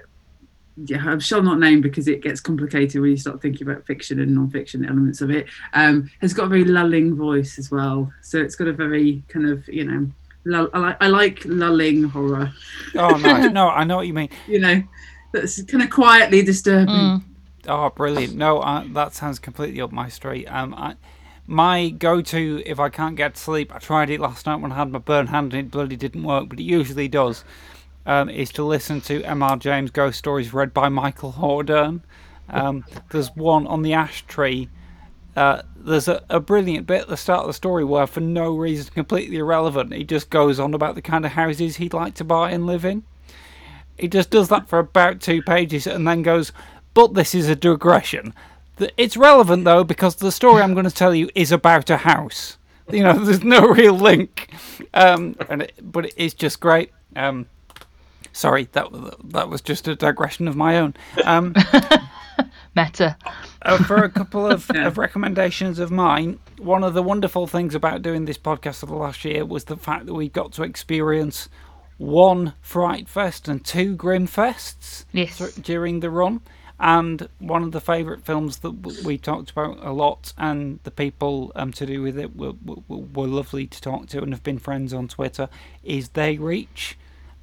[0.85, 4.20] yeah, I shall not name because it gets complicated when you start thinking about fiction
[4.20, 5.47] and non-fiction elements of it.
[5.73, 9.48] Um, has got a very lulling voice as well, so it's got a very kind
[9.48, 10.11] of you know,
[10.44, 12.53] lull, I like I like lulling horror.
[12.94, 13.51] oh, nice.
[13.53, 14.28] No, I know what you mean.
[14.47, 14.82] You know,
[15.32, 16.94] that's kind of quietly disturbing.
[16.94, 17.23] Mm.
[17.69, 18.35] Oh, brilliant!
[18.35, 20.47] No, uh, that sounds completely up my street.
[20.47, 20.97] Um, I,
[21.47, 24.77] my go-to if I can't get to sleep, I tried it last night when I
[24.77, 27.44] had my burn hand and it bloody didn't work, but it usually does.
[28.07, 29.57] Um, is to listen to M.R.
[29.57, 32.03] James ghost stories read by Michael Hordern.
[32.49, 34.69] Um, there's one on the ash tree.
[35.35, 38.57] Uh, there's a, a brilliant bit at the start of the story where, for no
[38.57, 42.24] reason completely irrelevant, he just goes on about the kind of houses he'd like to
[42.24, 43.03] buy and live in.
[43.99, 46.53] He just does that for about two pages and then goes,
[46.95, 48.35] but this is a digression.
[48.97, 52.59] It's relevant though because the story I'm going to tell you is about a house.
[52.91, 54.51] You know, there's no real link,
[54.95, 56.93] um, and it, but it's just great.
[57.15, 57.47] Um,
[58.37, 60.95] sorry, that was that was just a digression of my own.
[61.25, 61.55] Um,
[62.77, 63.17] Meta.
[63.63, 64.87] uh, for a couple of, Yeah.
[64.87, 68.95] of recommendations of mine, one of the wonderful things about doing this podcast for the
[68.95, 71.49] last year was the fact that we got to experience
[71.97, 75.39] one Fright Fest and two Grim Fests Yes.
[75.39, 76.43] th- during the run.
[76.79, 80.91] And one of the favourite films that w- we talked about a lot, and the
[80.91, 84.43] people um, to do with it were, were, were lovely to talk to and have
[84.43, 85.49] been friends on Twitter,
[85.83, 86.99] is They Reach,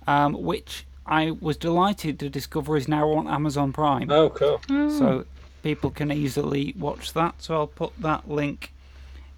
[0.07, 4.09] um, which I was delighted to discover is now on Amazon Prime.
[4.11, 4.61] Oh, cool.
[4.67, 5.25] So
[5.61, 7.35] people can easily watch that.
[7.41, 8.73] So I'll put that link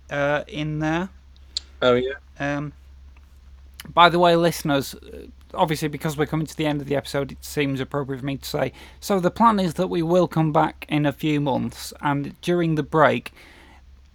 [0.10, 1.10] uh, in there.
[1.82, 2.14] Oh, yeah.
[2.40, 2.74] Um,
[3.94, 7.32] by the way, listeners, uh, obviously because we're coming to the end of the episode,
[7.32, 8.72] it seems appropriate for me to say.
[9.00, 12.76] So the plan is that we will come back in a few months, and during
[12.76, 13.32] the break,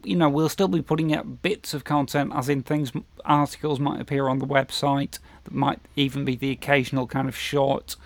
[0.05, 2.93] you know, we'll still be putting out bits of content, as in things,
[3.25, 5.19] articles might appear on the website.
[5.45, 7.97] That might even be the occasional kind of short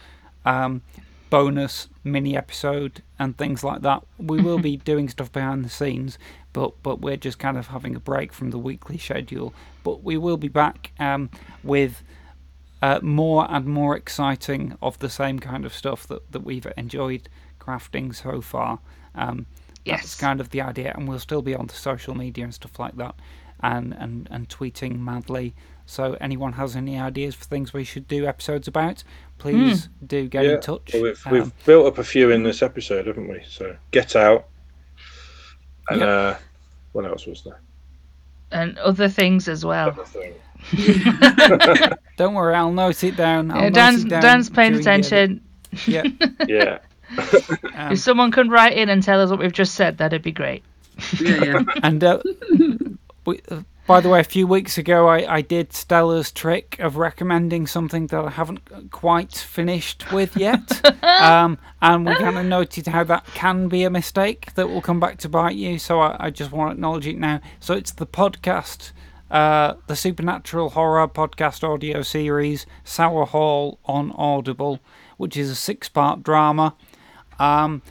[0.44, 0.82] um,
[1.30, 4.02] bonus mini episode and things like that.
[4.18, 6.18] We will be doing stuff behind the scenes,
[6.52, 9.54] but but we're just kind of having a break from the weekly schedule.
[9.82, 11.30] But we will be back um,
[11.62, 12.02] with
[12.82, 17.28] uh, more and more exciting of the same kind of stuff that, that we've enjoyed
[17.58, 18.80] crafting so far.
[19.14, 19.46] Um,
[19.86, 20.14] That's Yes.
[20.14, 22.96] kind of the idea, and we'll still be on the social media and stuff like
[22.96, 23.14] that,
[23.62, 25.54] and, and, and tweeting madly.
[25.86, 29.04] So anyone has any ideas for things we should do episodes about,
[29.36, 30.52] please do get yeah.
[30.52, 30.90] in touch.
[30.94, 33.42] Well, we've, Um, we've built up a few in this episode, haven't we?
[33.46, 34.46] So, Get Out.
[35.90, 36.08] And Yep.
[36.08, 36.34] uh,
[36.92, 37.60] what else was there?
[38.52, 39.88] And other things as well.
[39.88, 40.32] Other thing.
[42.16, 43.50] Don't worry, I'll note it down.
[43.50, 45.06] I'll Yeah, note Dan's, it down Dan's paying during the edit.
[45.06, 45.40] attention.
[45.86, 46.02] Yeah.
[46.48, 46.78] Yeah.
[47.74, 50.32] Um, If someone can write in and tell us what we've just said, that'd be
[50.32, 50.62] great.
[51.20, 51.64] Yeah, yeah.
[51.82, 52.20] And uh,
[53.24, 56.96] we, uh, by the way, a few weeks ago, I, I did Stella's trick of
[56.96, 60.80] recommending something that I haven't quite finished with yet.
[61.04, 65.00] um, and we kind of noted how that can be a mistake that will come
[65.00, 65.78] back to bite you.
[65.78, 67.42] So I, I just want to acknowledge it now.
[67.60, 68.92] So it's the podcast,
[69.30, 74.80] uh, the Supernatural Horror Podcast audio series, Sour Hall on Audible,
[75.18, 76.74] which is a six part drama.
[77.38, 77.82] Um,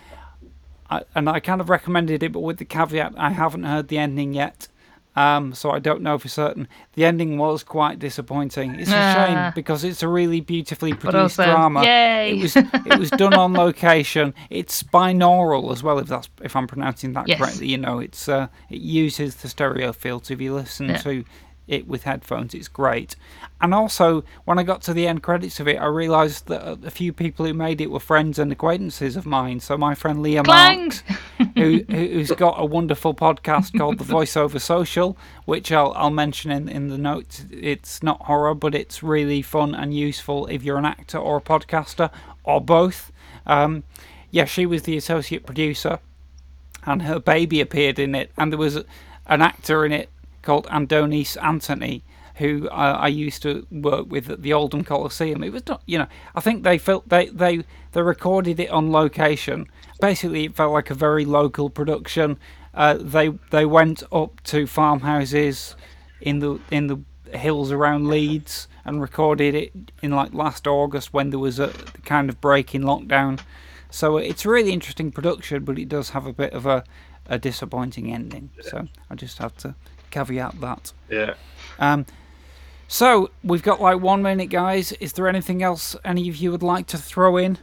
[0.89, 3.97] I, and I kind of recommended it, but with the caveat I haven't heard the
[3.97, 4.67] ending yet,
[5.15, 6.67] um, so I don't know for certain.
[6.93, 8.75] The ending was quite disappointing.
[8.79, 9.13] It's a Ah.
[9.13, 11.83] shame because it's a really beautifully produced also, drama.
[11.85, 12.31] yay!
[12.31, 14.33] It was it was done on location.
[14.49, 17.37] It's binaural as well, if that's if I'm pronouncing that Yes.
[17.39, 17.67] correctly.
[17.69, 20.25] You know, it's uh, it uses the stereo field.
[20.25, 20.97] So if you listen Yeah.
[20.97, 21.23] to
[21.67, 23.15] it with headphones, it's great.
[23.61, 26.91] And also, when I got to the end credits of it, I realised that a-
[26.91, 29.61] few people who made it were friends and acquaintances of mine.
[29.61, 30.79] So my friend Leah Clang!
[30.81, 31.03] Marks,
[31.55, 36.51] who, who- who's got a wonderful podcast called The Voiceover Social, which I'll, I'll mention
[36.51, 37.45] in, in the notes.
[37.49, 41.41] It's not horror, but it's really fun and useful if you're an actor or a
[41.41, 42.09] podcaster
[42.43, 43.11] or both.
[43.45, 43.83] Um,
[44.31, 45.99] yeah, she was the associate producer,
[46.85, 48.75] and her baby appeared in it, and there was
[49.27, 50.09] an actor in it
[50.43, 52.03] called Andonis Anthony.
[52.37, 55.43] Who uh, I used to work with at the Oldham Coliseum.
[55.43, 58.91] It was not, you know, I think they felt they they they recorded it on
[58.91, 59.67] location.
[60.01, 62.39] Basically, it felt like a very local production.
[62.73, 65.75] Uh, they they went up to farmhouses
[66.21, 66.99] in the in the
[67.37, 69.71] hills around Leeds and recorded it
[70.01, 71.69] in like last August when there was a
[72.03, 73.39] kind of break in lockdown.
[73.89, 76.83] So it's a really interesting production, but it does have a bit of a,
[77.27, 78.49] a disappointing ending.
[78.61, 79.75] So I just have to
[80.13, 80.93] caveat that.
[81.09, 81.33] Yeah.
[81.79, 82.05] Um,
[82.87, 84.91] so we've got like one minute, guys.
[84.93, 87.57] Is there anything else any of you would like to throw in?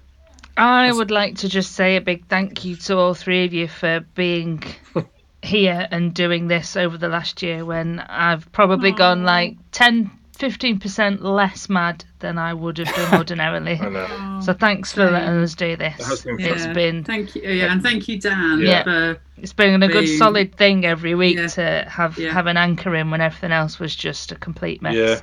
[0.56, 3.68] I would like to just say a big thank you to all three of you
[3.68, 4.62] for being
[5.43, 10.10] here and doing this over the last year when I've probably gone like 10,
[10.40, 13.78] 15% less mad than I would have done ordinarily.
[13.80, 14.40] I know.
[14.42, 15.94] So thanks for letting us do this.
[15.98, 16.72] It's been It's Yeah.
[16.72, 17.42] been Thank you.
[17.42, 18.82] Yeah, and thank you, Dan, Yeah.
[18.84, 21.46] for it's been a good Being- solid thing every week Yeah.
[21.48, 22.32] to have Yeah.
[22.32, 24.94] have an anchor in when everything else was just a complete mess.
[24.94, 25.20] Yeah.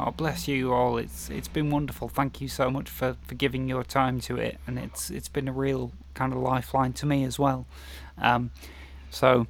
[0.00, 0.96] Oh, bless you all.
[0.98, 2.08] It's it's been wonderful.
[2.08, 5.48] Thank you so much for, for giving your time to it, and it's it's been
[5.48, 7.66] a real kind of lifeline to me as well.
[8.16, 8.50] Um,
[9.10, 9.46] so,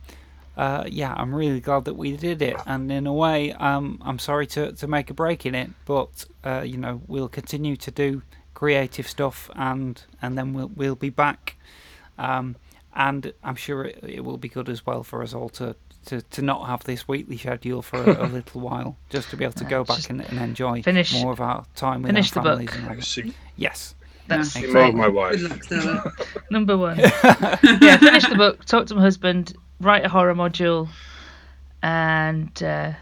[0.58, 4.18] uh, yeah, I'm really glad that we did it, and in a way, um, I'm
[4.18, 7.90] sorry to, to make a break in it, but uh, you know we'll continue to
[7.90, 8.22] do
[8.54, 11.56] creative stuff, and and then we'll we'll be back,
[12.18, 12.56] um,
[12.94, 15.74] and I'm sure it, it will be good as well for us all to.
[16.06, 19.44] To, to not have this weekly schedule for a, a little while, just to be
[19.44, 22.42] able to go back and, and enjoy finish- more of our time with finish our
[22.44, 22.90] the families book.
[22.92, 23.04] and.
[23.04, 23.94] See, Yes,
[24.26, 24.72] That's see Yeah.
[24.72, 25.42] more of my wife.
[26.50, 26.98] Number one.
[27.82, 30.88] yeah, finish the book, talk to my husband, write a horror module,
[31.82, 32.92] and uh,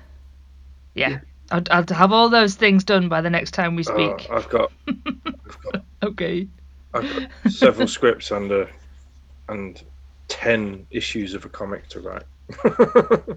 [0.94, 1.18] yeah, Yeah.
[1.50, 4.30] I'll, I'll have all those things done by the next time we Uh, speak.
[4.30, 6.48] I've got, I've got, okay.
[6.94, 8.66] I've got several scripts and uh,
[9.48, 9.82] and
[10.28, 12.24] ten issues of a comic to write.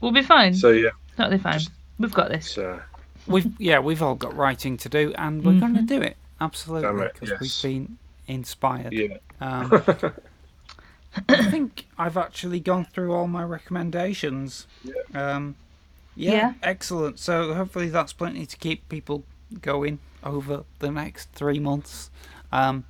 [0.00, 0.54] We'll be fine.
[0.54, 1.60] so yeah, totally fine.
[1.98, 2.46] We've got this.
[2.46, 2.80] it's, uh,
[3.26, 7.08] we've yeah we've all got writing to do, and we're going to do it absolutely
[7.12, 7.62] because yes.
[7.62, 8.92] we've been inspired.
[8.94, 9.18] Yeah.
[9.42, 9.70] Um,
[11.28, 14.66] I think I've actually gone through all my recommendations.
[15.14, 15.56] Um,
[16.14, 16.54] yeah, Yeah.
[16.62, 17.18] excellent.
[17.18, 19.24] So hopefully that's plenty to keep people
[19.60, 22.10] going over the next three months.
[22.52, 22.84] Um,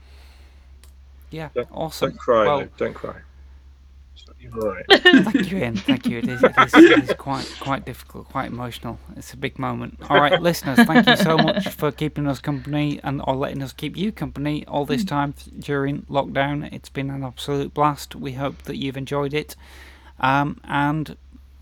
[1.30, 2.10] yeah, Don't- awesome.
[2.10, 2.76] Don't cry, Well, Luke.
[2.76, 3.16] Don't cry.
[4.40, 4.84] You're right.
[4.90, 5.76] Thank you, Ian.
[5.76, 6.18] Thank you.
[6.18, 8.98] It is, it is, it is quite quite difficult, quite emotional.
[9.16, 9.98] It's a big moment.
[10.08, 13.72] All right, listeners, thank you so much for keeping us company and or letting us
[13.74, 16.72] keep you company all this time during lockdown.
[16.72, 18.16] It's been an absolute blast.
[18.16, 19.56] We hope that you've enjoyed it,
[20.20, 21.16] um, and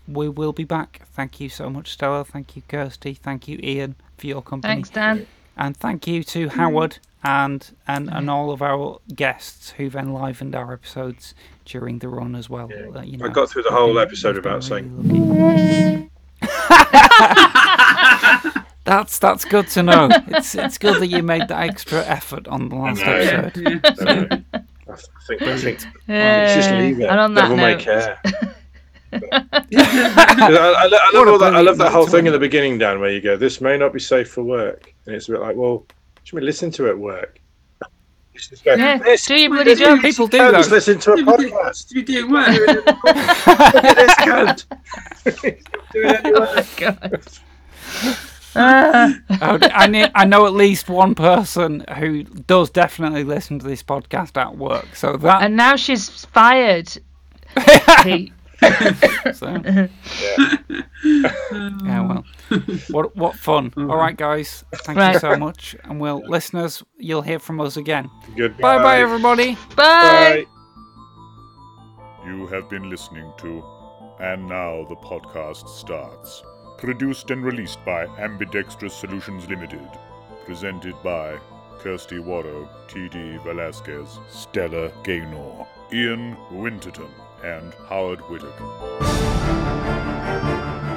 [0.07, 1.01] we will be back.
[1.13, 2.23] Thank you so much, Stella.
[2.23, 3.13] Thank you, Kirsty.
[3.13, 4.75] Thank you, Ian, for your company.
[4.75, 5.27] Thanks, Dan.
[5.57, 10.73] And thank you to Howard and, and and all of our guests who've enlivened our
[10.73, 11.33] episodes
[11.65, 12.69] during the run as well.
[12.71, 12.99] Yeah.
[12.99, 16.09] Uh, you I got through the whole been- episode we've been without saying- really.
[18.85, 20.09] That's that's good to know.
[20.29, 23.11] It's it's good that you made that extra effort on the last know.
[23.11, 23.81] episode.
[23.83, 23.93] Yeah.
[23.93, 24.05] So,
[24.91, 24.95] I
[25.27, 25.79] think, I think
[26.57, 27.03] just leave it.
[27.05, 28.19] and on that Devil may note, care.
[29.11, 31.55] 'Cause I, I, lo- I love all that.
[31.55, 33.93] I love that whole thing in the beginning, Dan, where you go, "This may not
[33.93, 35.85] be safe for work," and it's a bit like, "Well,
[36.29, 37.39] should we listen to it at work?"
[38.33, 39.99] You go, Yeah, "This- do your bloody this job.
[40.01, 40.93] People do cunt is though.
[40.93, 41.87] to a To be do- podcast.
[41.89, 42.47] to work.
[43.73, 44.65] Look at this cunt.
[45.91, 46.65] Do it anyway.
[46.77, 47.27] God.
[48.55, 53.83] Oh, I, ne- I know at least one person who does definitely listen to this
[53.83, 54.95] podcast at work.
[54.95, 56.89] So that and now she's fired.
[58.03, 58.31] Pete.
[59.33, 59.61] so.
[59.65, 59.87] Yeah.
[61.83, 62.25] Yeah, well,
[62.89, 63.71] what what fun!
[63.71, 63.89] Mm-hmm.
[63.89, 68.09] All right, guys, thank you so much, and well, listeners, you'll hear from us again.
[68.35, 68.77] Goodbye.
[68.77, 69.55] Bye, bye, everybody.
[69.75, 70.45] Bye.
[70.45, 70.45] Bye.
[72.25, 73.63] You have been listening to
[74.19, 76.43] And Now the Podcast Starts.
[76.77, 79.89] Produced and released by Ambidextrous Solutions Limited.
[80.45, 81.37] Presented by
[81.79, 83.37] Kirsty Warrow, T.D.
[83.37, 87.09] Velasquez, Stella Gaynor, Ian Winterton,
[87.43, 88.65] and Howard Whittaker.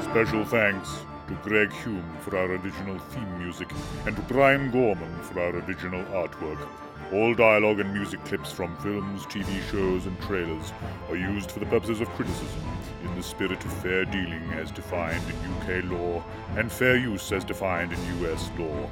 [0.03, 3.71] Special thanks to Greg Hume for our original theme music
[4.07, 6.69] and to Brian Gorman for our original artwork.
[7.13, 10.73] All dialogue and music clips from films, TV shows, and trailers
[11.09, 12.63] are used for the purposes of criticism
[13.05, 16.25] in the spirit of fair dealing as defined in UK law
[16.57, 18.89] and fair use as defined in US law.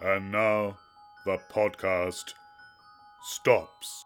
[0.00, 0.78] And now
[1.24, 2.34] the podcast
[3.22, 4.05] stops.